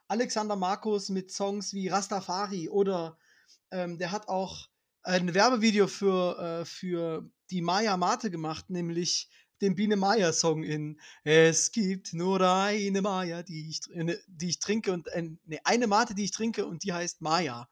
Alexander 0.08 0.56
Markus 0.56 1.08
mit 1.08 1.30
Songs 1.30 1.74
wie 1.74 1.88
Rastafari 1.88 2.68
oder 2.68 3.16
ähm, 3.70 3.98
der 3.98 4.10
hat 4.10 4.28
auch 4.28 4.68
ein 5.02 5.34
Werbevideo 5.34 5.86
für, 5.86 6.38
äh, 6.60 6.64
für 6.64 7.28
die 7.50 7.62
Maya 7.62 7.96
Mate 7.96 8.30
gemacht, 8.30 8.70
nämlich 8.70 9.28
den 9.62 9.76
Biene 9.76 9.96
Maya 9.96 10.32
Song 10.32 10.62
in 10.64 11.00
Es 11.24 11.72
gibt 11.72 12.12
nur 12.12 12.40
eine 12.40 13.00
Maya, 13.00 13.42
die 13.42 13.70
ich, 13.70 13.80
äh, 13.94 14.18
die 14.26 14.50
ich 14.50 14.58
trinke 14.58 14.92
und 14.92 15.08
äh, 15.08 15.22
ne, 15.46 15.60
eine 15.64 15.86
Mate, 15.86 16.14
die 16.14 16.24
ich 16.24 16.32
trinke 16.32 16.66
und 16.66 16.82
die 16.82 16.92
heißt 16.92 17.22
Maya. 17.22 17.68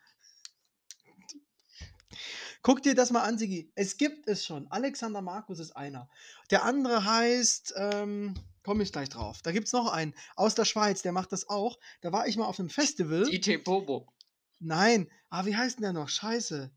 Guck 2.62 2.82
dir 2.82 2.94
das 2.94 3.10
mal 3.10 3.22
an, 3.22 3.38
Sigi. 3.38 3.70
Es 3.74 3.96
gibt 3.96 4.28
es 4.28 4.44
schon. 4.44 4.70
Alexander 4.70 5.22
Markus 5.22 5.58
ist 5.58 5.72
einer. 5.76 6.08
Der 6.50 6.64
andere 6.64 7.04
heißt, 7.04 7.74
ähm, 7.76 8.34
komme 8.62 8.82
ich 8.82 8.92
gleich 8.92 9.08
drauf. 9.08 9.40
Da 9.42 9.52
gibt 9.52 9.66
es 9.66 9.72
noch 9.72 9.90
einen 9.90 10.14
aus 10.36 10.54
der 10.54 10.66
Schweiz, 10.66 11.02
der 11.02 11.12
macht 11.12 11.32
das 11.32 11.48
auch. 11.48 11.78
Da 12.02 12.12
war 12.12 12.28
ich 12.28 12.36
mal 12.36 12.44
auf 12.44 12.60
einem 12.60 12.68
Festival. 12.68 13.24
DJ 13.24 13.56
Bobo. 13.56 14.12
Nein. 14.58 15.10
Ah, 15.30 15.46
wie 15.46 15.56
heißt 15.56 15.78
denn 15.78 15.82
der 15.84 15.92
noch? 15.92 16.08
Scheiße. 16.08 16.70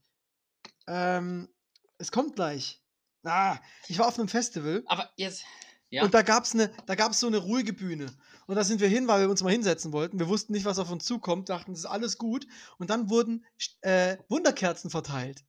Ähm, 0.88 1.50
es 1.98 2.12
kommt 2.12 2.36
gleich. 2.36 2.83
Ah, 3.24 3.58
ich 3.88 3.98
war 4.00 4.08
auf 4.08 4.20
einem 4.20 4.28
Festival. 4.28 4.84
Aber 4.88 5.10
jetzt. 5.16 5.44
Ja. 5.90 6.04
Und 6.04 6.14
da 6.14 6.24
gab 6.24 6.44
es 6.44 6.54
ne, 6.56 6.72
so 7.12 7.28
eine 7.28 7.38
ruhige 7.38 7.72
Bühne. 7.72 8.08
Und 8.48 8.56
da 8.56 8.64
sind 8.64 8.82
wir 8.82 8.88
hin, 8.88 9.08
weil 9.08 9.22
wir 9.22 9.30
uns 9.30 9.44
mal 9.44 9.52
hinsetzen 9.52 9.94
wollten. 9.94 10.20
Wir 10.20 10.28
wussten 10.28 10.54
nicht, 10.54 10.66
was 10.66 10.80
auf 10.80 10.90
uns 10.90 11.06
zukommt, 11.06 11.50
dachten, 11.50 11.72
es 11.72 11.80
ist 11.80 11.86
alles 11.86 12.18
gut. 12.18 12.48
Und 12.78 12.90
dann 12.90 13.10
wurden 13.10 13.46
äh, 13.82 14.18
Wunderkerzen 14.28 14.90
verteilt. 14.90 15.46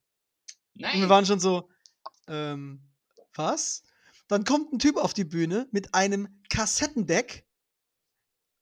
Nein. 0.75 0.97
Und 0.97 1.01
wir 1.01 1.09
waren 1.09 1.27
schon 1.27 1.41
so, 1.41 1.71
ähm, 2.29 2.83
was? 3.35 3.83
Dann 4.29 4.45
kommt 4.45 4.73
ein 4.73 4.79
Typ 4.79 4.97
auf 4.97 5.15
die 5.15 5.25
Bühne 5.25 5.69
mit 5.71 5.95
einem 5.95 6.29
Kassettendeck, 6.49 7.47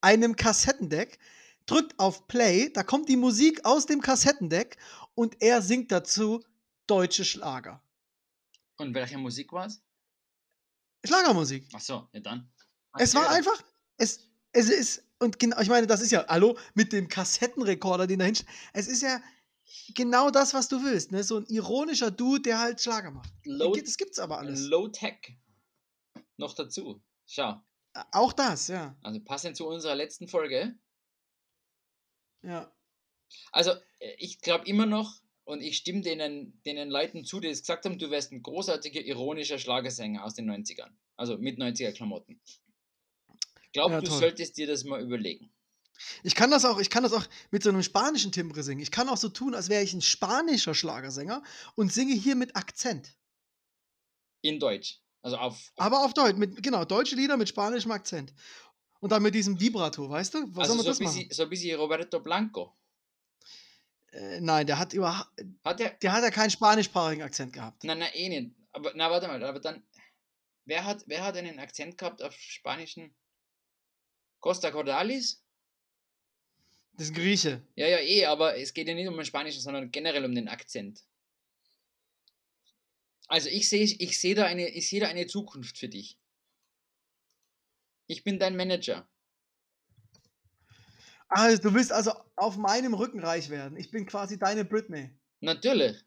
einem 0.00 0.36
Kassettendeck, 0.36 1.18
drückt 1.66 1.98
auf 1.98 2.26
Play, 2.26 2.70
da 2.72 2.82
kommt 2.82 3.08
die 3.08 3.16
Musik 3.16 3.64
aus 3.64 3.86
dem 3.86 4.00
Kassettendeck 4.00 4.76
und 5.14 5.40
er 5.40 5.62
singt 5.62 5.92
dazu 5.92 6.42
deutsche 6.86 7.24
Schlager. 7.24 7.82
Und 8.82 8.94
welche 8.94 9.16
Musik 9.16 9.52
war 9.52 9.66
es? 9.66 9.80
Schlagermusik. 11.04 11.68
Ach 11.72 11.80
so, 11.80 12.08
ja 12.12 12.20
dann. 12.20 12.52
Es 12.98 13.14
war 13.14 13.30
einfach, 13.30 13.62
es, 13.96 14.28
es 14.50 14.68
ist, 14.68 15.04
und 15.20 15.38
genau, 15.38 15.60
ich 15.60 15.68
meine, 15.68 15.86
das 15.86 16.00
ist 16.00 16.10
ja, 16.10 16.26
hallo, 16.26 16.58
mit 16.74 16.92
dem 16.92 17.08
Kassettenrekorder, 17.08 18.08
den 18.08 18.18
da 18.18 18.24
hinstellt. 18.24 18.50
Es 18.72 18.88
ist 18.88 19.02
ja 19.02 19.22
genau 19.94 20.30
das, 20.30 20.52
was 20.52 20.68
du 20.68 20.82
willst, 20.82 21.12
ne? 21.12 21.22
So 21.22 21.38
ein 21.38 21.46
ironischer 21.46 22.10
Dude, 22.10 22.42
der 22.42 22.58
halt 22.58 22.80
Schlager 22.80 23.12
macht. 23.12 23.32
Low, 23.44 23.74
das 23.74 23.96
gibt's 23.96 24.18
aber 24.18 24.38
alles. 24.38 24.62
Low 24.62 24.88
Tech. 24.88 25.38
Noch 26.36 26.54
dazu. 26.54 27.02
Schau. 27.24 27.62
Auch 28.10 28.32
das, 28.32 28.66
ja. 28.66 28.96
Also 29.02 29.20
passend 29.20 29.56
zu 29.56 29.66
unserer 29.66 29.94
letzten 29.94 30.26
Folge. 30.26 30.76
Ja. 32.42 32.74
Also, 33.52 33.70
äh, 34.00 34.14
ich 34.18 34.40
glaube 34.40 34.66
immer 34.66 34.86
noch, 34.86 35.22
und 35.44 35.60
ich 35.60 35.76
stimme 35.76 36.02
denen, 36.02 36.60
denen 36.64 36.90
Leuten 36.90 37.24
zu, 37.24 37.40
die 37.40 37.48
es 37.48 37.60
gesagt 37.60 37.84
haben, 37.84 37.98
du 37.98 38.10
wärst 38.10 38.32
ein 38.32 38.42
großartiger, 38.42 39.00
ironischer 39.00 39.58
Schlagersänger 39.58 40.24
aus 40.24 40.34
den 40.34 40.50
90ern. 40.50 40.90
Also 41.16 41.38
mit 41.38 41.58
90er-Klamotten. 41.58 42.40
Ich 43.62 43.72
glaube, 43.72 43.94
ja, 43.94 44.00
du 44.00 44.10
solltest 44.10 44.56
dir 44.56 44.66
das 44.66 44.84
mal 44.84 45.02
überlegen. 45.02 45.52
Ich 46.22 46.34
kann 46.34 46.50
das 46.50 46.64
auch, 46.64 46.78
ich 46.78 46.90
kann 46.90 47.02
das 47.02 47.12
auch 47.12 47.24
mit 47.50 47.62
so 47.62 47.70
einem 47.70 47.82
spanischen 47.82 48.32
Timbre 48.32 48.62
singen. 48.62 48.80
Ich 48.80 48.90
kann 48.90 49.08
auch 49.08 49.16
so 49.16 49.28
tun, 49.28 49.54
als 49.54 49.68
wäre 49.68 49.82
ich 49.82 49.92
ein 49.92 50.02
spanischer 50.02 50.74
Schlagersänger 50.74 51.42
und 51.74 51.92
singe 51.92 52.14
hier 52.14 52.34
mit 52.34 52.56
Akzent. 52.56 53.16
In 54.42 54.58
Deutsch. 54.58 55.00
Also 55.22 55.36
auf. 55.36 55.72
Aber 55.76 56.04
auf 56.04 56.14
Deutsch, 56.14 56.36
mit, 56.36 56.62
genau, 56.62 56.84
deutsche 56.84 57.14
Lieder 57.14 57.36
mit 57.36 57.48
spanischem 57.48 57.92
Akzent. 57.92 58.34
Und 59.00 59.10
dann 59.10 59.22
mit 59.22 59.34
diesem 59.34 59.58
Vibrato, 59.58 60.08
weißt 60.08 60.34
du? 60.34 60.38
Was 60.54 60.68
also 60.68 60.74
soll 60.74 60.76
man 60.76 60.84
so 60.84 60.90
das 60.90 61.00
machen? 61.00 61.28
so 61.30 61.42
ein 61.42 61.50
bisschen 61.50 61.78
Roberto 61.78 62.20
Blanco. 62.20 62.76
Äh, 64.12 64.40
nein, 64.40 64.66
der 64.66 64.78
hat 64.78 64.92
überhaupt. 64.92 65.30
Hat 65.64 65.80
der, 65.80 65.90
der 65.90 66.12
hat 66.12 66.22
ja 66.22 66.30
keinen 66.30 66.50
spanischsprachigen 66.50 67.24
Akzent 67.24 67.52
gehabt. 67.52 67.82
Nein, 67.84 67.98
nein, 67.98 68.10
eh 68.14 68.28
nicht. 68.28 68.50
Aber, 68.72 68.92
na, 68.94 69.10
warte 69.10 69.26
mal, 69.26 69.42
aber 69.42 69.60
dann. 69.60 69.82
Wer 70.64 70.84
hat, 70.84 71.02
wer 71.06 71.24
hat 71.24 71.36
einen 71.36 71.58
Akzent 71.58 71.98
gehabt 71.98 72.22
auf 72.22 72.34
spanischen? 72.34 73.12
Costa 74.38 74.70
Cordalis? 74.70 75.42
Das 76.94 77.06
ist 77.06 77.12
ein 77.12 77.14
Grieche. 77.14 77.62
Ja, 77.74 77.88
ja, 77.88 77.98
eh, 77.98 78.26
aber 78.26 78.58
es 78.58 78.74
geht 78.74 78.86
ja 78.86 78.94
nicht 78.94 79.08
um 79.08 79.16
den 79.16 79.24
spanischen, 79.24 79.60
sondern 79.60 79.90
generell 79.90 80.24
um 80.24 80.34
den 80.34 80.48
Akzent. 80.48 81.02
Also 83.28 83.48
ich 83.48 83.68
sehe 83.68 83.84
ich 83.84 84.20
seh 84.20 84.34
da, 84.34 84.44
eine, 84.44 84.68
ich 84.68 84.88
seh 84.88 85.00
da 85.00 85.08
eine 85.08 85.26
Zukunft 85.26 85.78
für 85.78 85.88
dich. 85.88 86.18
Ich 88.06 88.24
bin 88.24 88.38
dein 88.38 88.56
Manager. 88.56 89.08
Also, 91.34 91.62
du 91.62 91.74
willst 91.74 91.92
also 91.92 92.12
auf 92.36 92.58
meinem 92.58 92.92
Rücken 92.92 93.20
reich 93.20 93.48
werden. 93.48 93.78
Ich 93.78 93.90
bin 93.90 94.04
quasi 94.04 94.38
deine 94.38 94.66
Britney. 94.66 95.10
Natürlich. 95.40 96.04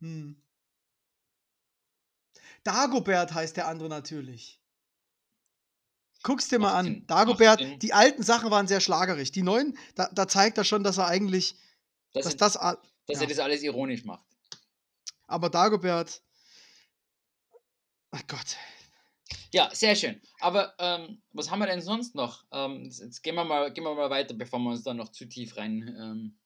Hm. 0.00 0.36
Dagobert 2.62 3.32
heißt 3.32 3.56
der 3.56 3.66
andere 3.66 3.88
natürlich. 3.88 4.60
Guck's 6.22 6.48
dir 6.48 6.58
mal 6.58 6.74
an. 6.74 7.06
Dagobert, 7.06 7.62
die 7.82 7.94
alten 7.94 8.22
Sachen 8.22 8.50
waren 8.50 8.66
sehr 8.66 8.80
schlagerig. 8.80 9.32
Die 9.32 9.42
neuen, 9.42 9.78
da, 9.94 10.10
da 10.12 10.28
zeigt 10.28 10.58
er 10.58 10.64
schon, 10.64 10.84
dass 10.84 10.98
er 10.98 11.06
eigentlich. 11.06 11.56
Das 12.12 12.24
dass, 12.24 12.36
das, 12.36 12.52
dass 12.54 12.76
ja. 13.08 13.20
er 13.22 13.26
das 13.26 13.38
alles 13.38 13.62
ironisch 13.62 14.04
macht. 14.04 14.26
Aber 15.28 15.48
Dagobert. 15.48 16.22
Ach 18.10 18.26
Gott. 18.26 18.58
Ja, 19.52 19.68
sehr 19.72 19.96
schön. 19.96 20.20
Aber 20.40 20.74
ähm, 20.78 21.20
was 21.32 21.50
haben 21.50 21.58
wir 21.58 21.66
denn 21.66 21.82
sonst 21.82 22.14
noch? 22.14 22.44
Ähm, 22.52 22.84
jetzt 22.84 23.22
gehen 23.22 23.34
wir, 23.34 23.44
mal, 23.44 23.72
gehen 23.72 23.84
wir 23.84 23.94
mal 23.94 24.10
weiter, 24.10 24.34
bevor 24.34 24.60
wir 24.60 24.70
uns 24.70 24.82
da 24.82 24.94
noch 24.94 25.10
zu 25.10 25.26
tief 25.26 25.56
rein 25.56 25.94
ähm, 25.98 26.38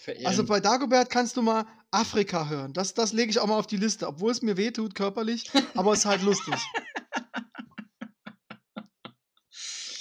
verirren. 0.00 0.26
Also 0.26 0.44
bei 0.44 0.60
Dagobert 0.60 1.10
kannst 1.10 1.36
du 1.36 1.42
mal 1.42 1.66
Afrika 1.90 2.48
hören. 2.48 2.72
Das, 2.72 2.94
das 2.94 3.12
lege 3.12 3.30
ich 3.30 3.38
auch 3.38 3.46
mal 3.46 3.58
auf 3.58 3.66
die 3.66 3.76
Liste, 3.76 4.06
obwohl 4.06 4.32
es 4.32 4.42
mir 4.42 4.56
wehtut 4.56 4.94
körperlich, 4.94 5.50
aber 5.74 5.92
es 5.92 6.00
ist 6.00 6.06
halt 6.06 6.22
lustig. 6.22 6.54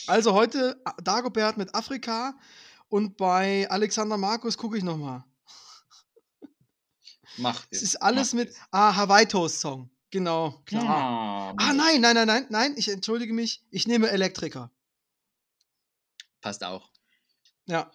Also 0.07 0.33
heute 0.33 0.81
Dagobert 1.03 1.57
mit 1.57 1.75
Afrika 1.75 2.33
und 2.87 3.15
bei 3.15 3.69
Alexander 3.69 4.17
Markus 4.17 4.57
gucke 4.57 4.75
ich 4.75 4.83
nochmal. 4.83 5.23
Macht 7.37 7.67
es. 7.69 7.83
ist 7.83 7.95
alles 7.97 8.33
mit. 8.33 8.55
Ah, 8.71 8.95
Hawaii 8.95 9.27
Toast 9.27 9.59
Song. 9.59 9.87
Genau, 10.11 10.61
klar. 10.65 10.83
Ja, 10.83 11.55
ah, 11.57 11.73
nein, 11.73 12.01
nein, 12.01 12.15
nein, 12.15 12.27
nein, 12.27 12.45
nein, 12.49 12.73
ich 12.77 12.89
entschuldige 12.89 13.33
mich. 13.33 13.63
Ich 13.69 13.87
nehme 13.87 14.09
Elektriker. 14.09 14.71
Passt 16.41 16.63
auch. 16.63 16.91
Ja. 17.67 17.91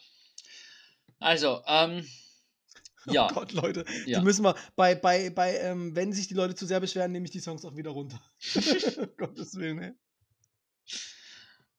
Also, 1.19 1.62
ähm, 1.67 2.07
oh 3.07 3.12
ja. 3.12 3.29
Oh 3.31 3.35
Gott, 3.35 3.53
Leute, 3.53 3.85
ja. 4.07 4.19
die 4.21 4.25
müssen 4.25 4.45
wir 4.45 4.55
bei, 4.77 4.95
bei, 4.95 5.31
bei, 5.31 5.57
ähm, 5.59 5.97
wenn 5.97 6.12
sich 6.12 6.29
die 6.29 6.35
Leute 6.35 6.55
zu 6.55 6.67
sehr 6.67 6.81
beschweren, 6.81 7.11
nehme 7.11 7.25
ich 7.25 7.33
die 7.33 7.41
Songs 7.41 7.65
auch 7.65 7.77
wieder 7.77 7.91
runter. 7.91 8.21
Gottes 9.17 9.57
Willen, 9.57 9.79
ey. 9.79 9.93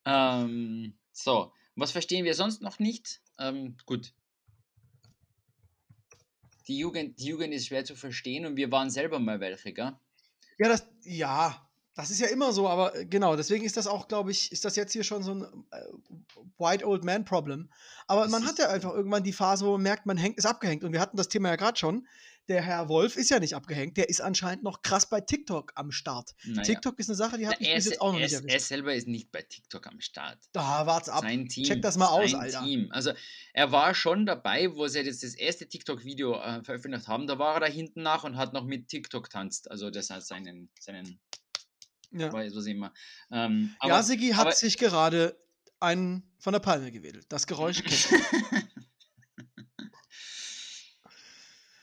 Ähm, 0.06 0.98
so, 1.14 1.54
was 1.76 1.92
verstehen 1.92 2.26
wir 2.26 2.34
sonst 2.34 2.62
noch 2.62 2.80
nicht? 2.80 3.22
Ähm, 3.40 3.78
gut, 3.86 4.14
die 6.68 6.78
Jugend, 6.78 7.20
die 7.20 7.28
Jugend 7.28 7.54
ist 7.54 7.68
schwer 7.68 7.86
zu 7.86 7.96
verstehen 7.96 8.46
und 8.46 8.56
wir 8.58 8.72
waren 8.72 8.90
selber 8.90 9.20
mal 9.20 9.40
welche, 9.40 9.74
gell? 9.74 9.94
Ja, 10.58 10.70
das, 10.70 10.88
ja, 11.04 11.66
das 11.96 12.12
ist 12.12 12.20
ja 12.20 12.28
immer 12.28 12.52
so, 12.52 12.68
aber 12.68 12.96
äh, 12.96 13.06
genau, 13.06 13.36
deswegen 13.36 13.66
ist 13.66 13.78
das 13.78 13.88
auch, 13.88 14.08
glaube 14.08 14.32
ich, 14.32 14.52
ist 14.52 14.66
das 14.66 14.76
jetzt 14.76 14.92
hier 14.92 15.04
schon 15.04 15.24
so 15.24 15.34
ein 15.34 15.44
äh, 15.72 15.82
White 16.58 16.86
Old 16.86 17.04
Man 17.04 17.24
Problem. 17.26 17.70
Aber 18.08 18.24
das 18.24 18.32
man 18.32 18.46
hat 18.46 18.60
ja 18.60 18.70
einfach 18.70 18.94
irgendwann 18.94 19.24
die 19.24 19.34
Phase, 19.34 19.66
wo 19.66 19.72
man 19.74 19.84
merkt, 19.84 20.06
man 20.06 20.18
hängt, 20.18 20.38
ist 20.38 20.46
abgehängt. 20.46 20.84
Und 20.84 20.92
wir 20.92 21.00
hatten 21.00 21.18
das 21.18 21.30
Thema 21.30 21.50
ja 21.50 21.56
gerade 21.56 21.78
schon 21.78 22.06
der 22.48 22.62
Herr 22.62 22.90
Wolf 22.90 23.16
ist 23.16 23.30
ja 23.30 23.40
nicht 23.40 23.56
abgehängt, 23.56 23.98
der 23.98 24.10
ist 24.10 24.22
anscheinend 24.22 24.64
noch 24.64 24.82
krass 24.82 25.10
bei 25.10 25.22
TikTok 25.22 25.72
am 25.76 25.92
Start. 25.92 26.36
Naja. 26.44 26.62
TikTok 26.62 27.00
ist 27.00 27.10
eine 27.10 27.16
Sache, 27.16 27.38
die 27.38 27.48
hat 27.48 27.60
mich 27.60 27.74
bis 27.74 27.86
jetzt 27.86 28.02
auch 28.02 28.14
noch 28.14 28.20
nicht 28.20 28.34
erwischt. 28.34 28.54
Er 28.54 28.60
selber 28.60 28.94
ist 28.94 29.08
nicht 29.08 29.32
bei 29.32 29.42
TikTok 29.42 29.88
am 29.88 30.00
Start. 30.00 30.38
Da 30.52 30.86
wart's 30.86 31.10
ab. 31.10 31.22
Sein 31.22 31.48
Team, 31.48 31.66
Check 31.66 31.82
das 31.82 31.98
mal 31.98 32.08
aus, 32.08 32.34
Alter. 32.34 32.64
Team. 32.64 32.90
Also 32.92 33.14
er 33.54 33.72
war 33.72 33.96
schon 33.96 34.26
dabei, 34.26 34.76
wo 34.76 34.88
sie 34.88 35.00
jetzt 35.00 35.24
das 35.24 35.34
erste 35.34 35.68
TikTok-Video 35.68 36.36
äh, 36.40 36.64
veröffentlicht 36.64 37.08
haben. 37.08 37.28
Da 37.28 37.40
war 37.40 37.56
er 37.56 37.62
da 37.62 37.68
hinten 37.68 38.04
nach 38.04 38.24
und 38.24 38.38
hat 38.38 38.54
noch 38.54 38.66
mit 38.66 38.90
TikTok 38.90 39.30
tanzt. 39.30 39.72
Also 39.72 39.90
das 39.90 40.10
heißt 40.10 40.28
seinen, 40.28 40.70
seinen 40.80 41.20
ja. 42.12 42.32
weiß 42.32 42.56
was 42.56 42.66
immer. 42.68 42.94
Ähm, 43.32 43.76
aber, 43.80 43.94
Yasigi 43.94 44.30
hat 44.30 44.48
aber, 44.48 44.52
sich 44.52 44.78
gerade 44.78 45.36
einen 45.80 46.24
von 46.38 46.54
der 46.54 46.60
Palme 46.60 46.92
gewedelt. 46.92 47.26
Das 47.30 47.48
Geräusch 47.48 47.84
kennt 47.84 48.10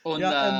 Und, 0.05 0.19
Ja, 0.19 0.49
ähm, 0.49 0.55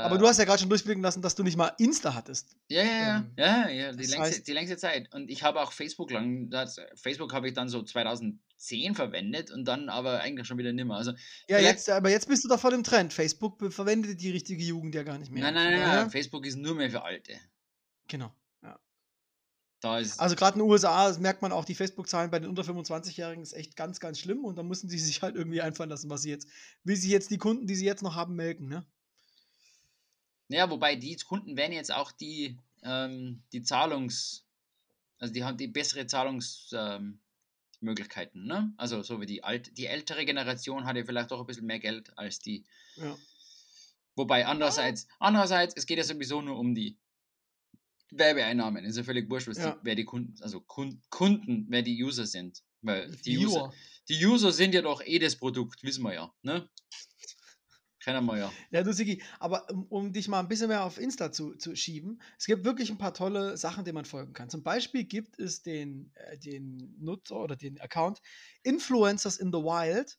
äh, 0.00 0.04
Aber 0.04 0.16
du 0.18 0.26
hast 0.28 0.38
ja 0.38 0.44
gerade 0.44 0.60
schon 0.60 0.68
durchblicken 0.68 1.02
lassen, 1.02 1.22
dass 1.22 1.34
du 1.34 1.42
nicht 1.42 1.56
mal 1.56 1.72
Insta 1.78 2.14
hattest. 2.14 2.56
Ja, 2.68 2.82
ja, 2.84 2.90
ja, 2.92 3.16
ähm, 3.16 3.32
ja, 3.36 3.68
ja 3.68 3.92
die, 3.92 4.06
längste, 4.06 4.18
heißt- 4.20 4.46
die 4.46 4.52
längste 4.52 4.76
Zeit. 4.76 5.12
Und 5.12 5.28
ich 5.28 5.42
habe 5.42 5.60
auch 5.60 5.72
Facebook 5.72 6.12
lang, 6.12 6.50
das, 6.50 6.76
Facebook 6.94 7.32
habe 7.32 7.48
ich 7.48 7.54
dann 7.54 7.68
so 7.68 7.82
2010 7.82 8.94
verwendet 8.94 9.50
und 9.50 9.64
dann 9.66 9.88
aber 9.88 10.20
eigentlich 10.20 10.46
schon 10.46 10.56
wieder 10.58 10.72
nimmer. 10.72 10.96
Also, 10.96 11.12
Ja, 11.48 11.58
jetzt, 11.58 11.90
aber 11.90 12.10
jetzt 12.10 12.28
bist 12.28 12.44
du 12.44 12.48
doch 12.48 12.60
voll 12.60 12.72
im 12.74 12.84
Trend. 12.84 13.12
Facebook 13.12 13.72
verwendet 13.72 14.20
die 14.20 14.30
richtige 14.30 14.62
Jugend 14.62 14.94
ja 14.94 15.02
gar 15.02 15.18
nicht 15.18 15.32
mehr. 15.32 15.42
nein, 15.42 15.54
nein, 15.54 15.72
nein, 15.72 15.88
nein, 15.88 16.10
Facebook 16.10 16.46
ist 16.46 16.56
nur 16.56 16.76
mehr 16.76 16.90
für 16.90 17.02
Alte. 17.02 17.34
Genau. 18.06 18.32
Also 20.18 20.36
gerade 20.36 20.58
in 20.58 20.64
den 20.64 20.70
USA 20.70 21.16
merkt 21.18 21.42
man 21.42 21.52
auch, 21.52 21.64
die 21.64 21.74
Facebook-Zahlen 21.74 22.30
bei 22.30 22.38
den 22.38 22.50
unter 22.50 22.62
25-Jährigen 22.62 23.42
ist 23.42 23.54
echt 23.54 23.76
ganz, 23.76 24.00
ganz 24.00 24.18
schlimm 24.18 24.44
und 24.44 24.56
da 24.56 24.62
müssen 24.62 24.88
sie 24.88 24.98
sich 24.98 25.22
halt 25.22 25.36
irgendwie 25.36 25.62
einfallen 25.62 25.90
lassen, 25.90 26.10
was 26.10 26.22
sie 26.22 26.30
jetzt, 26.30 26.48
wie 26.84 26.96
sie 26.96 27.10
jetzt 27.10 27.30
die 27.30 27.38
Kunden, 27.38 27.66
die 27.66 27.74
sie 27.74 27.86
jetzt 27.86 28.02
noch 28.02 28.14
haben, 28.14 28.36
melken, 28.36 28.68
ne? 28.68 28.84
ja, 30.50 30.68
wobei 30.68 30.96
die 30.96 31.16
Kunden 31.16 31.56
werden 31.56 31.72
jetzt 31.72 31.94
auch 31.94 32.12
die, 32.12 32.58
ähm, 32.82 33.42
die 33.52 33.62
Zahlungs, 33.62 34.44
also 35.18 35.32
die 35.32 35.44
haben 35.44 35.56
die 35.56 35.68
bessere 35.68 36.06
Zahlungsmöglichkeiten, 36.06 38.42
ähm, 38.42 38.48
ne? 38.48 38.74
Also 38.76 39.02
so 39.02 39.20
wie 39.20 39.26
die 39.26 39.44
alt, 39.44 39.78
die 39.78 39.86
ältere 39.86 40.24
Generation 40.24 40.86
hat 40.86 40.96
ja 40.96 41.04
vielleicht 41.04 41.32
auch 41.32 41.40
ein 41.40 41.46
bisschen 41.46 41.66
mehr 41.66 41.78
Geld 41.78 42.18
als 42.18 42.40
die 42.40 42.64
Ja. 42.96 43.16
Wobei 44.16 44.44
andererseits, 44.44 45.06
andererseits, 45.20 45.74
es 45.76 45.86
geht 45.86 45.98
ja 45.98 46.04
sowieso 46.04 46.42
nur 46.42 46.58
um 46.58 46.74
die 46.74 46.96
Werbeeinnahmen. 48.12 48.84
Ist 48.84 48.96
ja 48.96 49.04
völlig 49.04 49.30
wurscht, 49.30 49.48
was 49.48 49.58
Ja. 49.58 49.72
die, 49.72 49.78
wer 49.82 49.94
die 49.94 50.04
Kunden, 50.04 50.34
also 50.42 50.60
Kun- 50.60 51.00
Kunden, 51.10 51.66
wer 51.68 51.82
die 51.82 52.02
User 52.02 52.26
sind. 52.26 52.62
Weil 52.82 53.10
die 53.24 53.38
User, 53.38 53.70
Viewer. 53.70 53.74
die 54.08 54.26
User 54.26 54.52
sind 54.52 54.74
ja 54.74 54.82
doch 54.82 55.02
eh 55.04 55.18
das 55.18 55.36
Produkt, 55.36 55.82
wissen 55.82 56.02
wir 56.02 56.14
ja. 56.14 56.32
Ne? 56.42 56.68
Kennen 58.02 58.24
wir 58.24 58.38
ja. 58.38 58.52
Ja, 58.70 58.82
du 58.82 58.94
Sigi, 58.94 59.22
aber 59.38 59.68
um, 59.70 59.84
um 59.88 60.12
dich 60.14 60.26
mal 60.26 60.40
ein 60.40 60.48
bisschen 60.48 60.68
mehr 60.68 60.84
auf 60.84 60.98
Insta 60.98 61.30
zu, 61.32 61.54
zu 61.56 61.76
schieben, 61.76 62.22
es 62.38 62.46
gibt 62.46 62.64
wirklich 62.64 62.88
ein 62.90 62.96
paar 62.96 63.12
tolle 63.12 63.58
Sachen, 63.58 63.84
denen 63.84 63.96
man 63.96 64.06
folgen 64.06 64.32
kann. 64.32 64.48
Zum 64.48 64.62
Beispiel 64.62 65.04
gibt 65.04 65.38
es 65.38 65.60
den, 65.60 66.10
äh, 66.14 66.38
den 66.38 66.96
Nutzer 66.98 67.36
oder 67.36 67.56
den 67.56 67.78
Account 67.78 68.20
Influencers 68.62 69.36
in 69.36 69.48
the 69.52 69.58
Wild. 69.58 70.16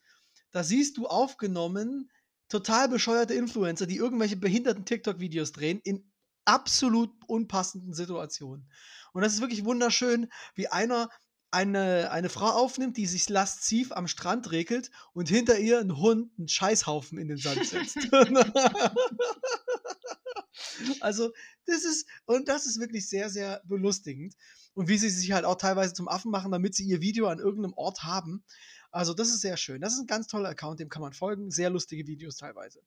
Da 0.52 0.64
siehst 0.64 0.98
du 0.98 1.08
aufgenommen 1.08 2.12
total 2.50 2.88
bescheuerte 2.88 3.34
Influencer, 3.34 3.88
die 3.88 3.96
irgendwelche 3.96 4.36
behinderten 4.38 4.86
TikTok-Videos 4.86 5.52
drehen 5.52 5.80
in 5.84 6.11
absolut 6.46 7.12
unpassenden 7.28 7.94
Situationen. 7.94 8.70
Und 9.14 9.22
das 9.22 9.34
ist 9.34 9.42
wirklich 9.42 9.66
wunderschön, 9.66 10.32
wie 10.56 10.68
einer 10.68 11.10
eine, 11.52 12.12
eine 12.12 12.30
Frau 12.30 12.48
aufnimmt, 12.48 12.98
die 12.98 13.06
sich 13.06 13.30
lasziv 13.30 13.92
am 13.92 14.08
Strand 14.08 14.52
regelt 14.52 14.90
und 15.14 15.28
hinter 15.28 15.60
ihr 15.60 15.80
ein 15.80 15.98
Hund 15.98 16.32
einen 16.38 16.48
Scheißhaufen 16.48 17.18
in 17.18 17.28
den 17.28 17.38
Sand 17.38 17.66
setzt. 17.66 17.98
also, 21.02 21.32
das 21.66 21.84
ist, 21.84 22.08
und 22.26 22.48
das 22.48 22.66
ist 22.66 22.80
wirklich 22.80 23.10
sehr, 23.10 23.30
sehr 23.30 23.62
belustigend. 23.66 24.36
Und 24.74 24.88
wie 24.88 24.98
sie 24.98 25.10
sich 25.10 25.34
halt 25.34 25.44
auch 25.44 25.56
teilweise 25.56 25.94
zum 25.94 26.08
Affen 26.08 26.32
machen, 26.32 26.54
damit 26.54 26.74
sie 26.74 26.86
ihr 26.86 27.02
Video 27.02 27.28
an 27.28 27.40
irgendeinem 27.40 27.74
Ort 27.74 28.04
haben. 28.04 28.46
Also, 28.90 29.14
das 29.14 29.28
ist 29.28 29.42
sehr 29.42 29.58
schön. 29.58 29.82
Das 29.82 29.94
ist 29.94 30.00
ein 30.00 30.08
ganz 30.08 30.28
toller 30.28 30.50
Account, 30.50 30.80
dem 30.80 30.88
kann 30.88 31.02
man 31.02 31.12
folgen. 31.12 31.52
Sehr 31.52 31.70
lustige 31.70 32.08
Videos 32.08 32.38
teilweise. 32.38 32.82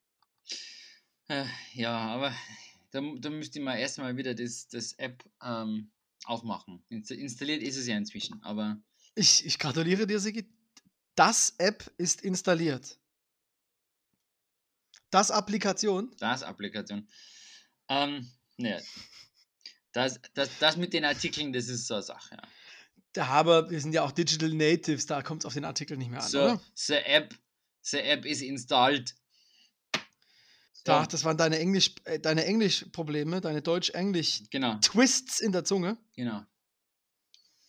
Äh, 1.29 1.45
Ja, 1.75 1.99
aber 1.99 2.33
da, 2.95 3.01
da 3.19 3.31
müsste 3.31 3.59
ich 3.59 3.65
mal 3.65 3.77
erstmal 3.77 4.17
wieder 4.17 4.35
das, 4.35 4.69
das 4.69 4.93
App 4.95 5.25
ähm, 5.43 5.91
aufmachen. 6.25 6.85
Insta- 6.91 7.15
Installiert 7.15 7.63
ist 7.63 7.77
es 7.77 7.87
ja 7.87 7.97
inzwischen, 7.97 8.43
aber 8.43 8.81
Ich, 9.17 9.45
ich 9.45 9.59
gratuliere 9.59 10.07
dir, 10.07 10.21
Sigi. 10.21 10.47
Das 11.17 11.55
App 11.59 11.93
ist 11.99 12.23
installiert. 12.23 12.99
Das 15.11 15.31
Applikation. 15.31 16.15
das 16.19 16.43
Applikation. 16.43 17.09
Ähm, 17.89 18.29
ne. 18.57 18.83
Das, 19.93 20.21
das, 20.35 20.51
das 20.59 20.77
mit 20.77 20.93
den 20.93 21.05
Artikeln, 21.05 21.53
das 21.53 21.69
ist 21.69 21.87
so 21.87 21.95
eine 21.95 22.03
Sache. 22.03 22.35
Ja. 22.35 22.43
Da 23.13 23.27
aber 23.27 23.71
wir 23.71 23.81
sind 23.81 23.93
ja 23.93 24.03
auch 24.03 24.11
Digital 24.11 24.53
Natives, 24.53 25.07
da 25.07 25.23
kommt 25.23 25.43
es 25.43 25.47
auf 25.47 25.55
den 25.55 25.65
Artikel 25.65 25.97
nicht 25.97 26.11
mehr 26.11 26.21
an, 26.23 26.29
So, 26.29 26.41
oder? 26.43 26.61
the 26.75 26.95
App, 26.95 27.39
the 27.83 27.99
App 27.99 28.25
is 28.25 28.43
installed. 28.43 29.15
Da, 30.85 31.01
So, 31.01 31.11
das 31.11 31.25
waren 31.25 31.37
deine 31.37 31.59
Englisch, 31.59 31.95
äh, 32.05 32.21
deine 32.21 32.45
Englisch-Probleme, 32.45 33.41
deine 33.41 33.63
Deutsch-Englisch-Twists 33.63 35.39
genau, 35.39 35.47
in 35.47 35.53
der 35.53 35.65
Zunge. 35.65 35.99
genau. 36.15 36.43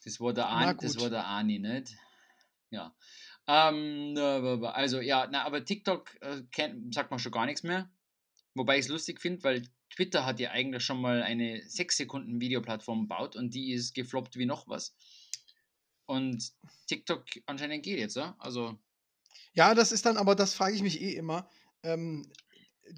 Das 0.04 0.20
war 0.20 0.34
der 0.34 0.48
Ani, 0.48 0.78
das 0.80 1.00
war 1.00 1.10
der 1.10 1.26
Ani, 1.26 1.58
nicht? 1.58 1.96
Ja. 2.70 2.96
Ähm, 3.48 4.16
also 4.64 5.00
ja, 5.00 5.28
na, 5.32 5.44
aber 5.46 5.66
TikTok 5.66 6.16
äh, 6.22 6.44
kennt, 6.52 6.94
sagt 6.94 7.10
man 7.10 7.20
schon 7.20 7.32
gar 7.32 7.46
nichts 7.48 7.64
mehr. 7.64 7.90
Wobei 8.54 8.78
ich 8.78 8.86
es 8.86 8.90
lustig 8.90 9.20
finde, 9.20 9.44
weil 9.44 9.68
Twitter 9.90 10.26
hat 10.26 10.40
ja 10.40 10.52
eigentlich 10.52 10.84
schon 10.84 11.02
mal 11.02 11.24
eine 11.24 11.62
6 11.68 11.98
Sekunden 11.98 12.40
Videoplattform 12.40 13.02
gebaut 13.02 13.36
und 13.36 13.54
die 13.54 13.72
ist 13.74 13.96
gefloppt 13.96 14.38
wie 14.38 14.46
noch 14.46 14.68
was. 14.68 14.96
Und 16.06 16.52
TikTok 16.88 17.26
anscheinend 17.46 17.84
geht 17.84 17.98
jetzt, 17.98 18.16
ja? 18.16 18.36
Also, 18.40 18.78
Ja, 19.54 19.74
das 19.74 19.92
ist 19.92 20.06
dann, 20.06 20.18
aber 20.18 20.36
das 20.36 20.54
frage 20.54 20.76
ich 20.76 20.84
mich 20.84 21.02
eh 21.02 21.14
immer. 21.16 21.50
Ähm, 21.82 22.32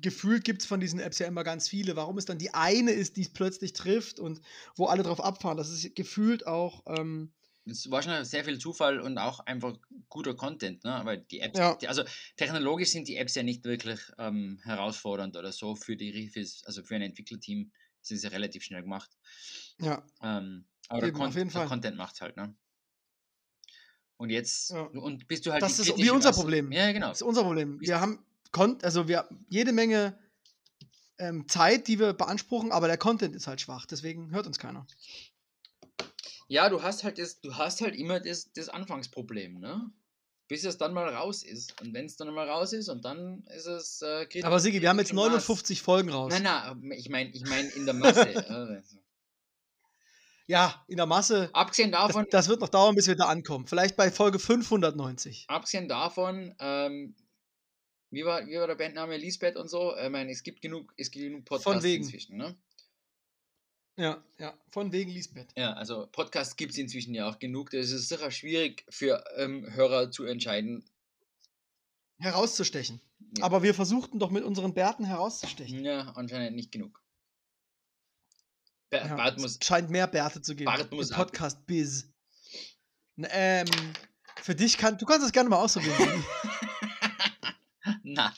gefühlt 0.02 0.44
gibt 0.44 0.62
es 0.62 0.68
von 0.68 0.80
diesen 0.80 1.00
Apps 1.00 1.20
ja 1.20 1.28
immer 1.28 1.44
ganz 1.44 1.68
viele. 1.70 1.96
Warum 1.96 2.18
es 2.18 2.26
dann 2.26 2.38
die 2.38 2.54
eine 2.54 2.92
ist, 2.92 3.16
die 3.18 3.22
es 3.22 3.30
plötzlich 3.30 3.74
trifft 3.74 4.20
und 4.20 4.42
wo 4.76 4.86
alle 4.86 5.04
drauf 5.04 5.22
abfahren? 5.22 5.58
Das 5.58 5.70
ist 5.70 5.96
gefühlt 5.96 6.46
auch. 6.46 6.84
Ähm, 6.88 7.32
es 7.66 7.90
war 7.92 8.02
schon 8.02 8.24
sehr 8.24 8.46
viel 8.46 8.60
Zufall 8.60 9.00
und 9.02 9.18
auch 9.18 9.42
einfach 9.42 9.78
guter 10.08 10.34
Content, 10.36 10.84
ne? 10.86 11.02
Weil 11.04 11.18
die 11.20 11.42
Apps, 11.42 11.60
Ja. 11.60 11.76
die, 11.76 11.88
also 11.90 12.04
technologisch 12.38 12.90
sind 12.92 13.08
die 13.10 13.18
Apps 13.18 13.36
ja 13.36 13.44
nicht 13.44 13.66
wirklich 13.66 14.00
ähm, 14.18 14.60
herausfordernd 14.64 15.36
oder 15.36 15.52
so 15.52 15.76
für 15.76 15.98
die 15.98 16.30
fürs, 16.30 16.64
also 16.66 16.82
für 16.84 16.96
ein 16.96 17.02
Entwicklerteam 17.02 17.72
sind 18.02 18.18
sie 18.20 18.28
relativ 18.28 18.64
schnell 18.64 18.84
gemacht. 18.84 19.18
ja, 19.80 20.02
Ähm, 20.22 20.66
aber 20.88 21.02
der, 21.02 21.10
Eben, 21.10 21.22
auf 21.22 21.34
Con 21.34 21.50
der. 21.50 21.66
Content 21.66 21.98
macht 21.98 22.22
halt, 22.22 22.38
ne? 22.38 22.56
Und 24.16 24.30
jetzt, 24.32 24.72
Ja. 24.72 24.84
und 24.84 25.28
bist 25.28 25.46
du 25.46 25.52
halt 25.52 25.62
Das 25.62 25.78
ist 25.78 25.96
wie 25.98 26.10
unser 26.10 26.30
Masse. 26.30 26.40
Problem. 26.40 26.72
Ja, 26.72 26.92
genau. 26.92 27.10
das 27.10 27.18
ist 27.22 27.28
unser 27.28 27.44
Problem. 27.44 27.78
Bist- 27.78 27.90
Wir 27.90 28.00
haben 28.02 28.26
Kon 28.58 28.78
also 28.82 29.08
wir 29.08 29.28
jede 29.49 29.72
Menge 29.72 30.18
ähm, 31.20 31.47
Zeit, 31.47 31.88
die 31.88 31.99
wir 31.99 32.14
beanspruchen, 32.14 32.72
aber 32.72 32.88
der 32.88 32.97
Content 32.97 33.36
ist 33.36 33.47
halt 33.47 33.62
schwach. 33.62 33.86
Deswegen 33.86 34.32
hört 34.32 34.47
uns 34.47 34.60
keiner. 34.60 34.86
Ja, 36.47 36.70
du 36.70 36.82
hast 36.82 37.03
halt 37.03 37.18
das, 37.20 37.41
du 37.41 37.55
hast 37.55 37.82
halt 37.82 37.95
immer 37.95 38.20
das, 38.20 38.51
das 38.53 38.70
Anfangsproblem, 38.70 39.60
ne? 39.60 39.91
Bis 40.47 40.64
es 40.64 40.78
dann 40.78 40.93
mal 40.93 41.14
raus 41.14 41.43
ist. 41.43 41.80
Und 41.82 41.93
wenn 41.93 42.05
es 42.05 42.16
dann 42.16 42.34
mal 42.34 42.49
raus 42.49 42.72
ist 42.72 42.88
und 42.88 43.03
dann 43.03 43.43
ist 43.55 43.66
es 43.66 44.01
äh, 44.01 44.28
Aber 44.43 44.60
Sigi, 44.62 44.82
wir 44.82 44.88
haben 44.89 44.97
jetzt 44.97 45.10
kritisch 45.10 45.26
im 45.26 45.32
Maß. 45.34 45.47
59 45.47 45.82
Folgen 45.82 46.10
raus. 46.10 46.32
Nein, 46.32 46.43
nein, 46.43 46.91
ich 46.91 47.10
meine, 47.10 47.30
ich 47.32 47.45
meine 47.45 47.68
in 47.70 47.86
der 47.86 47.93
Masse. 47.93 48.30
äh, 48.34 48.82
Ja, 50.45 50.86
in 50.88 50.95
der 50.95 51.05
Masse. 51.05 51.49
abgesehen 51.51 51.91
Das, 51.91 52.08
davon, 52.08 52.28
das 52.32 52.47
wird 52.47 52.62
noch 52.62 52.70
dauern, 52.70 52.95
bis 52.95 53.08
wir 53.08 53.18
da 53.18 53.26
ankommen. 53.26 53.68
Vielleicht 53.68 53.97
bei 53.97 54.10
Folge 54.10 54.39
590. 54.39 55.45
abgesehen 55.49 55.89
davon, 55.89 56.55
ähm, 56.60 57.14
wie 58.10 58.24
war, 58.26 58.45
wie 58.47 58.58
war 58.58 58.68
der 58.68 58.76
Bandname 58.76 59.18
Lisbeth 59.18 59.55
und 59.58 59.70
so? 59.70 59.95
Ich 59.97 60.10
meine, 60.10 60.32
es 60.32 60.43
gibt 60.43 60.62
genug, 60.62 60.93
es 60.97 61.12
gibt 61.12 61.26
genug 61.26 61.45
Podcasts 61.45 61.84
inzwischen, 61.86 62.38
ne? 62.38 62.55
Ja, 63.99 64.24
ja. 64.38 64.55
Von 64.70 64.91
wegen 64.91 65.10
Lisbeth. 65.12 65.49
Ja, 65.55 65.74
also 65.74 66.08
Podcasts 66.12 66.55
gibt 66.55 66.74
es 66.74 66.78
inzwischen 66.78 67.16
ja 67.16 67.28
auch 67.28 67.39
genug. 67.39 67.72
Das 67.72 67.89
ist 67.89 68.10
sicher 68.10 68.30
schwierig 68.30 68.86
für 68.89 69.24
ähm, 69.38 69.74
Hörer 69.74 70.12
zu 70.12 70.24
entscheiden. 70.26 70.86
Herauszustechen. 72.20 73.01
Ja. 73.38 73.43
Aber 73.43 73.64
wir 73.64 73.74
versuchten 73.74 74.20
doch 74.20 74.30
mit 74.30 74.43
unseren 74.43 74.74
Bärten 74.76 75.03
herauszustechen. 75.03 75.84
Ja, 75.84 76.12
anscheinend 76.16 76.55
nicht 76.55 76.72
genug. 76.72 77.01
Ber 78.91 79.05
Ja, 79.05 79.16
Bart 79.16 79.38
es 79.38 79.41
muss. 79.41 79.60
scheint 79.64 79.89
mehr 79.89 80.08
Bärte 80.08 80.41
zu 80.41 80.55
geben. 80.55 80.66
Bart 80.66 80.91
muss. 80.91 81.10
Podcast 81.10 81.66
Biz. 81.66 82.08
Ähm, 83.18 83.66
für 84.43 84.53
dich 84.53 84.78
kann, 84.78 84.97
du 84.97 85.05
kannst 85.05 85.26
das 85.26 85.32
gerne 85.32 85.49
mal 85.49 85.58
ausprobieren. 85.58 86.24
Na, 88.10 88.34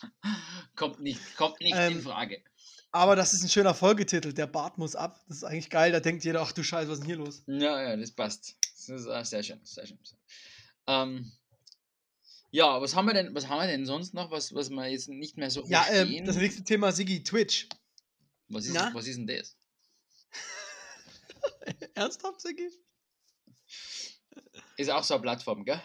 kommt 0.75 0.99
nicht, 0.99 1.35
kommt 1.37 1.59
nicht 1.61 1.75
in 1.75 1.97
Ähm, 1.97 2.01
Frage. 2.01 2.43
Aber 2.91 3.15
das 3.15 3.33
ist 3.33 3.43
ein 3.43 3.49
schöner 3.49 3.75
Folgetitel. 3.75 4.33
Der 4.33 4.47
Bart 4.47 4.79
muss 4.79 4.95
ab. 4.95 5.23
Das 5.27 5.37
ist 5.37 5.43
eigentlich 5.43 5.69
geil. 5.69 5.91
Da 5.91 5.99
denkt 5.99 6.23
jeder, 6.23 6.41
ach 6.41 6.51
du 6.53 6.63
Scheiße, 6.63 6.89
was 6.89 6.95
ist 6.95 7.01
denn 7.01 7.15
hier 7.15 7.17
los? 7.17 7.43
Ja, 7.45 7.79
ja, 7.79 7.95
das 7.95 8.11
passt. 8.11 8.57
Das 8.75 8.89
ist 8.89 9.05
äh, 9.05 9.23
sehr 9.23 9.43
schön, 9.43 9.59
sehr 9.63 9.85
schön. 9.85 9.99
Ähm, 10.87 11.31
ja, 12.49 12.81
was 12.81 12.95
haben 12.95 13.05
wir 13.05 13.13
denn, 13.13 13.35
was 13.35 13.47
haben 13.47 13.59
wir 13.59 13.67
denn 13.67 13.85
sonst 13.85 14.15
noch, 14.15 14.31
was, 14.31 14.55
was 14.55 14.71
wir 14.71 14.87
jetzt 14.87 15.07
nicht 15.07 15.37
mehr 15.37 15.51
so 15.51 15.63
Ja, 15.67 15.85
ähm, 15.91 16.25
das 16.25 16.37
nächste 16.37 16.63
Thema, 16.63 16.91
Sigi, 16.91 17.21
Twitch. 17.23 17.67
was, 18.47 18.65
ist, 18.65 18.73
na? 18.73 18.91
was 18.95 19.05
ist 19.05 19.17
denn 19.17 19.27
das? 19.27 19.55
Ernsthaft, 21.93 22.41
Sigi? 22.41 22.69
Ist 24.77 24.89
auch 24.89 25.03
so 25.03 25.13
eine 25.13 25.21
Plattform, 25.21 25.63
gell? 25.63 25.79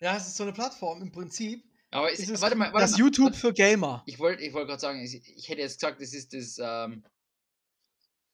Ja, 0.00 0.16
es 0.16 0.26
ist 0.26 0.36
so 0.36 0.42
eine 0.42 0.52
Plattform 0.52 1.00
im 1.00 1.12
Prinzip. 1.12 1.69
Aber 1.92 2.12
es, 2.12 2.20
Es 2.20 2.28
ist 2.28 2.40
warte 2.40 2.54
mal, 2.56 2.72
warte 2.72 2.80
das 2.84 2.92
mal. 2.92 2.98
YouTube 2.98 3.26
warte- 3.26 3.38
für 3.38 3.52
Gamer. 3.52 4.02
Ich 4.06 4.18
wollte 4.18 4.42
ich 4.44 4.52
wollt 4.52 4.68
gerade 4.68 4.80
sagen, 4.80 5.00
ich, 5.02 5.14
ich 5.36 5.48
hätte 5.48 5.60
jetzt 5.62 5.80
gesagt, 5.80 6.00
das 6.00 6.12
ist 6.12 6.32
das. 6.32 6.58
Ähm, 6.62 7.04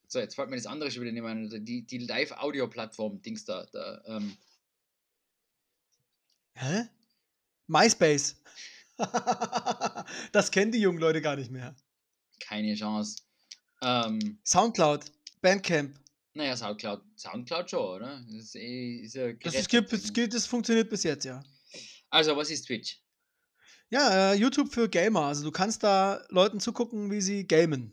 so, 0.09 0.19
jetzt 0.21 0.35
fällt 0.35 0.51
mir 0.51 0.57
das 0.57 0.67
andere 0.67 0.91
schon 0.91 1.03
wieder 1.03 1.13
nicht 1.13 1.23
mehr 1.23 1.33
ein. 1.33 1.65
Die, 1.65 1.83
die 1.87 1.99
Live-Audio-Plattform, 1.99 3.23
Dings 3.23 3.45
da. 3.45 3.67
da 3.73 4.03
ähm, 4.07 4.37
Hä? 6.55 6.89
MySpace. 7.67 8.37
das 10.33 10.51
kennen 10.51 10.73
die 10.73 10.79
jungen 10.81 10.99
Leute 10.99 11.21
gar 11.21 11.37
nicht 11.37 11.51
mehr. 11.51 11.75
Keine 12.41 12.75
Chance. 12.75 13.23
Ähm, 13.83 14.39
Soundcloud, 14.45 15.05
Bandcamp. 15.43 15.99
naja, 16.35 16.57
Soundcloud, 16.57 17.03
Soundcloud 17.17 17.69
schon, 17.71 17.81
oder? 17.81 18.25
Das 18.31 18.45
ist, 18.45 18.55
eh, 18.57 18.97
ist 19.03 19.15
ja 19.15 19.33
Das, 19.35 19.55
ist, 19.55 19.69
gibt, 19.69 19.93
es 19.93 20.13
gibt, 20.13 20.33
das 20.33 20.47
funktioniert 20.47 20.89
bis 20.89 21.03
jetzt, 21.03 21.25
ja. 21.25 21.43
Also, 22.09 22.37
was 22.37 22.49
ist 22.51 22.67
Twitch? 22.67 23.03
Ja, 23.89 24.33
äh, 24.33 24.35
YouTube 24.35 24.73
für 24.73 24.89
Gamer. 24.89 25.23
Also 25.23 25.45
du 25.45 25.53
kannst 25.53 25.83
da 25.83 26.25
Leuten 26.29 26.59
zugucken, 26.61 27.11
wie 27.11 27.21
sie 27.21 27.47
gamen. 27.47 27.93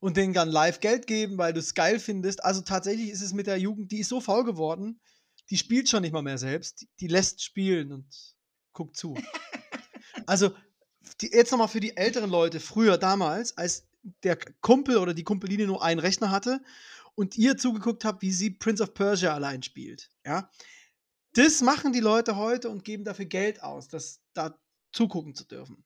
Und 0.00 0.16
denen 0.16 0.34
dann 0.34 0.48
live 0.48 0.80
Geld 0.80 1.06
geben, 1.06 1.38
weil 1.38 1.52
du 1.52 1.60
es 1.60 1.74
geil 1.74 2.00
findest. 2.00 2.44
Also 2.44 2.60
tatsächlich 2.60 3.10
ist 3.10 3.22
es 3.22 3.32
mit 3.32 3.46
der 3.46 3.58
Jugend, 3.58 3.92
die 3.92 4.00
ist 4.00 4.08
so 4.08 4.20
faul 4.20 4.44
geworden, 4.44 5.00
die 5.48 5.56
spielt 5.56 5.88
schon 5.88 6.02
nicht 6.02 6.12
mal 6.12 6.22
mehr 6.22 6.38
selbst. 6.38 6.80
Die, 6.80 6.88
die 7.00 7.06
lässt 7.06 7.42
spielen 7.42 7.92
und 7.92 8.06
guckt 8.72 8.96
zu. 8.96 9.14
also 10.26 10.50
die, 11.20 11.30
jetzt 11.32 11.52
nochmal 11.52 11.68
für 11.68 11.80
die 11.80 11.96
älteren 11.96 12.30
Leute, 12.30 12.58
früher 12.58 12.98
damals, 12.98 13.56
als 13.56 13.86
der 14.24 14.36
Kumpel 14.60 14.96
oder 14.96 15.14
die 15.14 15.24
Kumpeline 15.24 15.66
nur 15.66 15.82
einen 15.82 16.00
Rechner 16.00 16.30
hatte 16.30 16.60
und 17.14 17.36
ihr 17.36 17.56
zugeguckt 17.56 18.04
habt, 18.04 18.22
wie 18.22 18.32
sie 18.32 18.50
Prince 18.50 18.82
of 18.82 18.94
Persia 18.94 19.32
allein 19.32 19.62
spielt. 19.62 20.10
Ja, 20.26 20.50
das 21.34 21.60
machen 21.60 21.92
die 21.92 22.00
Leute 22.00 22.36
heute 22.36 22.68
und 22.68 22.84
geben 22.84 23.04
dafür 23.04 23.26
Geld 23.26 23.62
aus, 23.62 23.88
das 23.88 24.20
da 24.34 24.58
zugucken 24.92 25.34
zu 25.34 25.44
dürfen. 25.44 25.84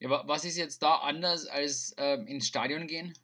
Ja, 0.00 0.10
wa- 0.10 0.24
was 0.26 0.44
ist 0.44 0.56
jetzt 0.56 0.82
da 0.82 0.96
anders 0.96 1.46
als 1.46 1.94
ähm, 1.96 2.26
ins 2.26 2.46
Stadion 2.46 2.86
gehen? 2.86 3.14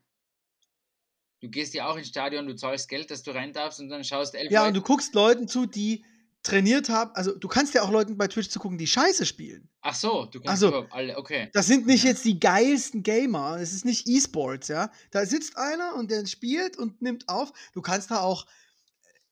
Du 1.41 1.49
gehst 1.49 1.73
ja 1.75 1.89
auch 1.89 1.97
ins 1.97 2.09
Stadion, 2.09 2.47
du 2.47 2.55
zahlst 2.55 2.89
Geld, 2.89 3.11
dass 3.11 3.23
du 3.23 3.31
rein 3.31 3.53
darfst 3.53 3.81
und 3.81 3.89
dann 3.89 4.05
schaust 4.05 4.35
elf 4.35 4.51
Ja, 4.51 4.61
und 4.63 4.69
Leute- 4.69 4.81
du 4.81 4.83
guckst 4.87 5.15
Leuten 5.15 5.49
zu, 5.49 5.67
die 5.67 6.05
trainiert 6.43 6.89
haben. 6.89 7.11
Also, 7.15 7.35
du 7.37 7.49
kannst 7.49 7.75
ja 7.75 7.83
auch 7.83 7.91
Leuten 7.91 8.17
bei 8.17 8.27
Twitch 8.27 8.49
zugucken, 8.49 8.79
die 8.79 8.87
Scheiße 8.87 9.27
spielen. 9.27 9.69
Ach 9.83 9.95
so, 9.95 10.27
du 10.27 10.41
kannst 10.41 10.63
Also- 10.65 10.87
alle, 10.91 11.17
okay. 11.19 11.51
Das 11.53 11.67
sind 11.67 11.87
nicht 11.87 12.05
Ja. 12.05 12.11
jetzt 12.11 12.25
die 12.25 12.39
geilsten 12.41 13.03
Gamer. 13.03 13.57
Es 13.61 13.73
ist 13.73 13.85
nicht 13.85 14.07
E-Sports, 14.09 14.69
ja. 14.69 14.91
Da 15.11 15.25
sitzt 15.27 15.57
einer 15.57 15.95
und 15.97 16.11
der 16.11 16.25
spielt 16.27 16.79
und 16.79 17.01
nimmt 17.03 17.29
auf. 17.29 17.53
Du 17.73 17.83
kannst 17.83 18.11
da 18.11 18.21
auch. 18.21 18.47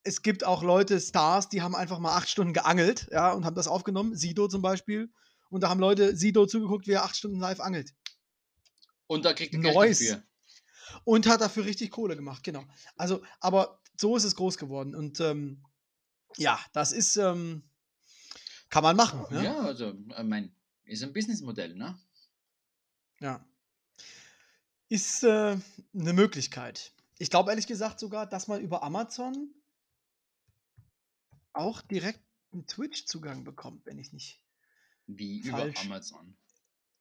Es 0.02 0.22
gibt 0.22 0.44
auch 0.44 0.62
Leute, 0.62 0.98
Stars, 1.00 1.48
die 1.50 1.60
haben 1.60 1.74
einfach 1.74 1.98
mal 1.98 2.16
acht 2.16 2.28
Stunden 2.30 2.54
geangelt, 2.54 3.08
ja, 3.10 3.32
und 3.32 3.44
haben 3.44 3.56
das 3.56 3.68
aufgenommen. 3.68 4.14
Sido 4.16 4.48
zum 4.48 4.62
Beispiel. 4.62 5.10
Und 5.50 5.62
da 5.62 5.68
haben 5.68 5.80
Leute 5.80 6.16
Sido 6.16 6.46
zugeguckt, 6.46 6.86
wie 6.86 6.92
er 6.92 7.04
acht 7.04 7.16
Stunden 7.16 7.38
live 7.38 7.60
angelt. 7.60 7.94
Und 9.06 9.24
da 9.24 9.32
kriegt 9.32 9.54
er 9.54 9.60
Geld 9.60 9.76
dafür. 9.76 10.22
Und 11.04 11.26
hat 11.26 11.40
dafür 11.40 11.64
richtig 11.64 11.90
Kohle 11.90 12.16
gemacht, 12.16 12.42
genau. 12.42 12.64
Also, 12.96 13.22
aber 13.40 13.80
so 13.96 14.16
ist 14.16 14.24
es 14.24 14.36
groß 14.36 14.58
geworden. 14.58 14.94
Und 14.94 15.20
ähm, 15.20 15.64
ja, 16.36 16.58
das 16.72 16.92
ist, 16.92 17.16
ähm, 17.16 17.62
kann 18.68 18.82
man 18.82 18.96
machen. 18.96 19.24
Ne? 19.30 19.44
Ja, 19.44 19.60
also, 19.60 19.92
ich 19.92 20.24
mein, 20.24 20.54
ist 20.84 21.02
ein 21.02 21.12
Businessmodell, 21.12 21.74
ne? 21.74 21.98
Ja. 23.20 23.44
Ist 24.88 25.24
äh, 25.24 25.58
eine 25.94 26.12
Möglichkeit. 26.12 26.92
Ich 27.18 27.30
glaube 27.30 27.50
ehrlich 27.50 27.66
gesagt 27.66 28.00
sogar, 28.00 28.26
dass 28.26 28.48
man 28.48 28.60
über 28.60 28.82
Amazon 28.82 29.54
auch 31.52 31.82
direkt 31.82 32.20
einen 32.52 32.66
Twitch-Zugang 32.66 33.44
bekommt, 33.44 33.84
wenn 33.84 33.98
ich 33.98 34.12
nicht 34.12 34.40
Wie 35.08 35.40
über 35.40 35.58
Falsch. 35.58 35.84
Amazon. 35.86 36.36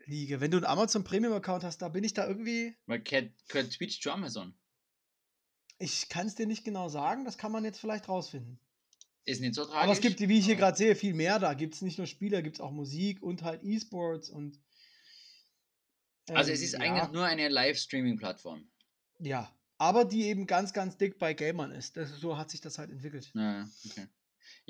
liege. 0.06 0.40
Wenn 0.40 0.52
du 0.52 0.58
einen 0.58 0.66
Amazon 0.66 1.04
Premium-Account 1.04 1.64
hast, 1.64 1.82
da 1.82 1.90
bin 1.90 2.04
ich 2.04 2.14
da 2.14 2.26
irgendwie. 2.26 2.76
Weil 2.86 3.02
gehört, 3.02 3.32
gehört 3.50 3.72
Twitch 3.72 4.02
zu 4.02 4.12
Amazon. 4.12 4.58
Ich 5.78 6.10
kann 6.10 6.26
es 6.26 6.36
dir 6.36 6.48
nicht 6.48 6.64
genau 6.64 6.90
sagen, 6.90 7.26
das 7.26 7.38
kann 7.38 7.52
man 7.52 7.64
jetzt 7.64 7.80
vielleicht 7.80 8.08
rausfinden. 8.10 8.60
Ist 9.26 9.42
nicht 9.42 9.56
so 9.56 9.66
tragisch. 9.66 9.84
Aber 9.84 9.92
es 9.92 10.02
gibt, 10.02 10.20
wie 10.22 10.40
ich 10.40 10.46
hier 10.46 10.56
gerade 10.56 10.78
sehe, 10.78 10.96
viel 10.96 11.14
mehr. 11.14 11.38
Da 11.38 11.54
gibt 11.54 11.76
es 11.76 11.82
nicht 11.82 11.98
nur 11.98 12.08
Spiele, 12.08 12.42
gibt 12.42 12.56
es 12.56 12.62
auch 12.62 12.72
Musik 12.72 13.22
und 13.22 13.44
halt 13.44 13.62
E-Sports 13.64 14.30
und. 14.30 14.60
Also 16.30 16.52
es 16.52 16.60
ähm, 16.60 16.66
ist 16.66 16.74
ja. 16.74 16.80
eigentlich 16.80 17.12
nur 17.12 17.26
eine 17.26 17.50
Live-Streaming-Plattform. 17.50 18.70
Ja, 19.20 19.54
aber 19.78 20.06
die 20.06 20.24
eben 20.24 20.48
ganz, 20.48 20.72
ganz 20.72 20.98
dick 20.98 21.20
bei 21.20 21.34
Gamern 21.34 21.72
ist. 21.72 21.98
Das, 21.98 22.10
so 22.20 22.38
hat 22.38 22.50
sich 22.50 22.62
das 22.62 22.78
halt 22.78 22.90
entwickelt. 22.90 23.32
Ja, 23.34 23.70
okay. 23.86 24.08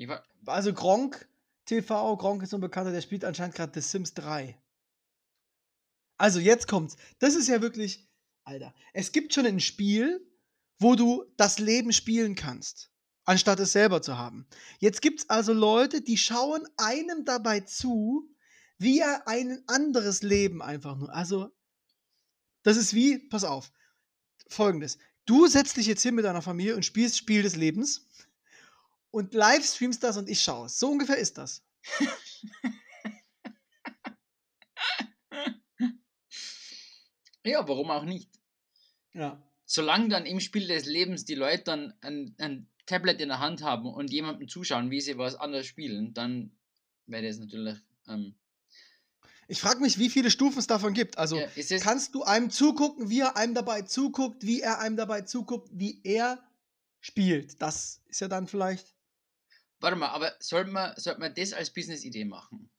War, 0.06 0.24
Also 0.46 0.72
Gronk 0.72 1.28
TV, 1.68 2.16
Gronk 2.16 2.42
ist 2.42 2.50
so 2.50 2.56
ein 2.56 2.62
Bekannter, 2.62 2.92
der 2.92 3.02
spielt 3.02 3.24
anscheinend 3.24 3.54
gerade 3.54 3.78
The 3.78 3.86
Sims 3.86 4.14
3. 4.14 4.58
Also 6.16 6.40
jetzt 6.40 6.66
kommt's. 6.66 6.96
Das 7.18 7.34
ist 7.34 7.46
ja 7.46 7.60
wirklich, 7.60 8.08
Alter. 8.44 8.74
Es 8.94 9.12
gibt 9.12 9.34
schon 9.34 9.44
ein 9.44 9.60
Spiel, 9.60 10.26
wo 10.78 10.94
du 10.94 11.24
das 11.36 11.58
Leben 11.58 11.92
spielen 11.92 12.34
kannst, 12.34 12.90
anstatt 13.24 13.60
es 13.60 13.72
selber 13.72 14.00
zu 14.00 14.16
haben. 14.16 14.48
Jetzt 14.78 15.02
gibt's 15.02 15.28
also 15.28 15.52
Leute, 15.52 16.00
die 16.00 16.16
schauen 16.16 16.66
einem 16.78 17.26
dabei 17.26 17.60
zu, 17.60 18.34
wie 18.78 19.00
er 19.00 19.28
ein 19.28 19.62
anderes 19.66 20.22
Leben 20.22 20.62
einfach 20.62 20.96
nur. 20.96 21.14
Also, 21.14 21.50
das 22.62 22.78
ist 22.78 22.94
wie, 22.94 23.18
pass 23.18 23.44
auf, 23.44 23.70
folgendes. 24.48 24.96
Du 25.26 25.46
setzt 25.46 25.76
dich 25.76 25.86
jetzt 25.86 26.02
hin 26.02 26.14
mit 26.14 26.24
deiner 26.24 26.40
Familie 26.40 26.74
und 26.74 26.86
spielst 26.86 27.18
Spiel 27.18 27.42
des 27.42 27.56
Lebens 27.56 28.08
und 29.10 29.34
live 29.34 29.64
streamst 29.64 30.02
das 30.02 30.16
und 30.16 30.28
ich 30.28 30.40
schaue 30.42 30.66
es. 30.66 30.78
So 30.78 30.90
ungefähr 30.90 31.16
ist 31.16 31.38
das. 31.38 31.62
ja, 37.44 37.66
warum 37.66 37.90
auch 37.90 38.04
nicht? 38.04 38.30
Ja. 39.14 39.42
Solange 39.64 40.08
dann 40.08 40.26
im 40.26 40.40
Spiel 40.40 40.66
des 40.66 40.86
Lebens 40.86 41.24
die 41.24 41.34
Leute 41.34 41.64
dann 41.64 41.94
ein, 42.00 42.34
ein 42.38 42.68
Tablet 42.86 43.20
in 43.20 43.28
der 43.28 43.40
Hand 43.40 43.62
haben 43.62 43.86
und 43.92 44.10
jemandem 44.10 44.48
zuschauen, 44.48 44.90
wie 44.90 45.00
sie 45.00 45.18
was 45.18 45.34
anderes 45.34 45.66
spielen, 45.66 46.14
dann 46.14 46.56
wäre 47.06 47.26
das 47.26 47.38
natürlich. 47.38 47.76
Ähm, 48.06 48.34
Ich 49.46 49.60
frage 49.60 49.80
mich, 49.80 49.98
wie 49.98 50.08
viele 50.08 50.30
Stufen 50.30 50.58
es 50.58 50.66
davon 50.66 50.94
gibt. 50.94 51.18
Also, 51.18 51.36
ja, 51.36 51.78
kannst 51.80 52.14
du 52.14 52.22
einem 52.22 52.50
zugucken, 52.50 53.10
wie 53.10 53.20
er 53.20 53.36
einem 53.36 53.54
dabei 53.54 53.82
zuguckt, 53.82 54.44
wie 54.44 54.60
er 54.60 54.78
einem 54.78 54.96
dabei 54.96 55.22
zuguckt, 55.22 55.68
wie 55.72 56.00
er 56.04 56.42
spielt? 57.00 57.60
Das 57.60 58.02
ist 58.06 58.20
ja 58.20 58.28
dann 58.28 58.46
vielleicht. 58.46 58.94
Warte 59.80 59.96
mal, 59.96 60.08
aber 60.08 60.32
sollte 60.40 60.70
man, 60.70 60.92
sollte 60.96 61.20
man 61.20 61.34
das 61.34 61.52
als 61.52 61.70
Business-Idee 61.70 62.24
machen? 62.24 62.70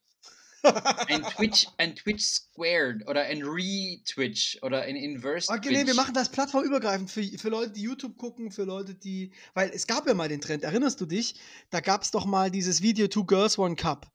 Ein 0.64 1.24
Twitch, 1.38 1.68
ein 1.78 1.96
Twitch 1.96 2.24
Squared 2.26 3.08
oder 3.08 3.22
ein 3.22 3.44
Re-Twitch 3.44 4.60
oder 4.62 4.82
ein 4.82 4.96
Inverse 4.98 5.50
Okay, 5.50 5.70
Twitch. 5.70 5.72
nee, 5.78 5.88
wir 5.88 5.94
machen 5.94 6.14
das 6.14 6.30
plattformübergreifend 6.30 7.10
für, 7.10 7.24
für 7.24 7.50
Leute, 7.50 7.72
die 7.72 7.82
YouTube 7.84 8.18
gucken, 8.18 8.52
für 8.52 8.64
Leute, 8.66 8.94
die. 8.96 9.32
Weil 9.54 9.70
es 9.70 9.88
gab 9.88 10.06
ja 10.08 10.14
mal 10.14 10.28
den 10.28 10.42
Trend, 10.42 10.64
erinnerst 10.64 11.00
du 11.00 11.06
dich? 11.06 11.36
Da 11.70 11.80
gab 11.80 12.04
es 12.04 12.12
doch 12.12 12.26
mal 12.26 12.52
dieses 12.52 12.82
Video 12.82 13.08
Two 13.08 13.24
Girls 13.24 13.58
One 13.58 13.76
Cup. 13.78 14.12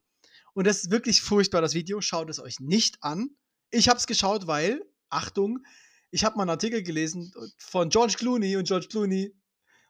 Und 0.53 0.67
das 0.67 0.85
ist 0.85 0.91
wirklich 0.91 1.23
furchtbar, 1.23 1.63
das 1.63 1.75
Video. 1.75 2.01
Schaut 2.01 2.29
es 2.29 2.39
euch 2.39 2.61
nicht 2.61 3.03
an. 3.03 3.31
Ich 3.71 3.89
habe 3.89 3.99
es 3.99 4.07
geschaut, 4.07 4.47
weil, 4.47 4.85
Achtung, 5.09 5.65
ich 6.11 6.25
habe 6.25 6.37
mal 6.37 6.43
einen 6.43 6.51
Artikel 6.51 6.83
gelesen 6.83 7.33
von 7.57 7.89
George 7.89 8.15
Clooney 8.19 8.57
und 8.57 8.69
George 8.69 8.87
Clooney 8.89 9.35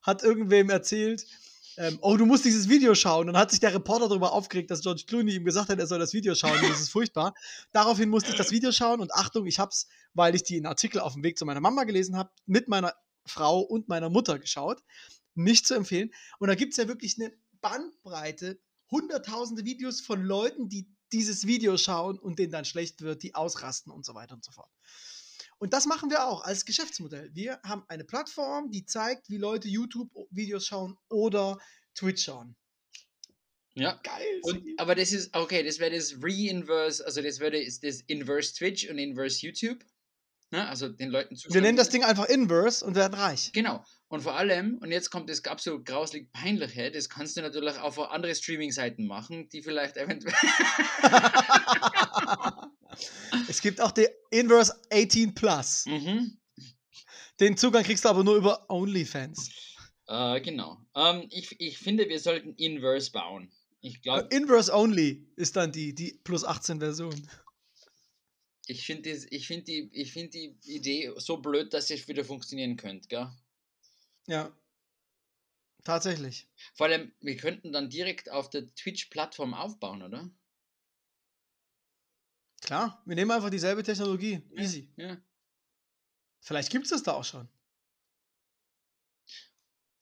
hat 0.03 0.23
irgendwem 0.23 0.71
erzählt, 0.71 1.27
ähm, 1.77 1.99
oh, 2.03 2.17
du 2.17 2.27
musst 2.27 2.45
dieses 2.45 2.69
Video 2.69 2.95
schauen. 2.95 3.29
Und 3.29 3.37
hat 3.37 3.51
sich 3.51 3.61
der 3.61 3.75
Reporter 3.75 4.09
darüber 4.09 4.33
aufgeregt, 4.33 4.71
dass 4.71 4.83
George 4.83 5.05
Clooney 5.07 5.35
ihm 5.35 5.45
gesagt 5.45 5.69
hat, 5.69 5.79
er 5.79 5.87
soll 5.87 5.99
das 5.99 6.13
Video 6.13 6.35
schauen. 6.35 6.59
Das 6.63 6.81
ist 6.81 6.91
furchtbar. 6.91 7.35
Daraufhin 7.73 8.09
musste 8.09 8.31
ich 8.31 8.37
das 8.37 8.51
Video 8.51 8.73
schauen 8.73 9.01
und 9.01 9.13
Achtung, 9.13 9.47
ich 9.47 9.59
habe 9.59 9.71
es, 9.71 9.89
weil 10.13 10.35
ich 10.35 10.45
den 10.45 10.67
Artikel 10.67 11.01
auf 11.01 11.15
dem 11.15 11.23
Weg 11.23 11.39
zu 11.39 11.45
meiner 11.45 11.61
Mama 11.61 11.85
gelesen 11.85 12.17
habe, 12.17 12.31
mit 12.47 12.69
meiner 12.69 12.95
Frau 13.27 13.61
und 13.61 13.89
meiner 13.89 14.11
Mutter 14.11 14.39
geschaut. 14.39 14.83
Nicht 15.35 15.67
zu 15.67 15.75
empfehlen. 15.75 16.11
Und 16.39 16.49
da 16.49 16.55
gibt 16.55 16.73
es 16.73 16.77
ja 16.77 16.89
wirklich 16.89 17.19
eine 17.19 17.33
Bandbreite, 17.61 18.61
hunderttausende 18.91 19.65
Videos 19.65 20.01
von 20.01 20.23
Leuten, 20.23 20.69
die 20.69 20.87
dieses 21.13 21.47
Video 21.47 21.77
schauen 21.77 22.19
und 22.19 22.39
denen 22.39 22.53
dann 22.53 22.65
schlecht 22.65 23.01
wird, 23.01 23.23
die 23.23 23.35
ausrasten 23.35 23.93
und 23.93 24.05
so 24.05 24.15
weiter 24.15 24.35
und 24.35 24.45
so 24.45 24.53
fort. 24.53 24.71
Und 25.65 25.73
das 25.73 25.87
machen 25.87 26.11
wir 26.11 26.27
auch 26.27 26.45
als 26.45 26.67
Geschäftsmodell. 26.67 27.31
Wir 27.33 27.59
haben 27.65 27.85
eine 27.89 28.05
Plattform, 28.05 28.71
die 28.71 28.85
zeigt, 28.85 29.31
wie 29.31 29.39
Leute 29.39 29.67
YouTube-Videos 29.67 30.67
schauen 30.67 30.99
oder 31.09 31.59
Twitch 31.95 32.23
schauen. 32.23 32.55
Ja. 33.73 33.99
Geil. 34.03 34.41
Und, 34.43 34.63
aber 34.77 34.95
das 34.95 35.13
ist, 35.13 35.35
okay, 35.35 35.63
das 35.63 35.79
wäre 35.79 35.97
das 35.97 36.23
Re-Inverse, 36.23 37.07
also 37.07 37.23
das 37.23 37.41
wäre 37.41 37.65
das, 37.65 37.81
das 37.81 38.03
Inverse 38.03 38.53
Twitch 38.53 38.91
und 38.91 38.99
Inverse 38.99 39.39
YouTube. 39.41 39.83
Ne? 40.51 40.69
Also 40.69 40.91
den 40.91 41.09
Leuten 41.09 41.35
wir 41.35 41.63
nennen 41.63 41.79
das 41.79 41.89
Ding 41.89 42.05
einfach 42.05 42.27
Inverse 42.27 42.85
und 42.85 42.95
werden 42.95 43.15
reich. 43.15 43.51
Genau. 43.55 43.83
Und 44.09 44.21
vor 44.21 44.37
allem, 44.37 44.77
und 44.83 44.93
jetzt 44.93 45.09
kommt 45.09 45.31
das 45.31 45.43
absolut 45.47 45.87
grauslig 45.87 46.31
peinliche, 46.31 46.91
das 46.91 47.09
kannst 47.09 47.39
du 47.39 47.41
natürlich 47.41 47.79
auch 47.79 47.97
auf 47.97 48.11
andere 48.11 48.35
Streaming-Seiten 48.35 49.07
machen, 49.07 49.49
die 49.49 49.63
vielleicht 49.63 49.97
eventuell. 49.97 50.35
es 53.49 53.61
gibt 53.61 53.81
auch 53.81 53.91
den 53.93 54.07
Inverse 54.31 54.75
18 54.93 55.35
Plus. 55.35 55.87
mhm. 55.87 56.39
Den 57.41 57.57
Zugang 57.57 57.83
kriegst 57.83 58.05
du 58.05 58.09
aber 58.09 58.23
nur 58.23 58.37
über 58.37 58.71
OnlyFans. 58.71 59.51
äh, 60.07 60.41
genau. 60.41 60.79
Ähm, 60.95 61.27
ich, 61.31 61.61
ich 61.61 61.79
finde, 61.79 62.09
wir 62.09 62.21
sollten 62.21 62.55
Inverse 62.55 63.11
bauen. 63.11 63.51
Ich 63.81 64.01
glaube, 64.01 64.29
Äh, 64.31 64.37
Inverse 64.37 64.73
Only 64.73 65.27
ist 65.37 65.57
dann 65.57 65.73
die, 65.73 65.95
die 65.95 66.19
plus 66.25 66.45
18 66.45 66.79
Version. 66.79 67.29
ich 68.67 68.87
finde 68.87 69.15
find 69.15 69.69
die, 69.69 69.91
ich 69.93 70.13
find 70.13 70.33
die 70.33 70.57
Idee 70.65 71.13
so 71.17 71.37
blöd, 71.39 71.75
dass 71.75 71.91
es 71.91 72.09
wieder 72.09 72.25
funktionieren 72.25 72.77
könnte, 72.77 73.09
gell? 73.09 73.31
Ja. 74.27 74.57
Tatsächlich. 75.85 76.49
Vor 76.73 76.87
allem, 76.87 77.13
wir 77.21 77.37
könnten 77.37 77.73
dann 77.73 77.91
direkt 77.91 78.31
auf 78.31 78.49
der 78.49 78.75
Twitch-Plattform 78.75 79.53
aufbauen, 79.53 80.03
oder? 80.03 80.31
Klar, 82.65 83.03
wir 83.05 83.15
nehmen 83.15 83.31
einfach 83.31 83.51
dieselbe 83.51 83.83
Technologie. 83.83 84.41
Easy. 84.57 84.89
Ja. 84.97 85.19
Vielleicht 86.41 86.71
gibt 86.71 86.85
es 86.85 86.91
das 86.91 87.03
da 87.03 87.13
auch 87.13 87.25
schon. 87.25 87.47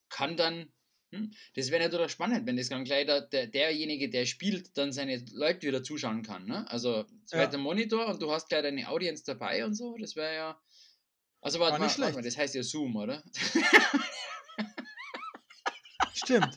Kann 0.09 0.37
dann. 0.37 0.73
Hm, 1.11 1.33
das 1.57 1.73
wäre 1.73 1.83
natürlich 1.83 2.13
spannend, 2.13 2.47
wenn 2.47 2.57
das 2.57 2.69
dann 2.69 2.85
gleich 2.85 3.07
der, 3.07 3.23
der, 3.23 3.49
derjenige, 3.49 4.09
der 4.09 4.27
spielt, 4.27 4.79
dann 4.79 4.93
seine 4.93 5.25
Leute 5.33 5.67
wieder 5.67 5.83
zuschauen 5.83 6.23
kann. 6.23 6.47
Ne? 6.47 6.65
Also 6.71 7.05
zweiter 7.27 7.57
Ja. 7.57 7.59
Monitor 7.59 8.07
und 8.07 8.23
du 8.23 8.31
hast 8.31 8.49
gleich 8.49 8.63
deine 8.63 8.89
Audience 8.89 9.25
dabei 9.27 9.65
und 9.65 9.75
so. 9.75 9.97
Das 9.99 10.15
wäre 10.15 10.35
ja. 10.35 10.63
Also 11.41 11.59
warte 11.59 11.73
War 11.73 11.79
mal, 11.81 11.87
nicht 11.87 11.99
warte 11.99 12.15
mal, 12.15 12.23
das 12.23 12.37
heißt 12.37 12.55
ja 12.55 12.63
Zoom, 12.63 12.95
oder? 12.95 13.25
Stimmt. 16.15 16.57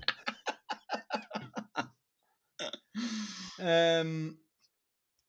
ähm, 3.60 4.45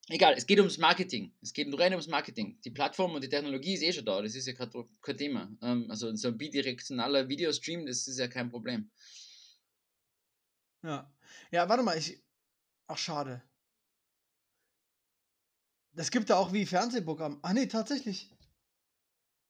Egal, 0.08 0.34
es 0.34 0.46
geht 0.46 0.58
ums 0.60 0.78
Marketing. 0.78 1.32
Es 1.42 1.52
geht 1.52 1.66
rein 1.78 1.92
ums 1.92 2.06
Marketing. 2.06 2.60
Die 2.62 2.70
Plattform 2.70 3.14
und 3.14 3.24
die 3.24 3.28
Technologie 3.28 3.74
ist 3.74 3.82
eh 3.82 3.92
schon 3.92 4.04
da. 4.04 4.22
Das 4.22 4.36
ist 4.36 4.46
ja 4.46 4.52
kein, 4.52 5.16
Thema. 5.16 5.50
Ähm, 5.62 5.90
also 5.90 6.14
so 6.14 6.28
ein 6.28 6.38
bidirektionaler 6.38 7.28
Videostream, 7.28 7.86
das 7.86 8.06
ist 8.06 8.18
ja 8.18 8.28
kein 8.28 8.48
Problem. 8.50 8.90
ja. 10.82 11.12
Ja, 11.50 11.68
warte 11.68 11.82
mal, 11.82 11.98
ich. 11.98 12.22
Ach, 12.86 12.98
schade. 12.98 13.42
Das 15.92 16.10
gibt 16.10 16.30
da 16.30 16.36
auch 16.36 16.52
wie 16.52 16.66
Fernsehprogramm. 16.66 17.40
Ach 17.42 17.52
nee, 17.52 17.66
tatsächlich. 17.66 18.30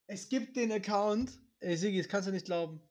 Es 0.07 0.29
gibt 0.29 0.55
den 0.55 0.71
Account. 0.71 1.39
Ey, 1.59 1.75
Sigi, 1.75 1.97
das 1.97 2.07
kannst 2.07 2.27
du 2.27 2.31
nicht 2.31 2.45
glauben. 2.45 2.81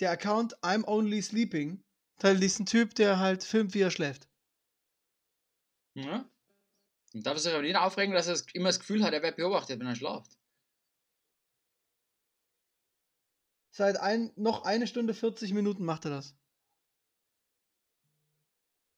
Der 0.00 0.10
Account 0.10 0.56
I'm 0.64 0.84
Only 0.84 1.22
Sleeping. 1.22 1.84
Da 2.18 2.30
ist 2.30 2.58
ein 2.58 2.66
Typ, 2.66 2.94
der 2.94 3.18
halt 3.18 3.44
filmt, 3.44 3.74
wie 3.74 3.80
er 3.80 3.90
schläft. 3.90 4.31
Ja? 5.94 6.28
Und 7.14 7.26
darf 7.26 7.38
sich 7.38 7.52
aber 7.52 7.62
nicht 7.62 7.76
aufregen, 7.76 8.14
dass 8.14 8.26
er 8.26 8.32
das- 8.34 8.46
immer 8.54 8.68
das 8.70 8.80
Gefühl 8.80 9.02
hat, 9.04 9.12
er 9.12 9.22
wird 9.22 9.36
beobachtet, 9.36 9.78
wenn 9.80 9.86
er 9.86 9.96
schlaft. 9.96 10.38
Seit 13.74 13.96
ein, 13.98 14.32
noch 14.36 14.64
eine 14.64 14.86
Stunde 14.86 15.14
40 15.14 15.52
Minuten 15.52 15.84
macht 15.84 16.04
er 16.04 16.10
das. 16.10 16.34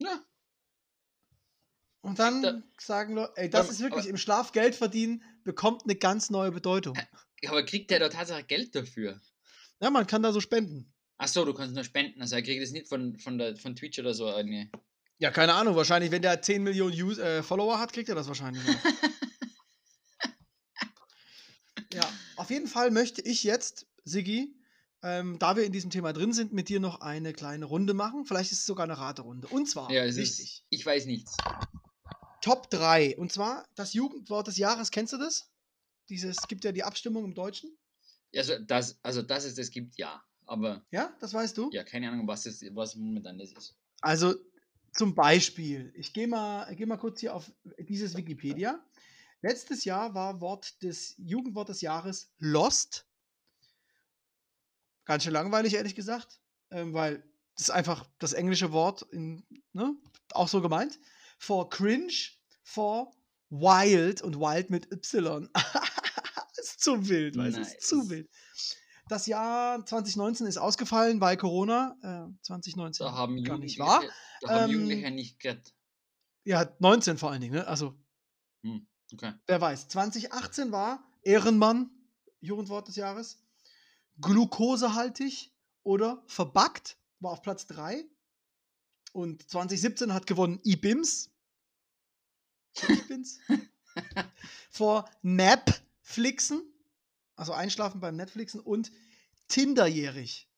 Ja. 0.00 0.24
Und 2.02 2.18
dann 2.18 2.42
Da- 2.42 2.62
sagen 2.78 3.14
Leute, 3.14 3.32
ey, 3.36 3.48
das 3.48 3.62
Aber- 3.62 3.70
ist 3.70 3.80
wirklich 3.80 4.00
aber- 4.02 4.10
im 4.10 4.16
Schlaf 4.16 4.52
Geld 4.52 4.74
verdienen, 4.74 5.22
bekommt 5.44 5.84
eine 5.84 5.94
ganz 5.96 6.28
neue 6.30 6.50
Bedeutung. 6.52 6.98
Aber 7.46 7.64
kriegt 7.64 7.90
der 7.90 7.98
da 8.00 8.08
tatsächlich 8.08 8.46
Geld 8.48 8.74
dafür? 8.74 9.20
Ja, 9.80 9.90
man 9.90 10.06
kann 10.06 10.22
da 10.22 10.32
so 10.32 10.40
spenden. 10.40 10.92
Achso, 11.18 11.44
du 11.44 11.54
kannst 11.54 11.74
nur 11.74 11.84
spenden. 11.84 12.20
Also 12.20 12.34
er 12.36 12.42
kriegt 12.42 12.62
es 12.62 12.72
nicht 12.72 12.88
von, 12.88 13.18
von, 13.18 13.38
der, 13.38 13.56
von 13.56 13.76
Twitch 13.76 13.98
oder 13.98 14.12
so. 14.14 14.26
Eine. 14.28 14.70
Ja, 15.18 15.30
keine 15.30 15.54
Ahnung. 15.54 15.76
Wahrscheinlich, 15.76 16.10
wenn 16.10 16.22
der 16.22 16.40
10 16.42 16.62
Millionen 16.62 17.00
Use, 17.00 17.22
äh, 17.22 17.42
Follower 17.42 17.78
hat, 17.78 17.92
kriegt 17.92 18.08
er 18.08 18.14
das 18.14 18.28
wahrscheinlich. 18.28 18.62
ja, 21.92 22.02
auf 22.36 22.50
jeden 22.50 22.66
Fall 22.66 22.90
möchte 22.90 23.22
ich 23.22 23.44
jetzt, 23.44 23.86
Siggi, 24.04 24.54
ähm, 25.02 25.38
da 25.38 25.56
wir 25.56 25.64
in 25.64 25.72
diesem 25.72 25.90
Thema 25.90 26.12
drin 26.12 26.32
sind, 26.32 26.52
mit 26.52 26.68
dir 26.68 26.80
noch 26.80 27.00
eine 27.00 27.32
kleine 27.32 27.66
Runde 27.66 27.94
machen. 27.94 28.24
Vielleicht 28.24 28.52
ist 28.52 28.60
es 28.60 28.66
sogar 28.66 28.84
eine 28.84 28.98
Raterunde. 28.98 29.48
Und 29.48 29.68
zwar, 29.68 29.90
Ja, 29.90 30.04
es 30.04 30.16
wichtig, 30.16 30.40
ist. 30.58 30.64
Ich 30.70 30.84
weiß 30.84 31.06
nichts. 31.06 31.36
Top 32.40 32.70
3. 32.70 33.16
Und 33.16 33.32
zwar 33.32 33.66
das 33.74 33.94
Jugendwort 33.94 34.46
des 34.46 34.56
Jahres. 34.56 34.90
Kennst 34.90 35.12
du 35.12 35.18
das? 35.18 35.50
Dieses, 36.08 36.38
es 36.38 36.48
gibt 36.48 36.64
ja 36.64 36.72
die 36.72 36.84
Abstimmung 36.84 37.24
im 37.24 37.34
Deutschen. 37.34 37.70
Also, 38.34 38.58
das, 38.58 38.98
also, 39.02 39.22
dass 39.22 39.44
es 39.44 39.54
das 39.54 39.70
gibt, 39.70 39.96
ja. 39.96 40.22
Aber 40.46 40.84
Ja, 40.90 41.14
das 41.20 41.32
weißt 41.32 41.56
du? 41.56 41.70
ja, 41.72 41.84
keine 41.84 42.10
Ahnung, 42.10 42.26
was, 42.26 42.42
das, 42.42 42.62
was 42.72 42.96
momentan 42.96 43.38
das 43.38 43.52
ist. 43.52 43.74
Also 44.02 44.34
zum 44.94 45.14
Beispiel, 45.14 45.92
ich 45.96 46.12
gehe 46.12 46.28
mal, 46.28 46.74
geh 46.76 46.86
mal 46.86 46.96
kurz 46.96 47.20
hier 47.20 47.34
auf 47.34 47.50
dieses 47.78 48.16
Wikipedia. 48.16 48.82
Letztes 49.42 49.84
Jahr 49.84 50.14
war 50.14 50.40
Wort 50.40 50.82
des 50.82 51.14
Jugendwort 51.18 51.68
des 51.68 51.80
Jahres 51.80 52.32
Lost. 52.38 53.06
Ganz 55.04 55.24
schön 55.24 55.32
langweilig, 55.32 55.74
ehrlich 55.74 55.94
gesagt, 55.94 56.40
ähm, 56.70 56.94
weil 56.94 57.22
das 57.56 57.68
ist 57.68 57.70
einfach 57.70 58.08
das 58.18 58.32
englische 58.32 58.72
Wort 58.72 59.02
in, 59.10 59.44
ne, 59.72 59.94
auch 60.32 60.48
so 60.48 60.62
gemeint. 60.62 60.98
For 61.38 61.68
cringe, 61.68 62.12
for 62.62 63.12
wild 63.50 64.22
und 64.22 64.38
wild 64.38 64.70
mit 64.70 64.90
Y. 64.92 65.48
ist 66.56 66.80
zu 66.80 67.08
wild, 67.08 67.36
weißt 67.36 67.56
du, 67.56 67.60
ist 67.60 67.82
zu 67.82 67.98
Nice. 67.98 68.10
wild. 68.10 68.30
Das 69.08 69.26
Jahr 69.26 69.84
2019 69.84 70.46
ist 70.46 70.56
ausgefallen 70.56 71.18
bei 71.18 71.36
Corona. 71.36 71.96
Äh, 72.00 72.42
2019 72.42 73.04
Da 73.04 73.12
haben 73.12 73.42
gar 73.44 73.58
nicht 73.58 73.76
Jugendliche, 73.76 74.14
wahr. 74.44 74.54
da 74.54 74.62
haben 74.62 74.70
Ähm, 74.70 74.80
Jugendliche 74.80 75.10
nicht 75.10 75.40
gerettet. 75.40 75.74
Ja, 76.44 76.70
19 76.78 77.18
vor 77.18 77.30
allen 77.30 77.40
Dingen, 77.40 77.54
ne? 77.54 77.66
Also, 77.66 77.94
Hm, 78.62 78.86
okay. 79.12 79.32
wer 79.46 79.60
weiß. 79.60 79.88
2018 79.88 80.72
war 80.72 81.02
Ehrenmann, 81.22 81.90
Jugendwort 82.40 82.88
des 82.88 82.96
Jahres. 82.96 83.42
Glukosehaltig 84.20 85.52
oder 85.82 86.22
verbackt, 86.26 86.98
war 87.20 87.32
auf 87.32 87.42
Platz 87.42 87.66
3. 87.66 88.04
Und 89.12 89.48
2017 89.48 90.12
hat 90.12 90.26
gewonnen 90.26 90.60
IBIMS. 90.64 91.30
IBIMS. 92.88 93.38
Vor 94.70 95.08
Napflixen, 95.22 96.62
also 97.36 97.52
Einschlafen 97.52 98.00
beim 98.00 98.16
Netflixen 98.16 98.60
und 98.60 98.90
Tinderjährig. 99.48 100.48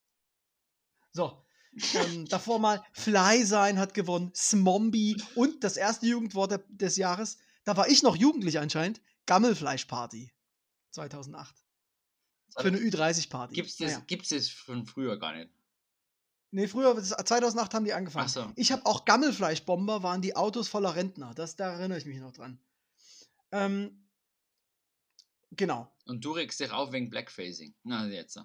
So, 1.12 1.45
ähm, 1.94 2.26
davor 2.26 2.58
mal 2.58 2.82
Fly 2.92 3.44
sein 3.44 3.78
hat 3.78 3.94
gewonnen, 3.94 4.32
Smombie 4.34 5.20
und 5.34 5.62
das 5.64 5.76
erste 5.76 6.06
Jugendwort 6.06 6.60
des 6.68 6.96
Jahres, 6.96 7.38
da 7.64 7.76
war 7.76 7.88
ich 7.88 8.02
noch 8.02 8.16
jugendlich 8.16 8.58
anscheinend, 8.58 9.00
Gammelfleischparty 9.26 10.32
2008. 10.92 11.54
Für 12.58 12.68
eine 12.68 12.78
Ü30-Party. 12.78 13.54
Gibt 13.54 13.68
es 13.68 13.76
das, 13.76 13.92
Naja. 13.92 14.04
gibt's 14.06 14.28
das 14.30 14.48
von 14.48 14.86
früher 14.86 15.18
gar 15.18 15.34
nicht? 15.34 15.50
Nee, 16.52 16.68
früher, 16.68 16.94
das- 16.94 17.10
2008 17.10 17.74
haben 17.74 17.84
die 17.84 17.92
angefangen. 17.92 18.28
So. 18.28 18.50
Ich 18.56 18.72
habe 18.72 18.86
auch 18.86 19.04
Gammelfleischbomber, 19.04 20.02
waren 20.02 20.22
die 20.22 20.36
Autos 20.36 20.68
voller 20.68 20.94
Rentner. 20.94 21.34
Das, 21.34 21.56
da 21.56 21.72
erinnere 21.72 21.98
ich 21.98 22.06
mich 22.06 22.18
noch 22.18 22.32
dran. 22.32 22.58
Ähm, 23.52 24.08
genau. 25.50 25.92
Und 26.06 26.24
du 26.24 26.32
regst 26.32 26.60
dich 26.60 26.70
auf 26.70 26.92
wegen 26.92 27.10
Blackfacing. 27.10 27.74
Na, 27.82 28.06
jetzt. 28.06 28.40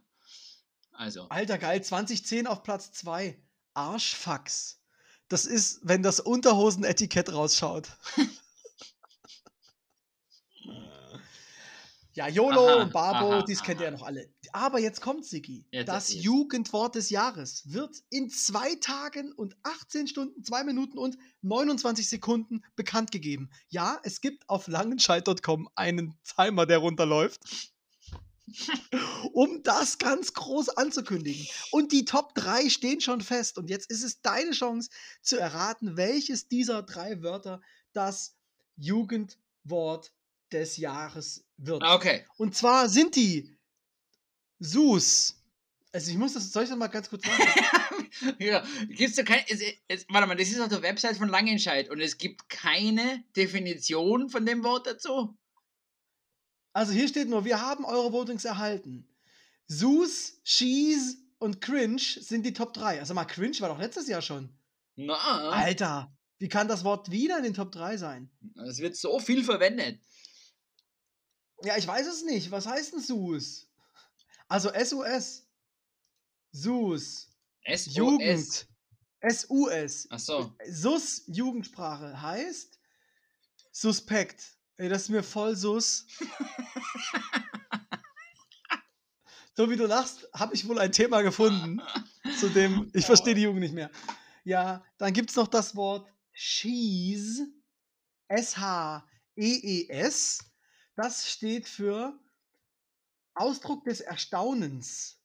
Also. 1.02 1.28
Alter, 1.30 1.58
geil. 1.58 1.84
2010 1.84 2.46
auf 2.46 2.62
Platz 2.62 2.92
2. 2.92 3.36
Arschfax. 3.74 4.80
Das 5.30 5.48
ist, 5.48 5.80
wenn 5.82 6.04
das 6.04 6.20
Unterhosenetikett 6.20 7.34
rausschaut. 7.34 7.90
ja, 12.14 12.28
YOLO 12.28 12.68
Aha, 12.68 12.84
und 12.84 12.94
Babo, 12.94 13.32
aha, 13.32 13.42
dies 13.42 13.64
kennt 13.64 13.80
ihr 13.80 13.86
ja 13.86 13.92
noch 13.92 14.04
alle. 14.04 14.32
Aber 14.52 14.78
jetzt 14.78 15.02
kommt, 15.02 15.26
Siki. 15.26 15.66
Jetzt 15.72 15.88
das 15.88 16.10
erzähl's. 16.10 16.24
Jugendwort 16.24 16.94
des 16.94 17.10
Jahres 17.10 17.64
wird 17.66 17.98
in 18.12 18.30
zwei 18.30 18.76
Tagen 18.76 19.32
und 19.32 19.58
18 19.64 20.06
Stunden, 20.06 20.44
2 20.44 20.66
Minuten 20.66 21.00
und 21.00 21.18
29 21.42 22.08
Sekunden 22.08 22.62
bekannt 22.76 23.12
gegeben. 23.12 23.50
Ja, 23.70 24.00
es 24.04 24.22
gibt 24.22 24.48
auf 24.48 24.68
langenscheid.com 24.68 25.68
einen 25.74 26.14
Timer, 26.24 26.68
der 26.68 26.78
runterläuft 26.78 27.72
um 29.34 29.64
das 29.64 29.98
ganz 29.98 30.34
groß 30.34 30.70
anzukündigen. 30.70 31.48
Und 31.72 31.92
die 31.92 32.06
Top 32.06 32.36
3 32.36 32.70
stehen 32.70 33.02
schon 33.02 33.22
fest. 33.22 33.58
Und 33.58 33.70
jetzt 33.70 33.90
ist 33.90 34.04
es 34.04 34.22
deine 34.22 34.52
Chance 34.52 34.90
zu 35.22 35.38
erraten, 35.38 35.98
welches 35.98 36.48
dieser 36.48 36.84
drei 36.84 37.22
Wörter 37.22 37.62
das 37.94 38.36
Jugendwort 38.76 40.12
des 40.52 40.78
Jahres 40.78 41.46
wird. 41.58 41.84
Ah, 41.84 41.96
Okay. 41.96 42.26
Und 42.38 42.56
zwar 42.56 42.90
sind 42.90 43.16
die 43.16 43.58
Sus. 44.60 45.38
Also 45.94 46.12
ich 46.12 46.18
muss 46.18 46.34
das, 46.34 46.52
soll 46.52 46.64
ich 46.64 46.70
das 46.70 46.78
mal 46.78 46.88
ganz 46.88 47.10
kurz 47.10 47.26
sagen? 47.26 47.44
ja, 48.40 48.64
gibt's 48.88 49.16
da 49.16 49.24
kein, 49.24 49.44
es, 49.50 49.62
es, 49.88 50.06
warte 50.10 50.28
mal, 50.28 50.36
das 50.36 50.50
ist 50.50 50.60
auf 50.60 50.70
der 50.70 50.82
Website 50.82 51.18
von 51.18 51.28
Langenscheid 51.28 51.90
und 51.90 52.00
es 52.00 52.18
gibt 52.18 52.48
keine 52.48 53.24
Definition 53.36 54.30
von 54.30 54.46
dem 54.46 54.64
Wort 54.64 54.88
dazu. 54.88 55.38
Also 56.74 56.94
hier 56.94 57.08
steht 57.08 57.28
nur, 57.28 57.46
wir 57.46 57.62
haben 57.62 57.86
eure 57.86 58.12
Votings 58.12 58.46
erhalten. 58.46 59.08
Sus, 59.68 60.42
Cheese 60.44 61.18
und 61.40 61.62
Cringe 61.62 62.02
sind 62.02 62.46
die 62.46 62.54
Top 62.54 62.74
3. 62.74 63.00
Also 63.00 63.14
mal 63.14 63.26
Cringe 63.26 63.60
war 63.60 63.70
doch 63.70 63.80
letztes 63.80 64.08
Jahr 64.08 64.22
schon. 64.22 64.50
Na, 64.96 65.50
Alter, 65.50 66.16
wie 66.38 66.50
kann 66.50 66.68
das 66.68 66.84
Wort 66.84 67.12
wieder 67.12 67.38
in 67.38 67.44
den 67.44 67.54
Top 67.54 67.72
3 67.72 67.98
sein? 67.98 68.30
es 68.68 68.80
wird 68.80 68.96
so 68.96 69.20
viel 69.20 69.44
verwendet. 69.44 70.00
Ja, 71.64 71.78
ich 71.78 71.88
weiß 71.88 72.08
es 72.08 72.24
nicht. 72.24 72.52
Was 72.52 72.66
heißt 72.66 72.94
denn 72.94 73.02
SUS? 73.02 73.68
Also 74.48 74.70
SUS. 74.74 75.48
SUS. 76.52 77.30
S 77.64 77.88
-O 77.88 77.92
-S. 77.92 77.96
Jugend. 77.96 78.68
SUS. 79.30 80.08
Ach 80.10 80.20
so. 80.20 80.54
SUS 80.68 81.24
Jugendsprache 81.28 82.22
heißt 82.22 82.80
Suspekt. 83.72 84.58
Ey, 84.82 84.90
das 84.90 85.04
ist 85.04 85.10
mir 85.10 85.22
voll 85.22 85.56
sus. 85.56 86.08
so 89.56 89.70
wie 89.70 89.76
du 89.76 89.86
lachst, 89.86 90.28
habe 90.34 90.56
ich 90.56 90.68
wohl 90.68 90.80
ein 90.80 90.92
Thema 90.92 91.22
gefunden, 91.22 91.80
zu 92.40 92.50
dem 92.50 92.90
ich 92.96 93.06
verstehe 93.06 93.36
die 93.36 93.44
Jugend 93.44 93.62
nicht 93.62 93.76
mehr. 93.76 93.92
Ja, 94.44 94.84
dann 94.98 95.14
gibt 95.14 95.30
es 95.30 95.36
noch 95.36 95.48
das 95.48 95.76
Wort 95.76 96.12
Cheese. 96.34 97.46
S-H-E-E-S. 98.28 99.06
Das 100.96 101.30
steht 101.30 101.68
für 101.68 102.20
Ausdruck 103.36 103.84
des 103.84 104.02
Erstaunens. 104.02 105.22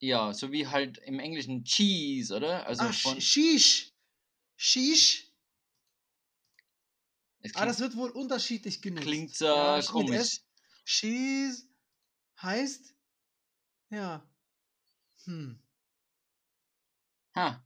Ja, 0.00 0.34
so 0.34 0.50
wie 0.50 0.66
halt 0.66 0.98
im 0.98 1.20
Englischen 1.20 1.62
Cheese, 1.62 2.34
oder? 2.34 2.66
Also 2.66 2.86
Ach, 2.86 2.92
von. 2.92 3.20
Shish. 3.20 3.92
Shish. 4.56 5.31
Ah, 7.44 7.48
klingt, 7.48 7.68
das 7.70 7.80
wird 7.80 7.96
wohl 7.96 8.10
unterschiedlich 8.10 8.80
genutzt. 8.82 9.02
klingt 9.06 9.40
äh, 9.40 9.44
Ja, 9.44 9.80
komisch. 9.82 10.16
S. 10.16 10.40
Cheese 10.84 11.64
heißt, 12.40 12.94
ja, 13.90 14.24
hm. 15.24 15.58
Ha. 17.36 17.64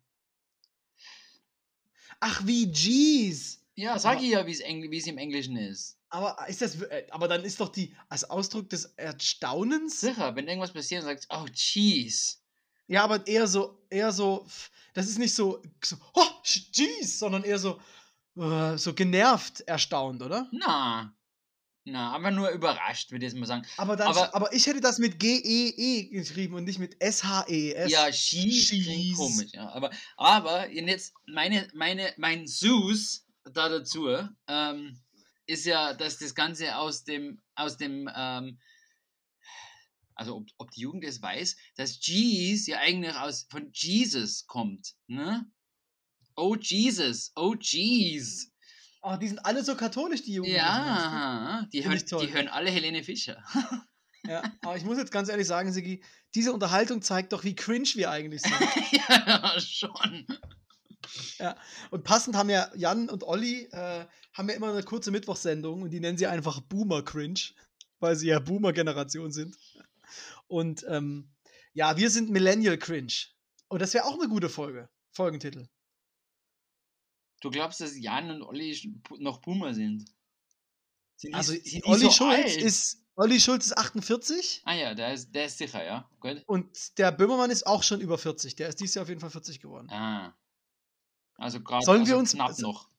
Ach, 2.20 2.46
wie 2.46 2.70
Jeez. 2.72 3.60
Ja, 3.74 3.98
sag 3.98 4.16
Aber- 4.16 4.22
ich 4.24 4.30
ja, 4.30 4.46
wie 4.46 4.52
es 4.52 4.62
Engl- 4.62 4.96
es 4.96 5.06
im 5.06 5.18
Englischen 5.18 5.56
ist. 5.56 5.98
Aber 6.08 6.48
ist 6.48 6.62
das, 6.62 6.80
äh, 6.82 7.06
aber 7.10 7.28
dann 7.28 7.44
ist 7.44 7.60
doch 7.60 7.68
die, 7.68 7.94
als 8.08 8.24
Ausdruck 8.24 8.70
des 8.70 8.86
Erstaunens, 8.96 10.00
Sicher, 10.00 10.34
wenn 10.36 10.46
irgendwas 10.48 10.72
passiert 10.72 11.02
und 11.02 11.08
sagst, 11.08 11.26
oh, 11.30 11.44
Cheese. 11.52 12.36
ja, 12.86 13.02
aber 13.04 13.26
eher 13.26 13.46
so, 13.46 13.84
eher 13.90 14.12
so, 14.12 14.46
das 14.94 15.08
ist 15.08 15.18
nicht 15.18 15.34
so, 15.34 15.60
so 15.84 15.96
oh, 16.14 16.24
Jeez, 16.44 17.18
sondern 17.18 17.42
eher 17.44 17.58
so, 17.58 17.80
äh, 18.36 18.76
so 18.78 18.94
genervt 18.94 19.60
erstaunt, 19.62 20.22
oder? 20.22 20.48
Na. 20.52 21.12
Na, 21.88 22.12
aber 22.12 22.32
nur 22.32 22.48
überrascht, 22.50 23.12
würde 23.12 23.24
ich 23.26 23.32
jetzt 23.32 23.38
mal 23.38 23.46
sagen. 23.46 23.64
Aber, 23.76 23.94
dann, 23.94 24.08
Aber- 24.08 24.34
aber, 24.34 24.52
ich 24.52 24.66
hätte 24.66 24.80
das 24.80 24.98
mit 24.98 25.20
G-E-E 25.20 26.08
geschrieben 26.08 26.54
und 26.56 26.64
nicht 26.64 26.80
mit 26.80 27.00
S-H-E-S. 27.00 27.92
Ja, 27.92 28.10
Cheese 28.10 28.70
klingt 28.82 28.96
Cheese. 28.96 29.14
komisch, 29.16 29.50
ja. 29.52 29.68
Aber, 29.68 29.90
aber 30.16 30.68
jetzt 30.68 31.14
meine, 31.28 31.68
meine, 31.74 32.12
mein 32.16 32.48
Sus 32.48 33.24
da 33.44 33.68
dazu 33.68 34.08
ähm, 34.48 34.98
ist 35.46 35.64
ja, 35.64 35.94
dass 35.94 36.18
das 36.18 36.34
Ganze 36.34 36.76
aus 36.76 37.04
dem, 37.04 37.40
aus 37.54 37.76
dem, 37.76 38.10
ähm, 38.12 38.58
also 40.16 40.38
ob, 40.38 40.48
ob 40.58 40.70
die 40.72 40.80
Jugend 40.80 41.04
es 41.04 41.22
weiß, 41.22 41.56
dass 41.76 42.00
Jeez 42.04 42.66
ja 42.66 42.78
eigentlich 42.78 43.14
aus 43.14 43.46
von 43.48 43.70
Jesus 43.72 44.46
kommt, 44.48 44.94
ne? 45.06 45.48
Oh 46.36 46.54
Jesus, 46.54 47.32
oh 47.34 47.54
Jeez. 47.58 48.52
Oh, 49.02 49.16
die 49.16 49.28
sind 49.28 49.44
alle 49.44 49.64
so 49.64 49.76
katholisch, 49.76 50.22
die 50.22 50.40
weißt 50.40 50.50
Ja, 50.50 51.66
die 51.72 51.82
Find 51.82 52.10
hören, 52.10 52.26
die 52.26 52.34
hören 52.34 52.48
alle 52.48 52.70
Helene 52.70 53.02
Fischer. 53.02 53.42
ja. 54.26 54.42
Aber 54.62 54.76
ich 54.76 54.84
muss 54.84 54.98
jetzt 54.98 55.12
ganz 55.12 55.28
ehrlich 55.28 55.46
sagen, 55.46 55.72
Sigi, 55.72 56.02
diese 56.34 56.52
Unterhaltung 56.52 57.00
zeigt 57.02 57.32
doch, 57.32 57.44
wie 57.44 57.54
cringe 57.54 57.88
wir 57.94 58.10
eigentlich 58.10 58.42
sind. 58.42 58.52
ja, 58.92 59.60
schon. 59.60 60.26
Und 61.90 62.04
passend 62.04 62.34
haben 62.34 62.50
ja 62.50 62.68
Jan 62.74 63.08
und 63.08 63.22
Olli 63.22 63.68
äh, 63.70 64.04
haben 64.32 64.48
ja 64.48 64.56
immer 64.56 64.72
eine 64.72 64.82
kurze 64.82 65.12
Mittwochssendung 65.12 65.82
und 65.82 65.90
die 65.90 66.00
nennen 66.00 66.18
sie 66.18 66.26
einfach 66.26 66.60
Boomer 66.60 67.02
Cringe, 67.02 67.40
weil 68.00 68.16
sie 68.16 68.26
ja 68.26 68.40
Boomer-Generation 68.40 69.30
sind. 69.30 69.56
Und 70.48 70.84
ähm, 70.88 71.30
ja, 71.72 71.96
wir 71.96 72.10
sind 72.10 72.30
Millennial 72.30 72.76
Cringe. 72.76 73.12
Und 73.68 73.80
das 73.80 73.94
wäre 73.94 74.04
auch 74.04 74.18
eine 74.18 74.28
gute 74.28 74.48
Folge. 74.48 74.88
Folgentitel. 75.12 75.68
Du 77.40 77.50
glaubst, 77.50 77.80
dass 77.80 77.96
Jan 77.98 78.30
und 78.30 78.42
Olli 78.42 78.92
noch 79.18 79.38
Boomer 79.42 79.74
sind? 79.74 80.06
Sind 81.16 81.30
die, 81.30 81.34
Also 81.34 81.52
sind 81.52 81.64
die 81.64 81.84
Olli 81.84 82.00
so 82.00 82.10
Schulz 82.10 82.34
alt? 82.44 82.56
ist 82.56 83.02
Olli 83.14 83.40
Schulz 83.40 83.66
ist 83.66 83.78
48 83.78 84.62
Ah 84.64 84.74
ja, 84.74 84.94
der 84.94 85.14
ist, 85.14 85.34
der 85.34 85.46
ist 85.46 85.58
sicher, 85.58 85.84
ja. 85.84 86.10
Gut. 86.20 86.42
und 86.46 86.98
der 86.98 87.12
Böhmermann 87.12 87.50
ist 87.50 87.66
auch 87.66 87.82
schon 87.82 88.00
über 88.00 88.18
40. 88.18 88.56
Der 88.56 88.68
ist 88.68 88.80
dieses 88.80 88.94
Jahr 88.94 89.02
auf 89.04 89.08
jeden 89.08 89.20
Fall 89.20 89.30
40 89.30 89.60
geworden. 89.60 89.88
Ah. 89.90 90.36
Also 91.36 91.60
gerade 91.62 91.84
Sollen 91.84 92.00
also 92.00 92.12
wir 92.12 92.18
uns- 92.18 92.32
knapp 92.32 92.48
also- 92.48 92.62
noch. 92.66 92.90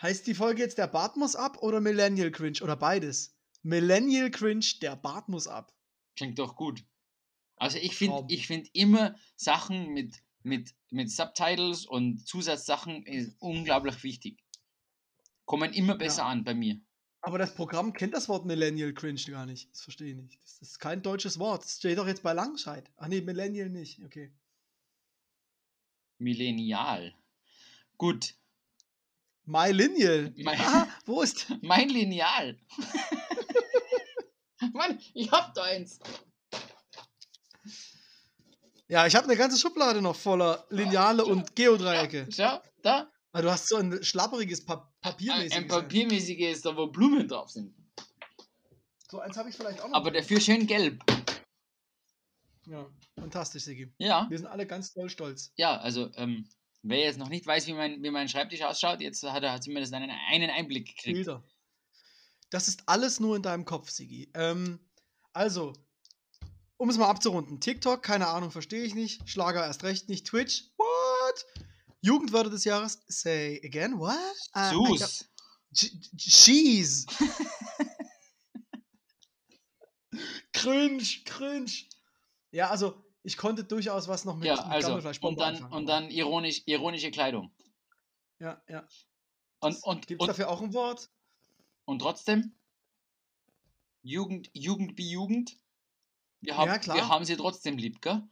Heißt 0.00 0.26
die 0.26 0.34
Folge 0.34 0.62
jetzt 0.62 0.78
der 0.78 0.88
Bart 0.88 1.16
muss 1.16 1.36
ab 1.36 1.58
oder 1.62 1.80
Millennial 1.80 2.30
Cringe 2.32 2.58
oder 2.62 2.74
beides? 2.76 3.36
Millennial 3.62 4.30
Cringe, 4.30 4.64
der 4.80 4.96
Bart 4.96 5.28
muss 5.28 5.46
ab. 5.46 5.72
Klingt 6.16 6.38
doch 6.38 6.56
gut. 6.56 6.84
Also 7.56 7.78
ich 7.78 7.94
finde 7.94 8.24
ich 8.28 8.46
find 8.48 8.68
immer 8.74 9.14
Sachen 9.36 9.92
mit, 9.92 10.20
mit, 10.44 10.74
mit 10.90 11.10
Subtitles 11.10 11.86
und 11.86 12.26
Zusatzsachen 12.26 13.04
ist 13.06 13.36
unglaublich 13.40 14.02
wichtig. 14.02 14.42
Kommen 15.44 15.72
immer 15.72 15.96
besser 15.96 16.22
Ja. 16.22 16.28
an 16.28 16.44
bei 16.44 16.54
mir. 16.54 16.80
Aber 17.20 17.38
das 17.38 17.54
Programm 17.54 17.92
kennt 17.92 18.14
das 18.14 18.28
Wort 18.28 18.46
Millennial 18.46 18.92
Cringe 18.94 19.20
gar 19.28 19.46
nicht. 19.46 19.70
Das 19.70 19.82
verstehe 19.82 20.10
ich 20.10 20.16
nicht. 20.16 20.42
Das 20.42 20.60
ist 20.60 20.78
kein 20.80 21.02
deutsches 21.02 21.38
Wort. 21.38 21.64
Das 21.64 21.76
steht 21.76 21.98
doch 21.98 22.06
jetzt 22.06 22.22
bei 22.24 22.32
Langscheid. 22.32 22.90
Ach 22.96 23.06
nee, 23.08 23.20
Millennial 23.20 23.70
nicht. 23.70 24.02
Okay. 24.04 24.32
Millennial. 26.18 27.14
Gut. 27.96 28.34
My- 30.36 30.54
Aha, 30.56 30.88
wo 31.04 31.22
ist. 31.22 31.46
Mein 31.62 31.88
Lineal. 31.88 32.58
Mann, 34.72 35.00
ich 35.14 35.30
hab 35.30 35.52
da 35.54 35.62
eins. 35.64 35.98
Ja, 38.92 39.06
ich 39.06 39.14
habe 39.14 39.24
eine 39.24 39.36
ganze 39.38 39.58
Schublade 39.58 40.02
noch 40.02 40.14
voller 40.14 40.66
Lineale 40.68 41.24
und 41.24 41.56
Geodreiecke. 41.56 42.28
Schau, 42.30 42.60
da. 42.82 43.10
Ah, 43.32 43.40
du 43.40 43.50
hast 43.50 43.68
so 43.68 43.76
ein 43.76 44.04
schlapperiges 44.04 44.66
pa 44.66 44.92
Papiermäßiges. 45.00 45.56
ein 45.56 45.66
papiermäßiges, 45.66 46.60
da 46.60 46.76
wo 46.76 46.88
Blumen 46.88 47.26
drauf 47.26 47.48
sind. 47.48 47.74
So 49.10 49.18
eins 49.20 49.34
habe 49.38 49.48
ich 49.48 49.56
vielleicht 49.56 49.80
auch 49.80 49.88
noch. 49.88 49.96
Aber 49.96 50.10
dafür 50.10 50.38
schön 50.42 50.66
gelb. 50.66 51.02
Ja, 52.66 52.86
fantastisch, 53.18 53.62
Sigi. 53.62 53.90
Ja, 53.96 54.26
Wir 54.28 54.36
sind 54.36 54.48
alle 54.48 54.66
ganz 54.66 54.92
doll 54.92 55.08
stolz. 55.08 55.54
ja, 55.56 55.78
also, 55.78 56.10
ähm, 56.16 56.46
wer 56.82 56.98
jetzt 56.98 57.18
noch 57.18 57.30
nicht 57.30 57.46
weiß, 57.46 57.66
wie 57.68 57.72
mein, 57.72 58.02
wie 58.02 58.10
mein 58.10 58.28
Schreibtisch 58.28 58.60
ausschaut, 58.60 59.00
jetzt 59.00 59.22
hat 59.22 59.42
er 59.42 59.58
zumindest 59.62 59.94
einen, 59.94 60.10
einen 60.10 60.50
Einblick 60.50 60.88
gekriegt. 60.88 61.14
Bilder. 61.14 61.42
Das 62.50 62.68
ist 62.68 62.82
alles 62.84 63.20
nur 63.20 63.36
in 63.36 63.42
deinem 63.42 63.64
Kopf, 63.64 63.88
Sigi. 63.88 64.30
Ähm, 64.34 64.80
also, 65.32 65.72
um 66.82 66.90
es 66.90 66.98
mal 66.98 67.08
abzurunden. 67.08 67.60
TikTok, 67.60 68.02
keine 68.02 68.26
Ahnung, 68.26 68.50
verstehe 68.50 68.82
ich 68.82 68.96
nicht. 68.96 69.30
Schlager 69.30 69.64
erst 69.64 69.84
recht 69.84 70.08
nicht. 70.08 70.26
Twitch, 70.26 70.64
what? 70.76 71.46
Jugendwörter 72.00 72.50
des 72.50 72.64
Jahres, 72.64 73.04
say 73.06 73.62
again, 73.64 74.00
what? 74.00 74.16
Sus. 74.72 75.30
Ch- 75.72 75.92
Cheese. 76.16 77.06
cringe, 80.52 81.22
cringe. 81.24 81.70
Ja, 82.50 82.70
also, 82.70 83.00
ich 83.22 83.36
konnte 83.36 83.62
durchaus 83.62 84.08
was 84.08 84.24
noch 84.24 84.34
mit, 84.34 84.48
Ja, 84.48 84.56
mit 84.56 84.64
also, 84.64 84.94
und 84.94 85.38
dann, 85.38 85.54
anfangen, 85.54 85.72
und 85.72 85.86
dann 85.86 86.10
ironisch, 86.10 86.62
ironische 86.66 87.12
Kleidung. 87.12 87.52
Ja, 88.40 88.60
ja. 88.68 88.88
Und, 89.60 89.80
und, 89.84 90.08
Gibt 90.08 90.20
es 90.20 90.26
dafür 90.26 90.48
auch 90.48 90.60
ein 90.60 90.74
Wort? 90.74 91.10
und 91.84 92.00
trotzdem, 92.00 92.56
Jugend, 94.02 94.50
Jugend 94.52 94.98
wie 94.98 95.08
Jugend. 95.08 95.61
Wir 96.42 96.56
haben, 96.56 96.68
Ja, 96.68 96.78
klar. 96.78 96.96
wir 96.96 97.08
haben 97.08 97.24
sie 97.24 97.36
trotzdem 97.36 97.78
lieb, 97.78 98.02
gell? 98.02 98.22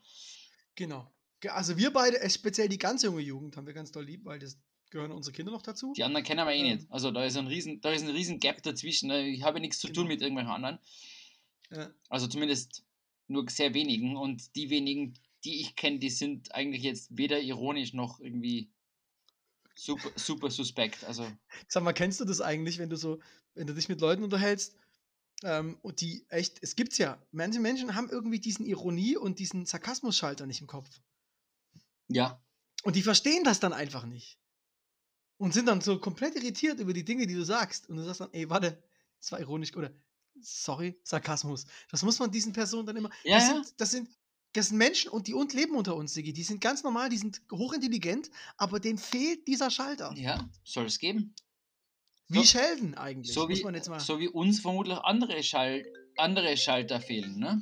Genau. 0.75 1.11
Ge- 1.41 1.51
Also 1.53 1.79
wir 1.79 1.93
beide, 1.93 2.29
speziell 2.29 2.69
die 2.69 2.79
ganz 2.79 3.03
junge 3.03 3.23
Jugend, 3.23 3.57
haben 3.57 3.67
wir 3.67 3.73
ganz 3.75 3.93
doll 3.93 4.05
lieb, 4.05 4.25
weil 4.25 4.39
das 4.39 4.59
gehören 4.91 5.13
unsere 5.13 5.35
Kinder 5.35 5.53
noch 5.53 5.63
dazu. 5.63 5.93
Die 5.97 6.03
anderen 6.05 6.25
kennen 6.25 6.45
wir 6.47 6.53
eh 6.53 6.69
Ja. 6.69 6.75
nicht. 6.75 6.91
Also 6.91 7.11
da 7.13 7.25
ist 7.25 7.37
ein 7.37 7.47
riesen, 7.47 7.81
da 7.81 7.93
ist 7.93 8.03
ein 8.03 8.11
riesen 8.11 8.41
Gap 8.41 8.63
dazwischen. 8.63 9.07
ne? 9.09 9.27
Ich 9.29 9.43
habe 9.43 9.61
nichts 9.61 9.79
zu 9.79 9.87
tun 9.87 9.95
Genau. 10.05 10.09
mit 10.09 10.21
irgendwelchen 10.23 10.53
anderen. 10.53 10.79
Ja. 11.71 11.91
Also 12.09 12.27
zumindest 12.27 12.85
nur 13.29 13.49
sehr 13.49 13.73
wenigen. 13.75 14.17
Und 14.17 14.57
die 14.57 14.69
wenigen, 14.71 15.15
die 15.45 15.61
ich 15.61 15.77
kenne, 15.77 16.01
die 16.01 16.11
sind 16.11 16.53
eigentlich 16.55 16.83
jetzt 16.83 17.17
weder 17.17 17.41
ironisch 17.41 17.93
noch 17.95 18.19
irgendwie 18.21 18.69
super, 19.77 20.11
super 20.17 20.51
suspekt. 20.51 21.05
Also 21.05 21.31
Sag 21.69 21.85
mal, 21.85 21.93
kennst 21.93 22.19
du 22.21 22.25
das 22.25 22.41
eigentlich, 22.41 22.79
wenn 22.79 22.91
du 22.91 22.97
so, 22.97 23.21
wenn 23.55 23.69
du 23.69 23.75
dich 23.75 23.89
mit 23.89 24.01
Leuten 24.01 24.25
unterhältst 24.25 24.77
ähm, 25.43 25.79
und 25.83 26.01
die 26.01 26.27
echt, 26.29 26.59
es 26.63 26.77
gibt's 26.77 26.99
ja, 26.99 27.21
manche 27.33 27.61
Menschen 27.61 27.95
haben 27.95 28.11
irgendwie 28.11 28.41
diesen 28.41 28.67
Ironie 28.67 29.17
und 29.17 29.39
diesen 29.39 29.67
Sarkasmus-Schalter 29.67 30.47
nicht 30.47 30.61
im 30.61 30.67
Kopf. 30.67 31.01
ja, 32.09 32.43
Und 32.83 32.97
die 32.97 33.03
verstehen 33.03 33.45
das 33.45 33.61
dann 33.61 33.73
einfach 33.73 34.05
nicht. 34.05 34.39
Und 35.39 35.55
sind 35.55 35.67
dann 35.67 35.81
so 35.81 35.99
komplett 35.99 36.37
irritiert 36.37 36.81
über 36.81 36.93
die 36.93 37.05
Dinge, 37.05 37.27
die 37.27 37.35
du 37.35 37.45
sagst. 37.45 37.89
Und 37.89 37.97
du 37.97 38.05
sagst 38.05 38.21
dann, 38.21 38.33
ey, 38.33 38.51
warte, 38.51 38.83
das 39.19 39.33
war 39.33 39.41
ironisch 39.41 39.75
oder 39.75 39.91
sorry, 40.43 40.99
Sarkasmus. 41.03 41.65
Das 41.91 42.03
muss 42.03 42.19
man 42.19 42.31
diesen 42.31 42.53
Personen 42.53 42.87
dann 42.87 42.97
immer. 42.97 43.11
Ja, 43.25 43.37
das, 43.39 43.49
ja. 43.49 43.55
Sind, 43.55 43.81
das, 43.81 43.91
sind, 43.91 44.09
das 44.53 44.69
sind 44.69 44.77
Menschen 44.79 45.11
und 45.11 45.27
die 45.27 45.35
und 45.35 45.55
leben 45.55 45.77
unter 45.77 45.97
uns, 45.97 46.13
Sigi. 46.13 46.33
Die 46.33 46.43
sind 46.43 46.61
ganz 46.61 46.83
normal, 46.83 47.09
die 47.09 47.19
sind 47.19 47.41
hochintelligent, 47.51 48.31
aber 48.59 48.81
denen 48.81 48.99
fehlt 48.99 49.47
dieser 49.49 49.71
Schalter. 49.71 50.13
ja, 50.17 50.47
soll 50.65 50.87
es 50.87 50.99
geben. 50.99 51.35
Wie 52.31 52.39
So- 52.39 52.45
Sheldon 52.45 52.95
eigentlich. 52.95 53.35
So 53.35 53.49
wie, 53.49 53.57
so 53.99 54.19
wie 54.21 54.29
uns 54.29 54.61
vermutlich 54.61 54.97
andere, 54.99 55.43
Schal 55.43 55.85
andere 56.17 56.57
Schalter 56.57 57.01
fehlen, 57.01 57.39
ne? 57.39 57.61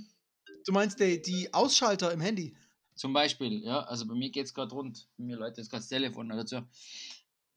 Du 0.66 0.73
meinst 0.73 1.01
die, 1.01 1.21
die 1.23 1.53
Ausschalter 1.55 2.12
im 2.12 2.21
Handy? 2.21 2.55
Zum 2.95 3.12
Beispiel, 3.12 3.62
ja, 3.64 3.81
also 3.85 4.07
bei 4.07 4.14
mir 4.14 4.31
geht 4.31 4.47
es 4.47 4.53
gerade 4.55 4.73
rund. 4.75 5.09
Bei 5.16 5.25
mir 5.25 5.37
läutet 5.37 5.59
jetzt 5.59 5.71
gerade 5.71 5.81
das 5.83 5.89
Telefon 5.89 6.29
dazu. 6.29 6.62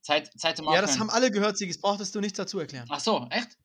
Zeit, 0.00 0.30
Zeit 0.38 0.56
zum 0.56 0.66
Ja, 0.66 0.80
das 0.80 0.92
Aufhören. 0.92 1.00
haben 1.00 1.10
alle 1.10 1.30
gehört, 1.30 1.58
Sigi. 1.58 1.72
Das 1.72 1.80
brauchtest 1.80 2.14
du 2.14 2.20
nicht 2.20 2.38
dazu 2.38 2.58
erklären. 2.58 2.86
Ach 2.90 3.00
so, 3.00 3.26
echt? 3.30 3.58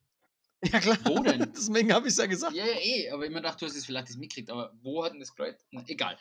Ja, 0.63 0.79
klar. 0.79 0.97
Wo 1.05 1.21
denn? 1.21 1.51
Deswegen 1.55 1.93
habe 1.93 2.07
ich 2.07 2.13
es 2.13 2.17
ja 2.17 2.25
gesagt. 2.25 2.55
Ja, 2.55 2.65
ja, 2.65 2.79
eh, 2.81 3.09
aber 3.11 3.25
immer 3.27 3.41
dachte, 3.41 3.59
du 3.59 3.65
hast 3.69 3.77
es 3.77 3.85
vielleicht 3.85 4.09
das 4.09 4.17
mitgekriegt, 4.17 4.49
aber 4.49 4.73
wo 4.81 5.03
hat 5.05 5.13
denn 5.13 5.19
das 5.19 5.35
geläutet? 5.35 5.61
Egal. 5.87 6.17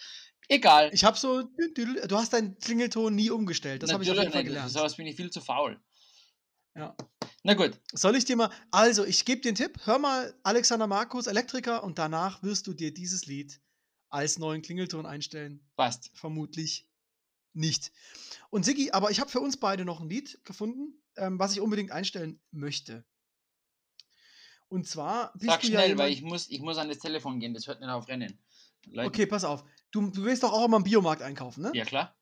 Egal. 0.49 0.91
Ich 0.93 1.05
habe 1.05 1.17
so. 1.19 1.43
Du 1.43 2.17
hast 2.17 2.33
deinen 2.35 2.59
Klingelton 2.59 3.15
nie 3.15 3.31
umgestellt. 3.31 3.83
Das 3.83 3.93
habe 3.93 4.05
ich 4.05 4.11
auf 4.11 4.17
jeden 4.19 4.31
Fall 4.31 4.43
nicht. 4.43 4.49
gelernt. 4.51 4.71
Sowas 4.71 4.97
bin 4.97 5.07
ich 5.07 5.17
viel 5.17 5.31
zu 5.31 5.41
faul. 5.41 5.81
Ja. 6.77 6.95
Na 7.47 7.55
gut. 7.55 7.81
Soll 7.93 8.17
ich 8.17 8.25
dir 8.25 8.35
mal. 8.35 8.51
Also, 8.73 9.05
ich 9.05 9.25
gebe 9.25 9.41
dir 9.41 9.51
einen 9.51 9.57
Tipp. 9.57 9.79
Hör 9.85 10.01
mal 10.01 10.35
Alexander 10.43 10.89
Markus, 10.89 11.29
Elektriker, 11.29 11.85
und 11.85 11.97
danach 11.97 12.43
wirst 12.43 12.67
du 12.67 12.73
dir 12.73 12.93
dieses 12.93 13.27
Lied 13.27 13.61
als 14.09 14.41
neuen 14.41 14.63
Klingelton 14.63 15.07
einstellen. 15.07 15.65
Passt. 15.77 16.11
Vermutlich 16.15 16.89
nicht. 17.53 17.93
Und 18.51 18.65
Siggi, 18.65 18.91
aber 18.91 19.13
ich 19.13 19.21
habe 19.21 19.31
für 19.31 19.39
uns 19.39 19.59
beide 19.59 19.85
noch 19.85 20.01
ein 20.01 20.09
Lied 20.09 20.41
gefunden, 20.45 21.01
ähm, 21.17 21.39
was 21.39 21.53
ich 21.53 21.61
unbedingt 21.61 21.93
einstellen 21.93 22.41
möchte. 22.51 23.05
Und 24.67 24.89
zwar 24.89 25.33
Sag 25.39 25.63
schnell, 25.63 25.73
ja 25.91 25.99
weil 25.99 26.09
jemand, 26.09 26.11
ich 26.11 26.23
muss, 26.23 26.51
ich 26.51 26.61
muss 26.61 26.79
an 26.79 26.89
das 26.89 26.99
Telefon 26.99 27.39
gehen, 27.39 27.55
das 27.55 27.69
hört 27.69 27.79
nicht 27.79 27.89
auf 27.89 28.09
Rennen. 28.09 28.41
Leute. 28.87 29.07
Okay, 29.07 29.27
pass 29.27 29.45
auf. 29.45 29.65
Du, 29.93 30.11
du 30.11 30.25
gehst 30.25 30.43
doch 30.43 30.53
auch 30.53 30.65
immer 30.65 30.79
im 30.79 30.83
Biomarkt 30.83 31.23
einkaufen, 31.23 31.63
ne? 31.63 31.71
Ja, 31.75 31.85
klar. 31.85 32.16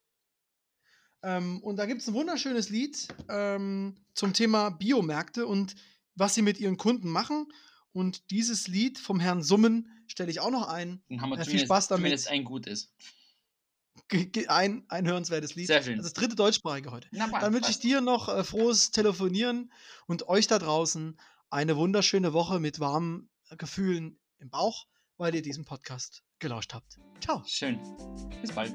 Ähm, 1.25 1.61
und 1.63 1.77
da 1.77 1.87
gibt 1.87 2.03
es 2.03 2.09
ein 2.09 2.15
wunderschönes 2.15 2.69
Lied 2.69 3.09
ähm, 3.29 3.97
zum 4.15 4.33
Thema 4.35 4.71
Biomärkte 4.71 5.47
und 5.47 5.75
was 6.15 6.35
sie 6.35 6.43
mit 6.43 6.61
ihren 6.61 6.77
Kunden 6.77 7.09
machen. 7.09 7.47
Und 7.93 8.31
dieses 8.31 8.69
Lied 8.69 8.99
vom 8.99 9.21
Herrn 9.21 9.43
Summen 9.43 9.89
stelle 10.07 10.31
ich 10.31 10.41
auch 10.41 10.51
noch 10.51 10.69
ein. 10.69 11.03
Dann 11.09 11.21
haben 11.23 11.31
wir 11.31 11.39
Ja, 11.39 11.45
viel 11.45 11.61
Spaß 11.61 11.89
damit. 11.89 12.03
zumindest 12.03 12.29
ein 12.29 12.45
gutes. 12.45 12.93
Ein, 14.49 14.85
ein 14.89 15.07
hörenswertes 15.07 15.55
Lied. 15.55 15.67
Sehr 15.69 15.83
schön. 15.83 15.97
Das 15.97 16.07
ist 16.07 16.17
das 16.17 16.21
dritte 16.21 16.37
deutschsprachige 16.37 16.91
heute. 16.91 17.09
Na, 17.13 17.29
Dann 17.41 17.55
wünsche 17.55 17.71
ich 17.71 17.79
dir 17.79 18.01
noch 18.01 18.29
äh, 18.29 18.45
frohes 18.45 18.91
Telefonieren 18.91 19.73
und 20.07 20.29
euch 20.29 20.47
da 20.47 20.59
draußen 20.59 21.19
eine 21.51 21.77
wunderschöne 21.77 22.33
Woche 22.33 22.61
mit 22.61 22.81
warmen 22.81 23.31
äh, 23.49 23.57
Gefühlen 23.57 24.19
im 24.39 24.51
Bauch, 24.51 24.87
weil 25.17 25.35
ihr 25.35 25.43
diesen 25.43 25.65
Podcast 25.65 26.23
gelauscht 26.39 26.75
habt. 26.75 26.99
Ciao. 27.21 27.43
Schön. 27.47 27.79
Bis 28.43 28.53
bald. 28.53 28.73